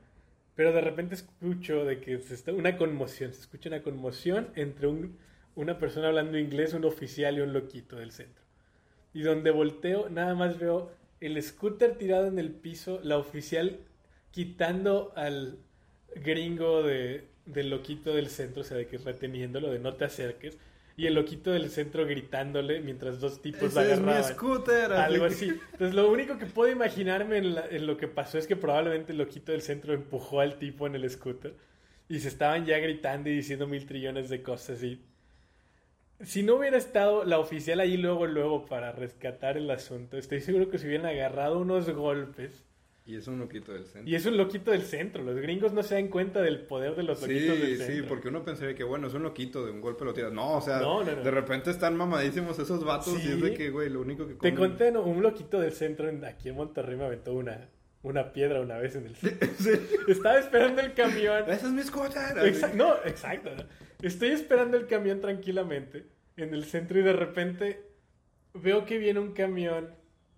Pero 0.55 0.73
de 0.73 0.83
repente 0.83 1.17
escucho 1.17 1.85
de 1.85 1.99
que 1.99 2.21
se 2.21 2.35
está 2.35 2.53
una 2.53 2.77
conmoción, 2.77 3.35
se 3.35 3.41
escucha 3.41 3.69
una 3.69 3.83
conmoción 3.83 4.51
entre 4.55 4.87
un, 4.87 5.19
una 5.57 5.81
persona 5.81 6.07
hablando 6.07 6.39
inglés, 6.39 6.73
un 6.73 6.85
oficial 6.85 7.37
y 7.37 7.41
un 7.41 7.53
loquito 7.53 7.97
del 7.97 8.13
centro. 8.13 8.45
Y 9.13 9.23
donde 9.23 9.51
volteo, 9.51 10.09
nada 10.09 10.37
más 10.37 10.57
veo 10.61 10.93
el 11.27 11.43
scooter 11.43 11.97
tirado 11.99 12.27
en 12.27 12.39
el 12.39 12.51
piso, 12.51 13.01
la 13.03 13.19
oficial 13.19 13.79
quitando 14.31 15.13
al 15.17 15.59
gringo 16.17 16.83
de, 16.83 17.25
del 17.47 17.71
loquito 17.71 18.15
del 18.15 18.29
centro, 18.29 18.63
o 18.63 18.65
sea, 18.65 18.77
de 18.77 18.87
que 18.87 18.99
reteniéndolo, 18.99 19.71
de 19.71 19.79
no 19.79 19.95
te 19.95 20.05
acerques. 20.05 20.59
Y 20.97 21.07
el 21.07 21.15
loquito 21.15 21.51
del 21.51 21.71
centro 21.71 22.07
gritándole 22.07 22.81
mientras 22.81 23.19
dos 23.19 23.43
tipos 23.43 23.75
la 23.75 23.83
Ese 23.83 23.95
es 23.95 24.01
mi 24.01 24.11
agarraban. 24.11 24.33
scooter. 24.35 24.93
Algo 24.93 25.25
así. 25.25 25.49
Entonces, 25.73 25.93
lo 25.95 26.09
único 26.09 26.39
que 26.39 26.47
puedo 26.47 26.71
imaginarme 26.71 27.39
en, 27.39 27.55
la- 27.57 27.67
en 27.69 27.87
lo 27.87 27.97
que 27.97 28.07
pasó 28.07 28.39
es 28.39 28.47
que 28.47 28.55
probablemente 28.55 29.11
el 29.11 29.19
loquito 29.19 29.51
del 29.51 29.63
centro 29.63 29.93
empujó 29.93 30.39
al 30.41 30.57
tipo 30.57 30.87
en 30.87 30.95
el 30.95 31.11
scooter 31.11 31.55
y 32.09 32.21
se 32.21 32.29
estaban 32.29 32.65
ya 32.65 32.79
gritando 32.79 33.29
y 33.29 33.35
diciendo 33.35 33.67
mil 33.67 33.87
trillones 33.87 34.29
de 34.29 34.43
cosas. 34.45 34.85
Y 34.85 35.01
si 36.23 36.43
no 36.43 36.57
hubiera 36.57 36.77
estado 36.77 37.25
la 37.25 37.39
oficial 37.39 37.81
ahí 37.81 37.97
luego, 37.97 38.27
luego 38.27 38.65
para 38.67 38.93
rescatar 38.93 39.57
el 39.57 39.71
asunto, 39.71 40.17
estoy 40.17 40.41
seguro 40.41 40.69
que 40.71 40.79
se 40.79 40.87
hubieran 40.87 41.07
agarrado 41.07 41.59
unos 41.59 41.89
golpes. 41.91 42.65
Y 43.07 43.17
es 43.17 43.29
un 43.29 43.39
loquito 43.39 43.75
del 43.75 43.85
centro. 43.85 44.11
Y 44.11 44.15
es 44.15 44.25
un 44.25 44.39
loquito 44.39 44.71
del 44.71 44.81
centro. 44.81 45.23
Los 45.23 45.37
gringos 45.37 45.75
no 45.75 45.83
se 45.83 45.95
dan 45.97 46.09
cuenta 46.09 46.41
del 46.41 46.61
poder 46.61 46.97
de 46.97 47.03
los 47.03 47.21
loquitos 47.21 47.59
del 47.59 47.73
Sí, 47.73 47.77
centro. 47.77 47.97
sí, 47.97 48.03
porque 48.09 48.29
uno 48.29 48.43
pensaría 48.43 48.75
que 48.75 48.83
bueno, 48.83 49.09
es 49.09 49.13
un 49.15 49.23
loquito, 49.25 49.63
de 49.67 49.73
un 49.73 49.83
golpe 49.83 50.07
lo 50.07 50.15
tiras. 50.15 50.33
No, 50.33 50.57
o 50.57 50.61
sea, 50.63 50.79
No, 50.79 51.05
no, 51.05 51.13
no. 51.17 51.23
de 51.23 51.31
repente 51.31 51.71
están 51.71 51.97
mamadísimos 51.99 52.59
esos 52.59 52.83
vatos 52.83 53.13
Sí. 53.21 53.29
y 53.29 53.33
es 53.33 53.43
de 53.43 53.53
que, 53.53 53.69
güey, 53.69 53.91
lo 53.91 54.01
único 54.01 54.27
que 54.27 54.33
Te 54.33 54.39
comen... 54.39 54.57
conté, 54.57 54.91
¿no? 54.91 55.03
Un 55.03 55.23
loquito 55.23 55.61
del 55.61 55.73
centro 55.73 56.09
en- 56.09 56.25
aquí 56.25 56.49
en 56.49 56.55
Monterrey 56.55 56.97
me 56.97 57.05
aventó 57.05 57.35
una, 57.35 57.69
una 58.05 58.33
piedra 58.33 58.61
una 58.61 58.79
vez 58.79 58.95
en 58.95 59.07
el 59.07 59.17
centro. 59.17 59.49
Estaba 60.07 60.39
esperando 60.39 60.81
el 60.81 60.95
camión. 60.95 61.43
¡Ese 61.51 61.67
es 61.67 61.73
mi! 61.73 61.81
Exa- 61.83 62.73
no, 62.75 62.95
exacto. 63.05 63.51
Estoy 64.03 64.29
esperando 64.29 64.77
el 64.77 64.87
camión 64.87 65.21
tranquilamente 65.21 66.07
en 66.37 66.55
el 66.55 66.65
centro 66.65 67.01
y 67.01 67.03
de 67.03 67.13
repente 67.15 67.83
veo 68.53 68.85
que 68.85 68.99
viene 68.99 69.19
un 69.21 69.33
camión 69.33 69.91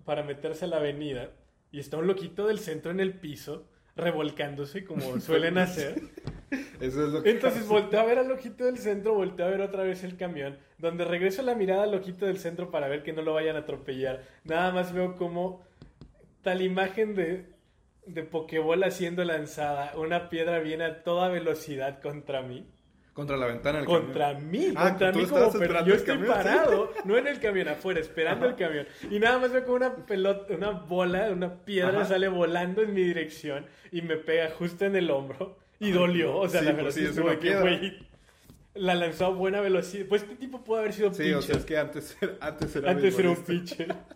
para 0.05 0.23
meterse 0.23 0.65
a 0.65 0.69
la 0.69 0.77
avenida 0.79 1.31
y 1.73 1.81
está 1.81 1.99
un 1.99 2.07
loquito 2.07 2.47
del 2.47 2.59
centro 2.61 2.91
en 2.93 3.01
el 3.01 3.13
piso 3.15 3.69
revolcándose 3.97 4.85
como 4.85 5.21
suelen 5.21 5.59
hacer. 5.59 6.01
Eso 6.81 7.07
es 7.07 7.13
lo 7.13 7.23
que 7.23 7.31
Entonces 7.31 7.63
pasa. 7.63 7.73
volteo 7.73 8.01
a 8.01 8.05
ver 8.05 8.19
al 8.19 8.29
loquito 8.29 8.65
del 8.67 8.79
centro, 8.79 9.15
volteo 9.15 9.47
a 9.47 9.51
ver 9.51 9.63
otra 9.63 9.83
vez 9.83 10.05
el 10.05 10.17
camión, 10.17 10.59
donde 10.79 11.05
regreso 11.05 11.43
la 11.43 11.55
mirada 11.55 11.83
al 11.85 11.93
loquito 11.93 12.27
del 12.27 12.39
centro 12.39 12.71
para 12.71 12.87
ver 12.89 13.03
que 13.03 13.13
no 13.13 13.23
lo 13.23 13.33
vayan 13.35 13.57
a 13.57 13.61
atropellar. 13.61 14.23
Nada 14.45 14.71
más 14.71 14.93
veo 14.93 15.17
como 15.17 15.65
tal 16.43 16.63
imagen 16.63 17.15
de, 17.17 17.47
de 18.07 18.23
Pokébola 18.23 18.91
siendo 18.91 19.25
lanzada, 19.25 19.93
una 19.97 20.29
piedra 20.31 20.59
viene 20.61 20.85
a 20.85 21.03
toda 21.03 21.29
velocidad 21.29 22.01
contra 22.01 22.43
mí. 22.43 22.67
Contra 23.13 23.37
la 23.39 23.47
ventana 23.47 23.79
del 23.79 23.87
Contra 23.87 24.33
camión. 24.35 24.51
mí, 24.51 24.73
Ah, 24.77 24.91
contra 24.91 25.11
mí 25.13 25.25
como 25.25 25.51
pero 25.59 25.85
yo 25.87 25.95
estoy 25.95 26.17
camión, 26.17 26.27
sí. 26.37 26.43
parado, 26.45 26.93
no 27.07 27.17
en 27.17 27.27
el 27.27 27.41
camión, 27.41 27.69
afuera, 27.69 27.99
esperando 27.99 28.47
el 28.47 28.57
camión. 28.57 28.87
Y 29.11 29.19
nada 29.19 29.39
más 29.39 29.53
veo 29.53 29.65
como 29.65 29.77
una 29.77 29.95
pelota, 30.07 30.53
una 30.55 30.71
bola, 30.71 31.31
una 31.31 31.65
piedra 31.65 32.01
Ajá. 32.01 32.05
sale 32.05 32.29
volando 32.29 32.83
en 32.83 32.93
mi 32.93 33.03
dirección 33.03 33.65
y 33.91 34.03
me 34.03 34.17
pega 34.17 34.51
justo 34.51 34.85
en 34.85 34.97
el 34.97 35.11
hombro 35.11 35.57
y 35.81 35.93
dolió. 35.93 36.37
O 36.37 36.49
sea, 36.49 36.61
Sí, 36.61 36.67
la 36.67 36.73
pues 36.73 36.85
verdad 36.85 36.95
sí, 36.95 37.01
sí 37.01 37.07
es 37.07 37.19
una 37.19 37.39
que, 37.39 38.07
la 38.75 38.95
lanzó 38.95 39.25
a 39.27 39.29
buena 39.31 39.63
velocidad. 39.63 40.05
Pues 40.11 40.23
este 40.23 40.37
tipo 40.37 40.63
pudo 40.63 40.81
haber 40.81 40.93
sido 40.93 41.11
Sí, 41.15 41.23
pitcher. 41.23 41.37
o 41.37 41.43
sea, 41.43 41.57
es 41.57 41.65
que 41.65 41.79
antes, 41.79 42.19
antes 42.41 42.77
era 42.77 42.91
Antes 42.91 43.19
era 43.19 43.31
un 43.31 43.37
pitcher. 43.45 43.95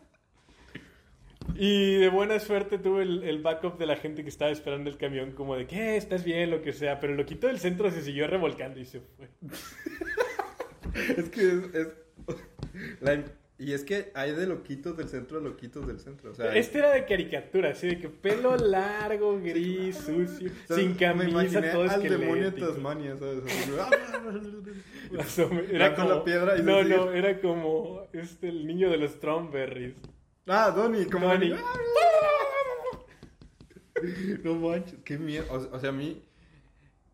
Y 1.63 1.97
de 1.97 2.09
buena 2.09 2.41
suerte 2.41 2.79
tuve 2.79 3.03
el, 3.03 3.23
el 3.23 3.43
backup 3.43 3.77
de 3.77 3.85
la 3.85 3.97
gente 3.97 4.23
que 4.23 4.31
estaba 4.31 4.51
esperando 4.51 4.89
el 4.89 4.97
camión, 4.97 5.33
como 5.33 5.57
de 5.57 5.67
que 5.67 5.77
"Eh, 5.77 5.97
estás 5.99 6.25
bien, 6.25 6.51
lo 6.51 6.63
que 6.63 6.73
sea. 6.73 6.99
Pero 7.01 7.13
el 7.13 7.19
loquito 7.19 7.49
del 7.49 7.59
centro 7.59 7.91
se 7.91 8.01
siguió 8.01 8.27
revolcando 8.27 8.81
y 8.81 8.87
se 8.87 9.01
fue. 9.01 9.29
es 11.19 11.29
que 11.29 11.61
es, 11.75 11.89
la, 13.03 13.23
y 13.59 13.75
es 13.75 13.85
que 13.85 14.11
hay 14.15 14.33
de 14.33 14.47
loquitos 14.47 14.97
del 14.97 15.11
centro 15.11 15.37
a 15.37 15.43
loquitos 15.43 15.87
del 15.87 16.01
centro. 16.01 16.31
O 16.31 16.35
sea, 16.35 16.57
este 16.57 16.79
era 16.79 16.93
de 16.93 17.05
caricatura, 17.05 17.73
así 17.73 17.89
de 17.89 17.99
que 17.99 18.09
pelo 18.09 18.57
largo, 18.67 19.39
gris, 19.39 19.99
sucio, 19.99 20.51
sin 20.75 20.95
camisa, 20.95 21.61
todo 21.73 21.91
al 21.91 22.03
demonio 22.03 22.53
de 22.53 22.59
Tasmania, 22.59 23.19
¿sabes? 23.19 23.45
era 25.71 25.95
como, 25.95 26.09
la 26.09 26.25
piedra 26.25 26.59
y 26.59 26.63
No, 26.63 26.83
no, 26.83 27.13
era 27.13 27.39
como 27.39 28.09
este, 28.15 28.49
el 28.49 28.67
niño 28.67 28.89
de 28.89 28.97
los 28.97 29.11
Strawberries. 29.11 29.93
Ah, 30.53 30.73
Donnie, 30.73 31.07
como 31.07 31.29
Donnie. 31.29 31.55
no 34.43 34.57
manches, 34.57 34.99
qué 35.05 35.17
miedo. 35.17 35.45
O, 35.49 35.79
sea, 35.79 35.91
a 35.91 35.93
mí. 35.93 36.25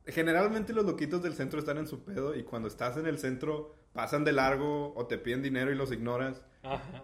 Generalmente 0.07 0.73
los 0.73 0.87
loquitos 0.87 1.23
del 1.23 1.35
centro 1.35 1.59
están 1.59 1.77
en 1.77 1.87
su 1.87 2.03
pedo 2.03 2.35
y 2.35 2.45
cuando 2.45 2.69
estás 2.69 2.97
en 2.97 3.07
el 3.07 3.19
centro 3.19 3.75
pasan 3.93 4.25
de 4.25 4.33
largo 4.33 4.95
o 4.95 5.07
te 5.07 5.19
piden 5.19 5.43
dinero 5.43 5.71
y 5.71 5.75
los 5.75 5.93
ignoras. 5.93 6.43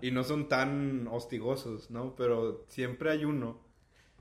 Y 0.00 0.10
no 0.10 0.24
son 0.24 0.48
tan 0.48 1.06
hostigosos, 1.08 1.90
¿no? 1.90 2.16
Pero 2.16 2.64
siempre 2.68 3.10
hay 3.10 3.26
uno 3.26 3.60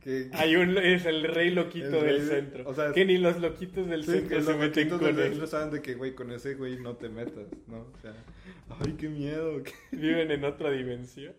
que... 0.01 0.29
Hay 0.33 0.55
un, 0.55 0.77
es 0.77 1.05
el 1.05 1.23
rey 1.23 1.51
loquito 1.51 2.01
del 2.01 2.27
centro. 2.27 2.67
O 2.67 2.73
sea, 2.73 2.91
que 2.91 3.05
ni 3.05 3.17
los 3.17 3.39
loquitos 3.39 3.87
del 3.87 4.03
centro 4.03 4.41
se 4.41 4.53
meten 4.55 4.89
con 4.89 4.99
del 4.99 5.15
centro 5.15 5.47
saben 5.47 5.71
de 5.71 5.81
que, 5.81 5.95
güey, 5.95 6.13
con 6.13 6.31
ese 6.31 6.55
güey 6.55 6.77
no 6.77 6.97
te 6.97 7.07
metas, 7.07 7.47
¿no? 7.67 7.79
O 7.79 7.97
sea, 8.01 8.13
ay, 8.79 8.95
qué 8.99 9.09
miedo. 9.09 9.61
Viven 9.91 10.31
en 10.31 10.43
otra 10.43 10.71
dimensión. 10.71 11.33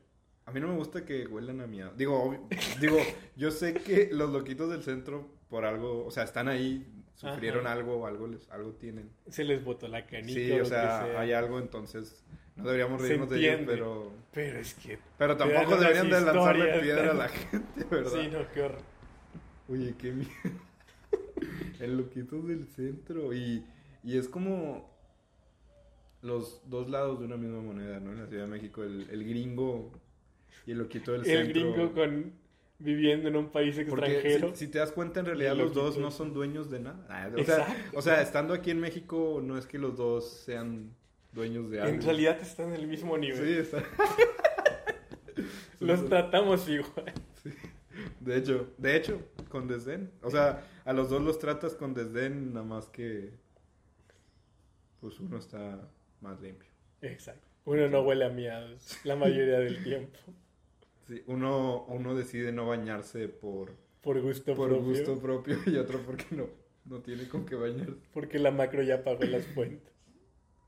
A 0.45 0.51
mí 0.51 0.61
no 0.61 0.69
me 0.69 0.75
gusta 0.75 1.05
que 1.05 1.27
huelan 1.27 1.61
a 1.61 1.67
miedo. 1.67 1.93
Digo, 1.97 2.49
digo, 2.81 2.99
yo 3.37 3.51
sé 3.51 3.75
que 3.75 4.11
los 4.13 4.31
loquitos 4.31 4.71
del 4.71 4.83
centro 4.83 5.29
por 5.49 5.65
algo, 5.65 6.05
o 6.05 6.11
sea, 6.11 6.25
están 6.25 6.49
ahí 6.49 6.87
sufrieron 7.15 7.67
algo, 7.67 8.07
algo 8.07 8.27
les, 8.27 8.51
algo 8.51 8.73
tienen. 8.73 9.11
Se 9.29 9.45
les 9.45 9.63
botó 9.63 9.87
la 9.87 10.07
canita. 10.07 10.41
Sí, 10.41 10.53
o, 10.53 10.65
sea, 10.65 11.21
hay 11.21 11.33
algo, 11.33 11.59
entonces 11.59 12.25
no 12.57 12.65
deberíamos 12.65 13.01
reírnos 13.01 13.31
de 13.31 13.39
ellos, 13.39 13.61
pero... 13.67 14.13
Pero 14.33 14.59
es 14.59 14.75
que... 14.75 14.99
Pero 15.19 15.37
tampoco 15.37 15.77
deberían 15.77 16.11
de 16.11 16.21
lanzarle 16.21 16.81
piedra 16.81 17.11
a 17.13 17.15
la 17.15 17.29
gente, 17.29 17.85
¿verdad? 17.91 18.11
Sí, 18.13 18.29
no, 18.33 18.51
qué 18.53 18.63
horror. 18.63 18.83
Oye, 19.69 19.95
qué 19.97 20.13
miedo. 20.13 20.31
El 21.81 21.97
loquito 21.97 22.41
del 22.43 22.67
centro 22.67 23.33
y, 23.33 23.65
y 24.03 24.17
es 24.17 24.29
como 24.29 24.91
los 26.21 26.63
dos 26.69 26.89
lados 26.89 27.19
de 27.19 27.27
una 27.27 27.37
misma 27.37 27.61
moneda, 27.61 27.99
¿no? 27.99 28.13
En 28.13 28.21
la 28.21 28.27
Ciudad 28.27 28.45
de 28.45 28.51
México, 28.51 28.85
el, 28.85 29.09
el 29.11 29.25
gringo 29.25 29.93
y 30.67 30.73
el 30.73 30.79
loquito 30.79 31.13
del 31.13 31.25
centro. 31.25 31.41
El 31.41 31.53
gringo 31.53 31.93
con 31.93 32.43
viviendo 32.83 33.29
en 33.29 33.37
un 33.37 33.51
país 33.51 33.79
extranjero. 33.79 34.55
Si, 34.55 34.69
te 34.69 34.79
das 34.79 34.93
cuenta, 34.93 35.21
en 35.21 35.27
realidad 35.27 35.57
los 35.57 35.73
dos 35.73 35.99
no 35.99 36.11
son 36.11 36.35
dueños 36.35 36.71
de 36.71 36.81
nada. 36.81 37.07
Ah, 37.09 37.31
o, 37.37 37.45
sea, 37.45 37.77
o 37.95 38.03
sea, 38.03 38.23
estando 38.23 38.55
aquí 38.55 38.71
en 38.71 38.81
México, 38.81 39.41
no 39.43 39.57
es 39.57 39.67
que 39.67 39.79
los 39.79 39.97
dos 39.97 40.29
sean 40.29 40.95
dueños 41.33 41.71
de 41.71 41.81
algo. 41.81 41.95
En 41.95 42.03
realidad 42.03 42.41
están 42.41 42.71
en 42.71 42.81
el 42.81 42.87
mismo 42.87 43.17
nivel. 43.17 43.39
Sí, 43.39 43.59
está. 43.59 43.85
los 45.81 46.09
tratamos 46.09 46.69
igual. 46.69 47.13
De 48.21 48.37
hecho, 48.37 48.73
de 48.79 48.97
hecho, 48.97 49.21
con 49.49 49.69
desdén. 49.69 50.11
O 50.23 50.31
sea, 50.31 50.65
a 50.85 50.93
los 50.93 51.09
dos 51.09 51.23
los 51.23 51.39
tratas 51.39 51.75
con 51.75 51.95
desdén, 51.95 52.53
nada 52.53 52.67
más 52.67 52.89
que 52.89 53.31
pues 55.01 55.19
uno 55.19 55.39
está 55.39 55.89
más 56.21 56.41
limpio. 56.41 56.71
Exacto. 57.01 57.49
Uno 57.65 57.89
no 57.89 58.03
huele 58.03 58.25
a 58.25 58.29
miados 58.29 58.99
la 59.05 59.17
mayoría 59.17 59.59
del 59.59 59.83
tiempo 59.83 60.19
uno, 61.27 61.85
uno 61.87 62.15
decide 62.15 62.53
no 62.53 62.67
bañarse 62.67 63.29
por, 63.29 63.73
por 64.01 64.21
gusto 64.21 64.55
por 64.55 64.69
propio. 64.69 64.89
gusto 64.89 65.19
propio 65.21 65.59
y 65.67 65.77
otro 65.77 66.01
porque 66.05 66.27
no, 66.31 66.49
no 66.85 67.01
tiene 67.01 67.29
con 67.29 67.45
qué 67.47 67.55
bañarse. 67.55 68.01
Porque 68.13 68.39
la 68.39 68.51
macro 68.51 68.83
ya 68.83 69.03
pagó 69.05 69.25
las 69.25 69.47
fuentes. 69.47 69.93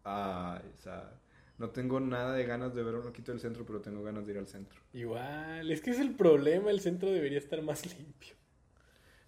Ah, 0.04 0.62
o 0.72 0.76
sea, 0.76 1.12
no 1.58 1.70
tengo 1.70 2.00
nada 2.00 2.34
de 2.34 2.44
ganas 2.44 2.74
de 2.74 2.82
ver 2.82 2.94
un 2.94 3.04
loquito 3.04 3.32
del 3.32 3.40
centro, 3.40 3.64
pero 3.64 3.80
tengo 3.80 4.02
ganas 4.02 4.26
de 4.26 4.32
ir 4.32 4.38
al 4.38 4.48
centro. 4.48 4.80
Igual, 4.92 5.70
es 5.70 5.80
que 5.80 5.90
es 5.90 6.00
el 6.00 6.14
problema, 6.14 6.70
el 6.70 6.80
centro 6.80 7.10
debería 7.10 7.38
estar 7.38 7.62
más 7.62 7.86
limpio. 7.98 8.34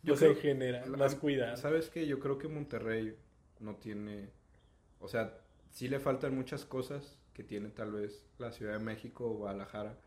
Yo 0.02 0.16
sé 0.16 0.26
en 0.28 0.36
general, 0.36 0.90
más 0.96 1.16
cuidado. 1.16 1.56
¿Sabes 1.56 1.88
qué? 1.88 2.06
Yo 2.06 2.20
creo 2.20 2.38
que 2.38 2.46
Monterrey 2.46 3.16
no 3.58 3.76
tiene, 3.76 4.30
o 5.00 5.08
sea, 5.08 5.40
sí 5.70 5.88
le 5.88 5.98
faltan 5.98 6.34
muchas 6.34 6.64
cosas 6.64 7.18
que 7.32 7.42
tiene 7.42 7.70
tal 7.70 7.92
vez 7.92 8.24
la 8.38 8.52
Ciudad 8.52 8.74
de 8.74 8.84
México 8.84 9.26
o 9.26 9.34
Guadalajara 9.34 9.98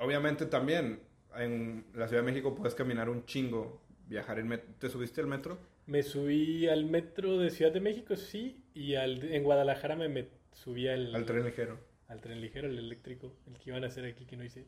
obviamente 0.00 0.46
también 0.46 1.00
en 1.36 1.84
la 1.94 2.08
Ciudad 2.08 2.22
de 2.22 2.30
México 2.30 2.54
puedes 2.54 2.74
caminar 2.74 3.08
un 3.08 3.24
chingo, 3.24 3.80
viajar 4.06 4.38
en 4.38 4.48
metro. 4.48 4.68
¿Te 4.78 4.88
subiste 4.88 5.20
al 5.20 5.26
metro? 5.26 5.58
Me 5.86 6.02
subí 6.02 6.68
al 6.68 6.84
metro 6.84 7.38
de 7.38 7.50
Ciudad 7.50 7.72
de 7.72 7.80
México, 7.80 8.16
sí, 8.16 8.62
y 8.74 8.94
al, 8.94 9.24
en 9.24 9.42
Guadalajara 9.42 9.96
me, 9.96 10.28
subí 10.52 10.88
al... 10.88 11.14
Al 11.14 11.24
tren 11.24 11.44
ligero. 11.44 11.78
Al 12.08 12.20
tren 12.20 12.40
ligero, 12.40 12.68
el 12.68 12.78
eléctrico, 12.78 13.32
el 13.46 13.58
que 13.58 13.70
iban 13.70 13.84
a 13.84 13.88
hacer 13.88 14.04
aquí 14.04 14.24
que 14.26 14.36
no 14.36 14.44
hice. 14.44 14.66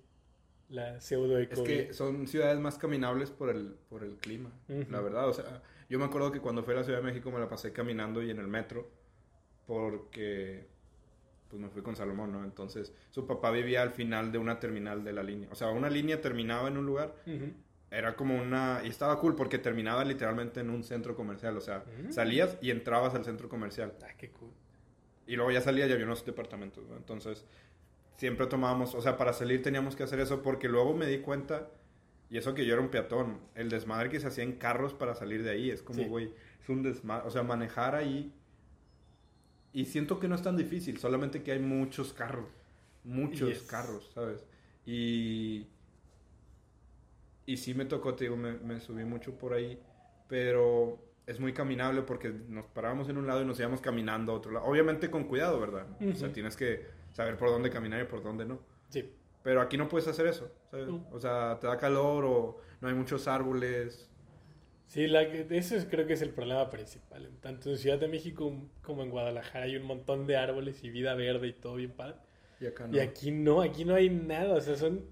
La 0.68 1.00
pseudo 1.00 1.38
Es 1.38 1.60
que 1.60 1.92
son 1.92 2.26
ciudades 2.26 2.58
más 2.58 2.78
caminables 2.78 3.30
por 3.30 3.50
el, 3.50 3.74
por 3.90 4.02
el 4.04 4.16
clima, 4.16 4.50
la 4.68 5.00
verdad. 5.02 5.28
O 5.28 5.32
sea, 5.34 5.62
yo 5.90 5.98
me 5.98 6.06
acuerdo 6.06 6.32
que 6.32 6.40
cuando 6.40 6.62
fui 6.62 6.72
a 6.72 6.78
la 6.78 6.84
Ciudad 6.84 7.00
de 7.00 7.04
México 7.04 7.30
me 7.30 7.38
la 7.38 7.48
pasé 7.48 7.72
caminando 7.72 8.22
y 8.22 8.30
en 8.30 8.38
el 8.38 8.48
metro, 8.48 8.90
porque 9.66 10.66
pues 11.52 11.60
me 11.60 11.68
fui 11.68 11.82
con 11.82 11.94
Salomón, 11.94 12.32
¿no? 12.32 12.44
Entonces, 12.44 12.94
su 13.10 13.26
papá 13.26 13.50
vivía 13.50 13.82
al 13.82 13.90
final 13.90 14.32
de 14.32 14.38
una 14.38 14.58
terminal 14.58 15.04
de 15.04 15.12
la 15.12 15.22
línea. 15.22 15.50
O 15.52 15.54
sea, 15.54 15.68
una 15.68 15.90
línea 15.90 16.18
terminaba 16.18 16.68
en 16.68 16.78
un 16.78 16.86
lugar. 16.86 17.14
Era 17.90 18.16
como 18.16 18.40
una... 18.40 18.80
Y 18.82 18.88
estaba 18.88 19.18
cool 19.20 19.36
porque 19.36 19.58
terminaba 19.58 20.02
literalmente 20.02 20.60
en 20.60 20.70
un 20.70 20.82
centro 20.82 21.14
comercial. 21.14 21.54
O 21.58 21.60
sea, 21.60 21.84
mm. 21.84 22.10
salías 22.10 22.56
y 22.62 22.70
entrabas 22.70 23.14
al 23.14 23.26
centro 23.26 23.50
comercial. 23.50 23.92
Ah, 24.02 24.14
qué 24.16 24.30
cool. 24.30 24.48
Y 25.26 25.36
luego 25.36 25.50
ya 25.50 25.60
salía 25.60 25.86
y 25.86 25.92
había 25.92 26.06
unos 26.06 26.24
departamentos, 26.24 26.88
¿no? 26.88 26.96
Entonces, 26.96 27.44
siempre 28.16 28.46
tomábamos... 28.46 28.94
O 28.94 29.02
sea, 29.02 29.18
para 29.18 29.34
salir 29.34 29.60
teníamos 29.60 29.94
que 29.94 30.04
hacer 30.04 30.20
eso 30.20 30.40
porque 30.40 30.70
luego 30.70 30.94
me 30.94 31.04
di 31.04 31.18
cuenta... 31.18 31.68
Y 32.30 32.38
eso 32.38 32.54
que 32.54 32.64
yo 32.64 32.72
era 32.72 32.80
un 32.80 32.88
peatón. 32.88 33.40
El 33.54 33.68
desmadre 33.68 34.08
que 34.08 34.20
se 34.20 34.28
hacía 34.28 34.44
en 34.44 34.52
carros 34.52 34.94
para 34.94 35.14
salir 35.14 35.42
de 35.42 35.50
ahí. 35.50 35.70
Es 35.70 35.82
como, 35.82 36.02
güey, 36.04 36.32
es 36.62 36.68
un 36.70 36.82
desmadre. 36.82 37.28
O 37.28 37.30
sea, 37.30 37.42
manejar 37.42 37.94
ahí 37.94 38.32
y 39.72 39.86
siento 39.86 40.18
que 40.18 40.28
no 40.28 40.34
es 40.34 40.42
tan 40.42 40.56
difícil, 40.56 40.98
solamente 40.98 41.42
que 41.42 41.52
hay 41.52 41.58
muchos 41.58 42.12
carros. 42.12 42.48
Muchos 43.04 43.62
carros, 43.62 44.10
¿sabes? 44.14 44.44
Y. 44.86 45.66
Y 47.44 47.56
sí 47.56 47.74
me 47.74 47.84
tocó, 47.84 48.14
te 48.14 48.24
digo, 48.24 48.36
me, 48.36 48.80
subí 48.80 49.04
mucho 49.04 49.36
por 49.36 49.52
ahí. 49.54 49.78
Pero 50.28 50.98
es 51.26 51.40
muy 51.40 51.52
caminable 51.52 52.02
porque 52.02 52.30
nos 52.30 52.66
parábamos 52.66 53.08
en 53.08 53.16
un 53.16 53.26
lado 53.26 53.42
y 53.42 53.44
nos 53.44 53.58
íbamos 53.58 53.80
caminando 53.80 54.32
a 54.32 54.36
otro 54.36 54.52
lado. 54.52 54.66
Obviamente 54.66 55.10
con 55.10 55.24
cuidado, 55.24 55.58
¿verdad? 55.58 55.86
O 56.00 56.14
sea, 56.14 56.32
tienes 56.32 56.56
que 56.56 56.86
saber 57.12 57.36
por 57.36 57.48
dónde 57.48 57.70
caminar 57.70 58.02
y 58.02 58.04
por 58.04 58.22
dónde 58.22 58.44
no. 58.44 58.60
Sí. 58.88 59.12
Pero 59.42 59.60
aquí 59.60 59.76
no 59.76 59.88
puedes 59.88 60.06
hacer 60.06 60.26
eso, 60.26 60.52
¿sabes? 60.70 60.88
O 61.10 61.18
sea, 61.18 61.58
te 61.60 61.66
da 61.66 61.76
calor 61.76 62.24
o 62.24 62.60
no 62.80 62.88
hay 62.88 62.94
muchos 62.94 63.26
árboles. 63.26 64.08
Sí, 64.86 65.06
la, 65.06 65.22
eso 65.22 65.76
creo 65.90 66.06
que 66.06 66.12
es 66.12 66.22
el 66.22 66.30
problema 66.30 66.68
principal. 66.68 67.30
Tanto 67.40 67.70
en 67.70 67.78
Ciudad 67.78 67.98
de 67.98 68.08
México 68.08 68.52
como 68.82 69.02
en 69.02 69.10
Guadalajara 69.10 69.64
hay 69.64 69.76
un 69.76 69.84
montón 69.84 70.26
de 70.26 70.36
árboles 70.36 70.84
y 70.84 70.90
vida 70.90 71.14
verde 71.14 71.48
y 71.48 71.52
todo 71.54 71.76
bien 71.76 71.92
padre. 71.92 72.16
Y 72.60 72.66
acá 72.66 72.86
no. 72.86 72.96
Y 72.96 73.00
aquí 73.00 73.30
no, 73.30 73.62
aquí 73.62 73.84
no 73.84 73.94
hay 73.94 74.10
nada, 74.10 74.54
o 74.54 74.60
sea, 74.60 74.76
son 74.76 75.06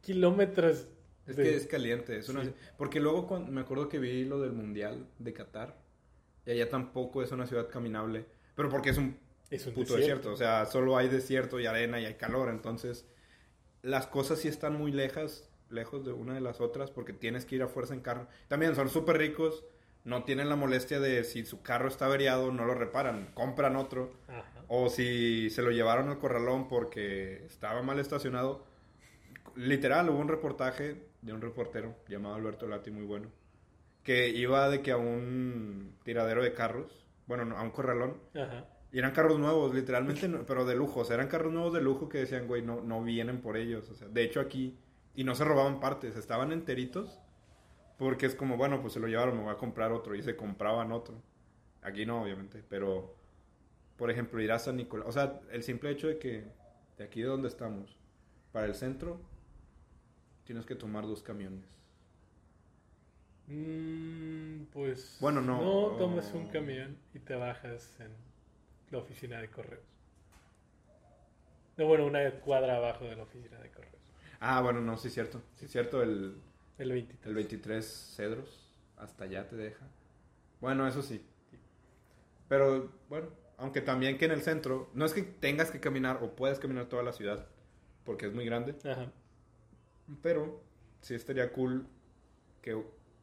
kilómetros. 0.00 0.88
Es 1.26 1.36
que 1.36 1.56
es 1.56 1.66
caliente, 1.66 2.18
es 2.18 2.28
una... 2.28 2.52
porque 2.76 3.00
luego 3.00 3.26
cuando, 3.26 3.50
me 3.50 3.62
acuerdo 3.62 3.88
que 3.88 3.98
vi 3.98 4.24
lo 4.24 4.40
del 4.40 4.52
Mundial 4.52 5.06
de 5.18 5.32
Qatar 5.32 5.74
y 6.44 6.50
allá 6.50 6.68
tampoco 6.68 7.22
es 7.22 7.32
una 7.32 7.46
ciudad 7.46 7.68
caminable, 7.68 8.26
pero 8.54 8.68
porque 8.68 8.90
es 8.90 8.98
un, 8.98 9.16
es 9.48 9.66
un 9.66 9.72
puto 9.72 9.96
desierto. 9.96 10.32
o 10.32 10.36
sea, 10.36 10.66
solo 10.66 10.98
hay 10.98 11.08
desierto 11.08 11.58
y 11.58 11.66
arena 11.66 11.98
y 11.98 12.04
hay 12.04 12.14
calor, 12.14 12.50
entonces 12.50 13.06
las 13.80 14.06
cosas 14.06 14.40
sí 14.40 14.48
están 14.48 14.76
muy 14.76 14.92
lejas 14.92 15.48
lejos 15.70 16.04
de 16.04 16.12
una 16.12 16.34
de 16.34 16.40
las 16.40 16.60
otras 16.60 16.90
porque 16.90 17.12
tienes 17.12 17.44
que 17.44 17.56
ir 17.56 17.62
a 17.62 17.68
fuerza 17.68 17.94
en 17.94 18.00
carro. 18.00 18.28
También 18.48 18.74
son 18.74 18.88
súper 18.88 19.18
ricos, 19.18 19.64
no 20.04 20.24
tienen 20.24 20.48
la 20.48 20.56
molestia 20.56 21.00
de 21.00 21.24
si 21.24 21.44
su 21.44 21.62
carro 21.62 21.88
está 21.88 22.06
averiado, 22.06 22.52
no 22.52 22.64
lo 22.64 22.74
reparan, 22.74 23.30
compran 23.34 23.76
otro. 23.76 24.12
O 24.68 24.88
si 24.88 25.50
se 25.50 25.62
lo 25.62 25.70
llevaron 25.70 26.08
al 26.08 26.18
corralón 26.18 26.68
porque 26.68 27.44
estaba 27.46 27.82
mal 27.82 27.98
estacionado. 27.98 28.64
Literal, 29.56 30.10
hubo 30.10 30.18
un 30.18 30.28
reportaje 30.28 31.06
de 31.22 31.32
un 31.32 31.40
reportero 31.40 31.94
llamado 32.08 32.34
Alberto 32.34 32.66
Lati, 32.66 32.90
muy 32.90 33.04
bueno, 33.04 33.28
que 34.02 34.28
iba 34.28 34.68
de 34.68 34.82
que 34.82 34.90
a 34.90 34.96
un 34.96 35.96
tiradero 36.02 36.42
de 36.42 36.52
carros, 36.52 37.06
bueno, 37.26 37.56
a 37.56 37.62
un 37.62 37.70
corralón. 37.70 38.18
Y 38.92 38.98
eran 38.98 39.12
carros 39.12 39.38
nuevos, 39.38 39.74
literalmente, 39.74 40.28
pero 40.46 40.64
de 40.64 40.76
lujo. 40.76 41.00
O 41.00 41.04
sea, 41.04 41.14
eran 41.14 41.28
carros 41.28 41.52
nuevos 41.52 41.72
de 41.72 41.80
lujo 41.80 42.08
que 42.08 42.18
decían, 42.18 42.46
güey, 42.46 42.62
no, 42.62 42.80
no 42.82 43.02
vienen 43.02 43.40
por 43.40 43.56
ellos. 43.56 43.88
O 43.90 43.94
sea, 43.94 44.06
de 44.08 44.22
hecho 44.22 44.40
aquí 44.40 44.78
y 45.14 45.24
no 45.24 45.34
se 45.34 45.44
robaban 45.44 45.80
partes, 45.80 46.16
estaban 46.16 46.52
enteritos. 46.52 47.20
Porque 47.98 48.26
es 48.26 48.34
como, 48.34 48.56
bueno, 48.56 48.80
pues 48.80 48.92
se 48.94 49.00
lo 49.00 49.06
llevaron, 49.06 49.36
me 49.36 49.44
voy 49.44 49.52
a 49.52 49.56
comprar 49.56 49.92
otro. 49.92 50.14
Y 50.14 50.22
se 50.22 50.36
compraban 50.36 50.90
otro. 50.90 51.22
Aquí 51.82 52.04
no, 52.04 52.22
obviamente. 52.22 52.64
Pero, 52.68 53.14
por 53.96 54.10
ejemplo, 54.10 54.40
ir 54.40 54.50
a 54.50 54.58
San 54.58 54.76
Nicolás. 54.76 55.06
O 55.08 55.12
sea, 55.12 55.40
el 55.52 55.62
simple 55.62 55.90
hecho 55.90 56.08
de 56.08 56.18
que 56.18 56.44
de 56.98 57.04
aquí 57.04 57.22
de 57.22 57.28
donde 57.28 57.48
estamos, 57.48 57.96
para 58.52 58.66
el 58.66 58.74
centro, 58.74 59.20
tienes 60.44 60.66
que 60.66 60.74
tomar 60.74 61.06
dos 61.06 61.22
camiones. 61.22 61.64
Mm, 63.46 64.64
pues. 64.72 65.18
Bueno, 65.20 65.40
no. 65.40 65.60
No 65.60 65.96
tomas 65.96 66.32
un 66.32 66.48
camión 66.48 66.96
y 67.12 67.18
te 67.20 67.34
bajas 67.34 67.98
en 68.00 68.10
la 68.90 68.98
oficina 68.98 69.40
de 69.40 69.50
correos. 69.50 69.84
No, 71.76 71.86
bueno, 71.86 72.06
una 72.06 72.30
cuadra 72.40 72.76
abajo 72.76 73.04
de 73.04 73.16
la 73.16 73.24
oficina 73.24 73.58
de 73.58 73.70
correos. 73.70 73.93
Ah, 74.46 74.60
bueno, 74.60 74.82
no, 74.82 74.98
sí 74.98 75.08
es 75.08 75.14
cierto. 75.14 75.42
Sí 75.56 75.64
es 75.64 75.70
cierto, 75.70 76.02
el, 76.02 76.36
el 76.76 76.92
23. 76.92 77.26
El 77.26 77.34
23 77.34 78.12
Cedros, 78.14 78.70
hasta 78.98 79.24
allá 79.24 79.48
te 79.48 79.56
deja. 79.56 79.86
Bueno, 80.60 80.86
eso 80.86 81.00
sí. 81.00 81.24
Pero, 82.46 82.92
bueno, 83.08 83.28
aunque 83.56 83.80
también 83.80 84.18
que 84.18 84.26
en 84.26 84.32
el 84.32 84.42
centro, 84.42 84.90
no 84.92 85.06
es 85.06 85.14
que 85.14 85.22
tengas 85.22 85.70
que 85.70 85.80
caminar 85.80 86.18
o 86.22 86.36
puedas 86.36 86.58
caminar 86.58 86.90
toda 86.90 87.02
la 87.02 87.12
ciudad, 87.12 87.46
porque 88.04 88.26
es 88.26 88.34
muy 88.34 88.44
grande. 88.44 88.74
Ajá. 88.84 89.10
Pero 90.20 90.62
sí 91.00 91.14
estaría 91.14 91.50
cool 91.50 91.86
que, 92.60 92.78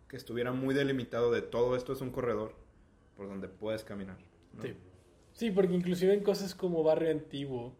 que, 0.08 0.18
estuviera 0.18 0.52
muy 0.52 0.74
delimitado 0.74 1.32
de 1.32 1.44
todo 1.44 1.76
esto 1.76 1.94
es 1.94 2.02
un 2.02 2.10
corredor 2.10 2.56
por 3.16 3.28
donde 3.28 3.48
puedes 3.48 3.84
caminar. 3.84 4.18
Sí. 4.60 4.76
sí, 5.34 5.52
porque 5.52 5.76
inclusive 5.76 6.16
en 6.16 6.24
cosas 6.24 6.56
como 6.56 6.82
barrio 6.82 7.12
antiguo, 7.12 7.76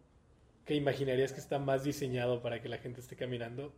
que 0.64 0.74
imaginarías 0.74 1.32
que 1.32 1.40
está 1.40 1.58
más 1.58 1.84
diseñado 1.84 2.42
para 2.42 2.62
que 2.62 2.68
la 2.68 2.78
gente 2.78 3.00
esté 3.00 3.16
caminando, 3.16 3.74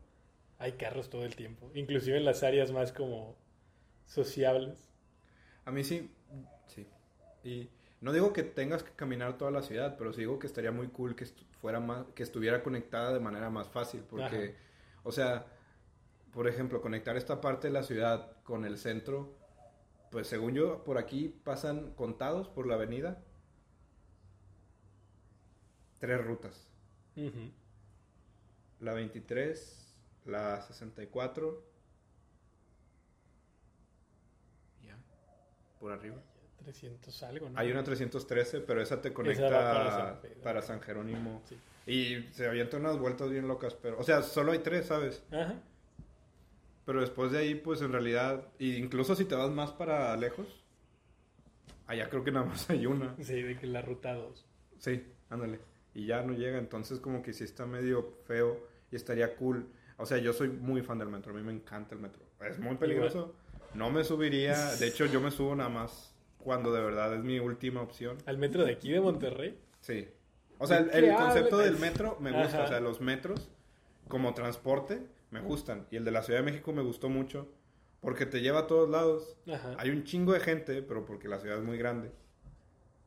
hay 0.59 0.72
carros 0.72 1.11
todo 1.11 1.24
el 1.24 1.35
tiempo. 1.35 1.70
Inclusive 1.74 2.16
en 2.16 2.24
las 2.24 2.43
áreas 2.43 2.72
más 2.72 2.93
como 2.93 3.37
sociables. 4.07 4.91
A 5.64 5.70
mí 5.70 5.82
sí, 5.82 6.11
sí. 6.66 6.87
Y 7.43 7.70
no 8.01 8.12
digo 8.12 8.32
que 8.32 8.43
tengas 8.43 8.82
que 8.82 8.93
caminar 8.93 9.39
toda 9.39 9.51
la 9.51 9.62
ciudad, 9.62 9.97
pero 9.97 10.12
sí 10.12 10.20
digo 10.20 10.39
que 10.39 10.47
estaría 10.47 10.72
muy 10.72 10.89
cool 10.89 11.16
que 11.16 11.24
fuera 11.61 11.80
más, 11.80 12.07
que 12.14 12.22
estuviera 12.22 12.62
conectada 12.62 13.14
de 13.14 13.20
manera 13.20 13.49
más 13.49 13.68
fácil, 13.68 14.03
porque, 14.03 14.55
o 15.03 15.12
sea, 15.12 15.47
por 16.32 16.49
ejemplo, 16.49 16.82
conectar 16.82 17.16
esta 17.16 17.41
parte 17.41 17.68
de 17.68 17.72
la 17.72 17.82
ciudad 17.82 18.37
con 18.43 18.66
el 18.66 18.76
centro, 18.76 19.35
pues 20.11 20.26
según 20.26 20.55
yo, 20.55 20.85
por 20.85 20.99
aquí 20.99 21.28
pasan 21.45 21.95
contados 21.95 22.49
por 22.49 22.66
la 22.66 22.74
avenida 22.74 23.22
tres 25.99 26.22
rutas. 26.22 26.74
La 28.81 28.93
23, 28.93 29.95
la 30.27 30.61
64. 30.61 31.62
Ya, 34.83 34.97
por 35.79 35.93
arriba. 35.93 36.17
300 36.65 37.23
algo, 37.25 37.51
¿no? 37.51 37.59
Hay 37.59 37.71
una 37.71 37.85
313, 37.85 38.61
pero 38.61 38.81
esa 38.81 39.01
te 39.01 39.12
conecta 39.12 40.21
para, 40.43 40.62
San, 40.62 40.81
Jerónimo. 40.81 41.43
Y 41.87 42.23
se 42.33 42.49
avientan 42.49 42.81
unas 42.81 42.99
vueltas 42.99 43.31
bien 43.31 43.47
locas, 43.47 43.75
pero... 43.75 43.99
O 43.99 44.03
sea, 44.03 44.23
solo 44.23 44.53
hay 44.53 44.61
tres, 44.61 44.87
¿sabes? 44.87 45.23
Ajá. 45.31 45.55
Pero 46.87 47.01
después 47.01 47.33
de 47.33 47.39
ahí, 47.39 47.55
pues 47.55 47.83
en 47.83 47.93
realidad... 47.93 48.49
incluso 48.59 49.15
si 49.15 49.25
te 49.27 49.35
vas 49.35 49.51
más 49.51 49.73
para 49.73 50.17
lejos, 50.17 50.47
allá 51.87 52.09
creo 52.09 52.25
que 52.25 52.33
nada 52.33 52.47
más 52.47 52.69
hay 52.71 52.87
una. 52.87 53.15
Sí, 53.23 53.43
de 53.43 53.59
que 53.59 53.67
la 53.67 53.83
ruta 53.83 54.15
2. 54.15 54.47
Sí, 54.79 55.05
ándale. 55.29 55.61
Y 55.95 56.07
ya 56.07 56.22
no 56.22 56.32
llega, 56.32 56.59
entonces 56.59 56.99
como 56.99 57.22
que 57.22 57.32
sí 57.32 57.45
está 57.45 57.66
medio 57.66 58.12
feo 58.26 58.59
y 58.90 58.97
estaría 58.97 59.36
cool. 59.36 59.66
O 59.97 60.07
sea, 60.07 60.18
yo 60.18 60.32
soy 60.32 60.49
muy 60.49 60.82
fan 60.82 60.99
del 60.99 61.09
metro, 61.09 61.32
a 61.32 61.36
mí 61.36 61.42
me 61.42 61.53
encanta 61.53 61.95
el 61.95 62.01
metro. 62.01 62.22
Es 62.40 62.59
muy 62.59 62.76
peligroso. 62.76 63.34
No 63.74 63.90
me 63.90 64.05
subiría, 64.05 64.57
de 64.80 64.86
hecho 64.86 65.07
yo 65.07 65.20
me 65.20 65.30
subo 65.30 65.55
nada 65.55 65.70
más 65.70 66.14
cuando 66.38 66.72
de 66.72 66.82
verdad 66.82 67.14
es 67.14 67.24
mi 67.24 67.38
última 67.38 67.80
opción. 67.80 68.18
¿Al 68.26 68.38
metro 68.38 68.64
de 68.64 68.72
aquí 68.72 68.90
de 68.90 69.01
Monterrey? 69.01 69.59
Sí. 69.80 70.09
O 70.59 70.66
sea, 70.66 70.78
el, 70.78 71.14
concepto 71.14 71.59
del 71.59 71.78
metro 71.78 72.16
me 72.20 72.30
gusta. 72.30 72.64
O 72.64 72.68
sea, 72.68 72.80
los 72.80 73.01
metros 73.01 73.51
como 74.09 74.34
transporte 74.34 75.07
me 75.30 75.40
gustan. 75.40 75.86
Y 75.90 75.97
el 75.97 76.05
de 76.05 76.11
la 76.11 76.22
Ciudad 76.22 76.40
de 76.40 76.45
México 76.45 76.72
me 76.72 76.82
gustó 76.82 77.09
mucho 77.09 77.49
porque 78.01 78.26
te 78.26 78.40
lleva 78.40 78.61
a 78.61 78.66
todos 78.66 78.88
lados. 78.88 79.36
Hay 79.78 79.90
un 79.90 80.05
chingo 80.05 80.32
de 80.32 80.40
gente, 80.40 80.82
pero 80.82 81.05
porque 81.05 81.28
la 81.28 81.38
ciudad 81.38 81.59
es 81.59 81.64
muy 81.64 81.78
grande. 81.78 82.12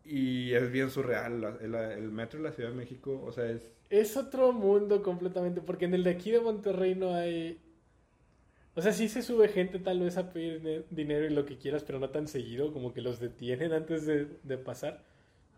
Y 0.08 0.54
es 0.54 0.72
bien 0.72 0.90
surreal. 0.90 1.58
el, 1.62 2.12
metro 2.12 2.40
de 2.40 2.50
la 2.50 2.52
Ciudad 2.52 2.70
de 2.70 2.76
México, 2.76 3.22
o 3.26 3.32
sea, 3.32 3.50
es... 3.50 3.72
Es 3.90 4.18
otro 4.18 4.52
mundo 4.54 5.04
completamente. 5.04 5.62
Porque 5.62 5.86
en 5.86 5.94
el 5.94 6.04
de 6.04 6.12
aquí 6.12 6.32
de 6.32 6.40
Monterrey 6.40 6.96
no 6.96 7.14
hay 7.14 7.60
o 8.78 8.82
sea, 8.84 8.94
sí 8.94 9.10
se 9.10 9.24
sube 9.24 9.48
gente 9.48 9.80
tal 9.80 10.02
vez 10.02 10.18
a 10.18 10.32
pedir 10.32 10.86
dinero 10.92 11.26
y 11.26 11.32
lo 11.32 11.48
que 11.48 11.58
quieras, 11.58 11.84
pero 11.84 11.98
no 11.98 12.12
tan 12.12 12.28
seguido, 12.28 12.72
como 12.72 12.94
que 12.94 13.02
los 13.02 13.20
detienen 13.20 13.74
antes 13.74 14.06
de, 14.06 14.58
pasar. 14.60 15.04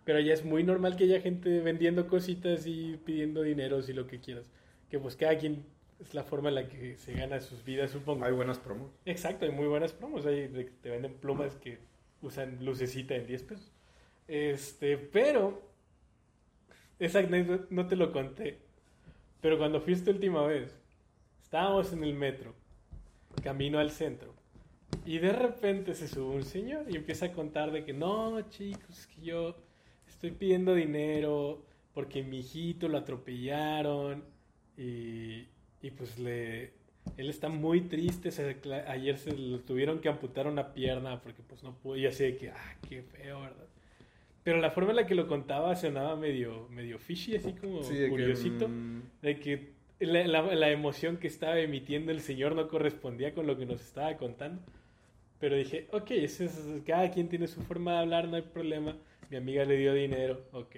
Pero 0.06 0.22
ya 0.22 0.34
es 0.34 0.46
muy 0.46 0.64
normal 0.64 0.96
que 0.96 1.04
haya 1.04 1.20
gente 1.20 1.60
vendiendo 1.60 2.08
cositas 2.08 2.66
y 2.66 2.96
pidiendo 3.04 3.42
dinero 3.42 3.82
y 3.86 3.92
lo 3.92 4.08
que 4.08 4.22
quieras. 4.22 4.50
Que 4.90 5.00
pues 5.00 5.18
cada 5.18 5.38
quien 5.38 5.66
es 6.00 6.14
la 6.14 6.24
forma 6.24 6.48
en 6.48 6.56
la 6.56 6.70
que 6.70 6.96
se 6.96 7.12
gana 7.12 7.42
sus 7.42 7.66
vidas, 7.66 7.92
supongo. 7.92 8.24
Hay 8.24 8.32
buenas 8.32 8.58
promos. 8.58 8.90
Exacto, 9.04 9.44
hay 9.44 9.52
muy 9.52 9.68
buenas 9.68 9.92
promos. 9.92 10.26
Hay, 10.26 10.48
te 10.82 10.90
venden 10.90 11.16
plumas 11.16 11.58
que 11.58 11.80
usan 12.22 12.64
lucecita 12.64 13.16
en 13.16 13.28
10 13.28 13.44
pesos. 13.44 13.70
Este, 14.30 14.98
pero... 14.98 15.68
Esa 17.00 17.22
no 17.70 17.88
te 17.88 17.96
lo 17.96 18.12
conté. 18.12 18.60
Pero 19.42 19.58
cuando 19.58 19.80
fuiste 19.80 20.12
última 20.12 20.46
vez, 20.46 20.78
estábamos 21.42 21.94
en 21.94 22.04
el 22.04 22.14
metro 22.14 22.54
camino 23.42 23.80
al 23.80 23.92
centro. 23.92 24.34
Y 25.06 25.20
de 25.20 25.32
repente 25.32 25.96
se 25.96 26.08
sube 26.08 26.36
un 26.36 26.44
señor 26.44 26.86
y 26.90 26.96
empieza 26.96 27.28
a 27.28 27.32
contar 27.32 27.72
de 27.72 27.86
que 27.86 27.94
no, 27.94 28.42
chicos, 28.50 29.00
es 29.00 29.08
que 29.08 29.22
yo 29.22 29.56
estoy 30.08 30.32
pidiendo 30.32 30.76
dinero 30.76 31.64
porque 31.94 32.22
mi 32.24 32.40
hijito 32.40 32.88
lo 32.88 32.98
atropellaron 32.98 34.24
y, 34.78 35.48
y 35.82 35.92
pues 35.96 36.20
le, 36.20 36.74
él 37.18 37.30
está 37.30 37.50
muy 37.50 37.82
triste. 37.82 38.30
ayer 38.88 39.18
se 39.18 39.36
lo 39.36 39.60
tuvieron 39.60 40.00
que 40.00 40.10
amputar 40.10 40.48
una 40.48 40.74
pierna 40.74 41.22
porque 41.22 41.42
pues 41.44 41.64
no 41.64 41.74
pudo. 41.76 41.96
Y 41.96 42.06
así 42.06 42.24
de 42.24 42.38
que, 42.38 42.50
ah, 42.50 42.78
qué 42.88 43.04
feo, 43.04 43.42
¿verdad? 43.42 43.68
Pero 44.50 44.62
la 44.62 44.72
forma 44.72 44.90
en 44.90 44.96
la 44.96 45.06
que 45.06 45.14
lo 45.14 45.28
contaba 45.28 45.76
sonaba 45.76 46.16
medio, 46.16 46.68
medio 46.70 46.98
fishy, 46.98 47.36
así 47.36 47.54
como 47.54 47.82
curiosito. 47.82 48.68
Mm, 48.68 49.04
de 49.22 49.40
que 49.40 49.74
la, 50.00 50.72
emoción 50.72 51.18
que 51.18 51.28
estaba 51.28 51.60
emitiendo 51.60 52.12
el 52.12 52.20
señor 52.20 52.56
no 52.56 52.68
correspondía 52.68 53.36
con 53.36 53.46
lo 53.46 53.60
que 53.60 53.68
nos 53.68 53.80
estaba 53.80 54.18
contando. 54.18 54.60
Pero 55.40 55.56
dije, 55.56 55.88
ok, 55.92 56.10
es, 56.10 56.42
cada 56.84 57.12
quien 57.12 57.30
tiene 57.30 57.46
su 57.46 57.62
forma 57.62 57.92
de 57.92 57.98
hablar, 58.00 58.28
no 58.28 58.38
hay 58.38 58.42
problema. 58.42 58.98
Mi 59.30 59.38
amiga 59.38 59.66
le 59.66 59.78
dio 59.78 59.94
dinero, 59.94 60.42
ok. 60.52 60.78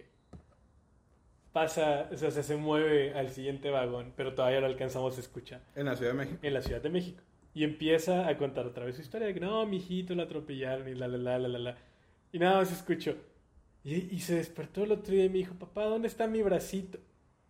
Pasa, 1.53 2.09
o 2.11 2.17
sea, 2.17 2.29
se 2.29 2.55
mueve 2.57 3.13
al 3.13 3.29
siguiente 3.29 3.69
vagón, 3.69 4.11
pero 4.17 4.33
todavía 4.33 4.59
lo 4.59 4.65
alcanzamos 4.65 5.15
a 5.15 5.21
escuchar. 5.21 5.61
¿En 5.77 5.85
la 5.85 5.95
Ciudad 5.95 6.11
de 6.11 6.17
México? 6.17 6.39
En 6.41 6.53
la 6.53 6.61
Ciudad 6.61 6.81
de 6.81 6.89
México. 6.89 7.23
Y 7.53 7.63
empieza 7.63 8.27
a 8.27 8.35
contar 8.35 8.65
otra 8.65 8.83
vez 8.83 8.97
su 8.97 9.01
historia 9.01 9.27
de 9.27 9.33
que 9.33 9.39
no, 9.39 9.65
mi 9.65 9.77
hijito 9.77 10.13
lo 10.13 10.23
atropellaron 10.23 10.89
y 10.89 10.93
la, 10.93 11.07
la, 11.07 11.17
la, 11.17 11.47
la, 11.47 11.57
la, 11.57 11.77
Y 12.33 12.37
nada 12.39 12.57
más 12.57 12.69
escucho. 12.69 13.15
Y, 13.83 14.15
y 14.15 14.19
se 14.19 14.35
despertó 14.35 14.83
el 14.83 14.91
otro 14.91 15.13
día 15.13 15.25
y 15.25 15.29
me 15.29 15.39
dijo, 15.39 15.55
papá, 15.55 15.85
¿dónde 15.85 16.07
está 16.07 16.27
mi 16.27 16.41
bracito? 16.41 16.99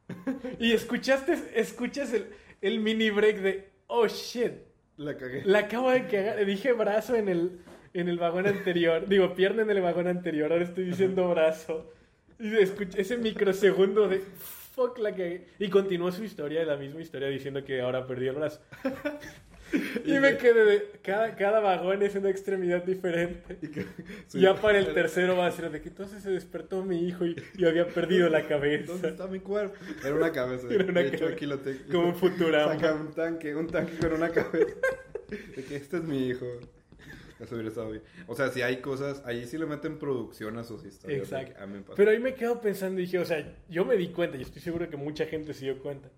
y 0.60 0.72
escuchaste, 0.72 1.38
escuchas 1.56 2.14
el, 2.14 2.28
el 2.62 2.80
mini 2.80 3.10
break 3.10 3.38
de, 3.38 3.70
oh 3.88 4.08
shit. 4.08 4.54
La 4.98 5.18
cagué. 5.18 5.44
La 5.46 5.60
acabo 5.60 5.90
de 5.92 6.08
cagar. 6.08 6.46
Dije 6.46 6.74
brazo 6.74 7.16
en 7.16 7.28
el, 7.28 7.60
en 7.94 8.08
el 8.08 8.18
vagón 8.18 8.48
anterior. 8.48 9.06
Digo, 9.10 9.34
pierna 9.36 9.64
en 9.64 9.70
el 9.72 9.82
vagón 9.82 10.08
anterior. 10.08 10.52
Ahora 10.52 10.64
estoy 10.64 10.86
diciendo 10.86 11.30
brazo. 11.30 11.92
Y 12.40 12.56
escuché 12.58 13.02
ese 13.02 13.18
microsegundo 13.18 14.08
de 14.08 14.20
fuck 14.20 14.98
la 15.00 15.12
cagué. 15.12 15.48
Y 15.60 15.70
continuó 15.70 16.12
su 16.12 16.24
historia, 16.24 16.64
la 16.66 16.78
misma 16.78 17.02
historia, 17.02 17.28
diciendo 17.28 17.64
que 17.64 17.82
ahora 17.82 18.06
perdió 18.08 18.32
el 18.32 18.38
brazo. 18.38 18.62
y 20.06 20.20
me 20.20 20.38
quedé 20.38 20.66
de. 20.66 20.92
Cada, 21.02 21.36
cada 21.36 21.60
vagón 21.60 22.02
es 22.04 22.16
una 22.16 22.30
extremidad 22.30 22.84
diferente. 22.84 23.58
Y 24.34 24.42
ya 24.42 24.56
para 24.56 24.80
el 24.80 24.94
tercero 24.94 25.36
va 25.38 25.48
a 25.48 25.52
ser 25.52 25.72
de 25.72 25.82
que 25.82 25.90
entonces 25.90 26.22
se 26.24 26.32
despertó 26.32 26.84
mi 26.84 27.08
hijo 27.08 27.26
y, 27.26 27.36
y 27.58 27.66
había 27.66 27.88
perdido 27.88 28.30
la 28.30 28.48
cabeza. 28.48 28.92
¿Dónde 28.92 29.10
está 29.10 29.28
mi 29.28 29.40
cuerpo? 29.40 29.76
Era 30.04 30.16
una 30.16 30.32
cabeza. 30.32 30.68
Era 30.70 30.86
una 30.86 31.02
de 31.02 31.08
hecho, 31.08 31.28
aquí 31.28 31.46
lo 31.46 31.60
tengo. 31.60 31.80
Como 31.92 32.08
un 32.10 32.16
Futurama. 32.16 32.74
Saca 32.74 32.94
un 32.94 33.12
tanque, 33.12 33.56
un 33.56 33.68
tanque 33.68 33.98
con 33.98 34.14
una 34.14 34.30
cabeza. 34.30 34.76
De 35.56 35.64
que 35.64 35.76
este 35.76 35.98
es 35.98 36.04
mi 36.04 36.28
hijo. 36.28 36.46
Eso 37.40 37.56
hubiera 37.56 37.70
estado 37.70 37.90
bien. 37.90 38.04
O 38.28 38.36
sea, 38.36 38.50
si 38.50 38.62
hay 38.62 38.82
cosas, 38.82 39.24
ahí 39.26 39.46
sí 39.48 39.58
le 39.58 39.66
meten 39.66 39.98
producción 39.98 40.58
a 40.58 40.64
sus 40.64 40.86
historias. 40.86 41.32
Exacto. 41.32 41.94
Pero 41.96 42.12
ahí 42.12 42.20
me 42.20 42.36
quedo 42.36 42.62
pensando 42.62 43.00
y 43.00 43.06
dije, 43.06 43.18
o 43.18 43.26
sea, 43.26 43.56
yo 43.68 43.84
me 43.84 43.98
di 43.98 44.10
cuenta 44.10 44.38
y 44.38 44.44
estoy 44.44 44.62
seguro 44.62 44.90
que 44.90 44.98
mucha 44.98 45.26
gente 45.26 45.54
se 45.54 45.66
dio 45.66 45.80
cuenta 45.80 46.10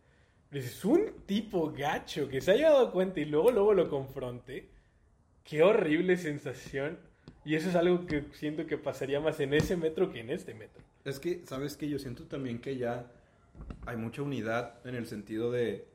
es 0.53 0.85
un 0.85 1.13
tipo 1.25 1.71
gacho 1.71 2.27
que 2.29 2.41
se 2.41 2.51
haya 2.51 2.71
dado 2.71 2.91
cuenta 2.91 3.19
y 3.19 3.25
luego, 3.25 3.51
luego 3.51 3.73
lo 3.73 3.89
confronte. 3.89 4.69
Qué 5.43 5.63
horrible 5.63 6.17
sensación. 6.17 6.99
Y 7.45 7.55
eso 7.55 7.69
es 7.69 7.75
algo 7.75 8.05
que 8.05 8.25
siento 8.33 8.65
que 8.65 8.77
pasaría 8.77 9.19
más 9.19 9.39
en 9.39 9.53
ese 9.53 9.75
metro 9.75 10.11
que 10.11 10.21
en 10.21 10.29
este 10.29 10.53
metro. 10.53 10.83
Es 11.03 11.19
que, 11.19 11.43
¿sabes 11.45 11.75
qué? 11.75 11.89
Yo 11.89 11.99
siento 11.99 12.25
también 12.25 12.59
que 12.59 12.77
ya 12.77 13.11
hay 13.85 13.97
mucha 13.97 14.21
unidad 14.21 14.85
en 14.85 14.95
el 14.95 15.07
sentido 15.07 15.51
de... 15.51 15.87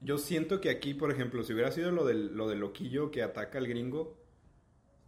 Yo 0.00 0.18
siento 0.18 0.60
que 0.60 0.70
aquí, 0.70 0.94
por 0.94 1.10
ejemplo, 1.10 1.42
si 1.42 1.52
hubiera 1.52 1.72
sido 1.72 1.90
lo 1.90 2.04
del, 2.04 2.36
lo 2.36 2.48
del 2.48 2.60
loquillo 2.60 3.10
que 3.10 3.22
ataca 3.22 3.58
al 3.58 3.66
gringo, 3.66 4.16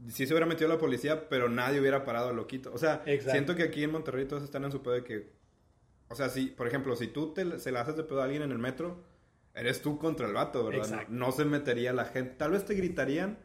sí 0.09 0.26
se 0.26 0.32
hubiera 0.32 0.46
metido 0.46 0.68
la 0.68 0.78
policía, 0.78 1.28
pero 1.28 1.49
nadie 1.49 1.80
hubiera 1.80 2.05
parado 2.05 2.30
al 2.30 2.36
loquito. 2.36 2.72
O 2.72 2.78
sea, 2.78 3.05
siento 3.05 3.55
que 3.55 3.64
aquí 3.64 3.84
en 3.84 3.92
Monterrey 3.92 4.26
todos 4.26 4.42
están 4.42 4.64
en 4.64 4.72
su 4.72 4.82
pedo 4.82 4.94
de 4.94 5.05
que 5.05 5.38
o 6.09 6.14
sea, 6.14 6.28
si, 6.28 6.46
por 6.46 6.66
ejemplo, 6.66 6.96
si 6.96 7.09
tú 7.09 7.32
te, 7.32 7.59
se 7.59 7.72
la 7.72 7.82
haces 7.82 7.96
de 7.96 8.04
pedo 8.04 8.20
a 8.20 8.24
alguien 8.24 8.42
en 8.42 8.52
el 8.52 8.59
metro, 8.59 9.04
eres 9.54 9.82
tú 9.82 9.98
contra 9.98 10.26
el 10.26 10.32
vato, 10.32 10.64
¿verdad? 10.64 11.06
No, 11.09 11.32
se 11.32 11.44
metería 11.44 11.92
la 11.92 12.06
gente. 12.06 12.34
Tal 12.36 12.52
vez 12.52 12.64
te 12.64 12.74
gritarían, 12.74 13.38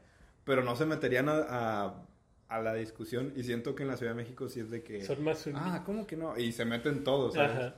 pero 0.43 0.63
no 0.63 0.75
se 0.75 0.85
meterían 0.85 1.27
a, 1.29 2.05
a 2.53 2.61
la 2.61 2.73
discusión 2.75 3.33
y 3.35 3.43
siento 3.43 3.73
que 3.75 3.83
en 3.83 3.89
la 3.89 3.97
Ciudad 3.97 4.11
de 4.11 4.21
México 4.21 4.47
sí 4.47 4.59
es 4.59 4.69
de 4.69 4.83
que... 4.83 5.01
Son 5.03 5.23
más 5.23 5.45
unidos. 5.47 5.63
Ah, 5.65 5.83
¿cómo 5.85 6.05
que 6.05 6.15
no? 6.15 6.37
Y 6.37 6.51
se 6.51 6.65
meten 6.65 7.03
todos, 7.03 7.33
¿sabes? 7.33 7.51
Ajá. 7.51 7.75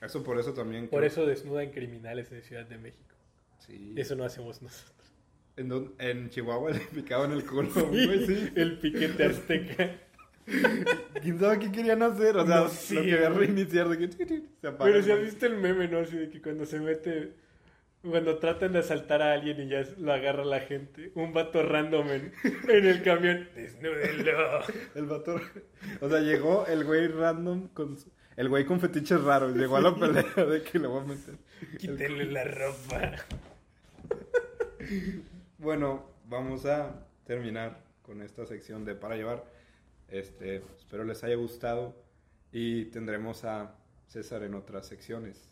Eso 0.00 0.22
por 0.22 0.38
eso 0.38 0.52
también... 0.52 0.88
Por 0.88 1.04
eso 1.04 1.26
desnudan 1.26 1.70
criminales 1.70 2.30
en 2.32 2.42
Ciudad 2.42 2.64
de 2.64 2.78
México. 2.78 3.16
Sí. 3.58 3.94
Eso 3.96 4.14
no 4.14 4.24
hacemos 4.24 4.62
nosotros. 4.62 4.92
En, 5.56 5.94
en 5.98 6.30
Chihuahua 6.30 6.70
le 6.70 6.80
picaban 6.94 7.32
el 7.32 7.44
culo, 7.44 7.70
sí, 7.70 8.52
El 8.54 8.78
piquete 8.78 9.24
azteca. 9.24 9.98
¿Quién 11.22 11.38
sabe 11.38 11.58
qué 11.58 11.72
querían 11.72 12.02
hacer? 12.02 12.36
O 12.36 12.46
sea, 12.46 12.60
lo 12.62 12.70
quería 12.88 13.28
reiniciar 13.28 13.88
de 13.88 13.98
que 13.98 14.12
se 14.60 14.66
apaga. 14.66 14.90
Pero 14.90 15.02
si 15.02 15.10
has 15.10 15.20
visto 15.20 15.46
el 15.46 15.56
meme, 15.56 15.88
¿no? 15.88 15.98
Así 15.98 16.16
de 16.16 16.28
que 16.28 16.40
cuando 16.40 16.66
se 16.66 16.80
mete 16.80 17.32
cuando 18.02 18.38
tratan 18.38 18.72
de 18.72 18.80
asaltar 18.80 19.22
a 19.22 19.32
alguien 19.32 19.60
y 19.60 19.68
ya 19.68 19.84
lo 19.98 20.12
agarra 20.12 20.44
la 20.44 20.60
gente. 20.60 21.12
Un 21.14 21.32
vato 21.32 21.62
random 21.62 22.08
en, 22.08 22.32
el 22.68 23.02
camión. 23.02 23.48
Desnúdenlo. 23.54 24.60
El 24.94 25.06
vato. 25.06 25.40
O 26.00 26.08
sea, 26.08 26.20
llegó 26.20 26.66
el 26.66 26.84
güey 26.84 27.06
random 27.06 27.68
con. 27.68 27.96
El 28.36 28.48
güey 28.48 28.64
con 28.64 28.80
fetiches 28.80 29.22
raros. 29.22 29.54
Llegó 29.54 29.76
a 29.76 29.82
la 29.82 29.94
pelea 29.94 30.24
de 30.46 30.62
que 30.62 30.78
le 30.78 30.88
voy 30.88 31.02
a 31.02 31.04
meter. 31.04 31.34
Quítenle 31.78 32.26
la 32.26 32.44
ropa. 32.44 33.12
Bueno, 35.58 36.10
vamos 36.28 36.66
a 36.66 37.06
terminar 37.24 37.78
con 38.02 38.20
esta 38.20 38.44
sección 38.46 38.84
de 38.84 38.96
Para 38.96 39.14
Llevar. 39.14 39.44
Este, 40.12 40.62
espero 40.76 41.04
les 41.04 41.24
haya 41.24 41.34
gustado. 41.36 41.96
Y 42.52 42.84
tendremos 42.86 43.44
a 43.44 43.74
César 44.06 44.42
en 44.42 44.54
otras 44.54 44.86
secciones. 44.86 45.50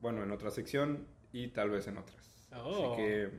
Bueno, 0.00 0.24
en 0.24 0.32
otra 0.32 0.50
sección 0.50 1.06
y 1.32 1.48
tal 1.48 1.70
vez 1.70 1.86
en 1.86 1.96
otras. 1.98 2.48
Así 2.50 2.62
oh. 2.64 2.96
que 2.96 3.30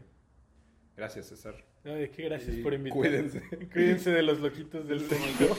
gracias, 0.95 1.27
César. 1.27 1.55
No, 1.83 1.93
de 1.93 2.09
qué 2.09 2.23
gracias 2.23 2.55
por 2.57 2.73
invitarme. 2.73 3.09
Cuídense. 3.09 3.41
Cuídense 3.73 4.11
de 4.11 4.23
los 4.23 4.39
loquitos 4.39 4.87
del 4.87 5.07
técnico. 5.09 5.55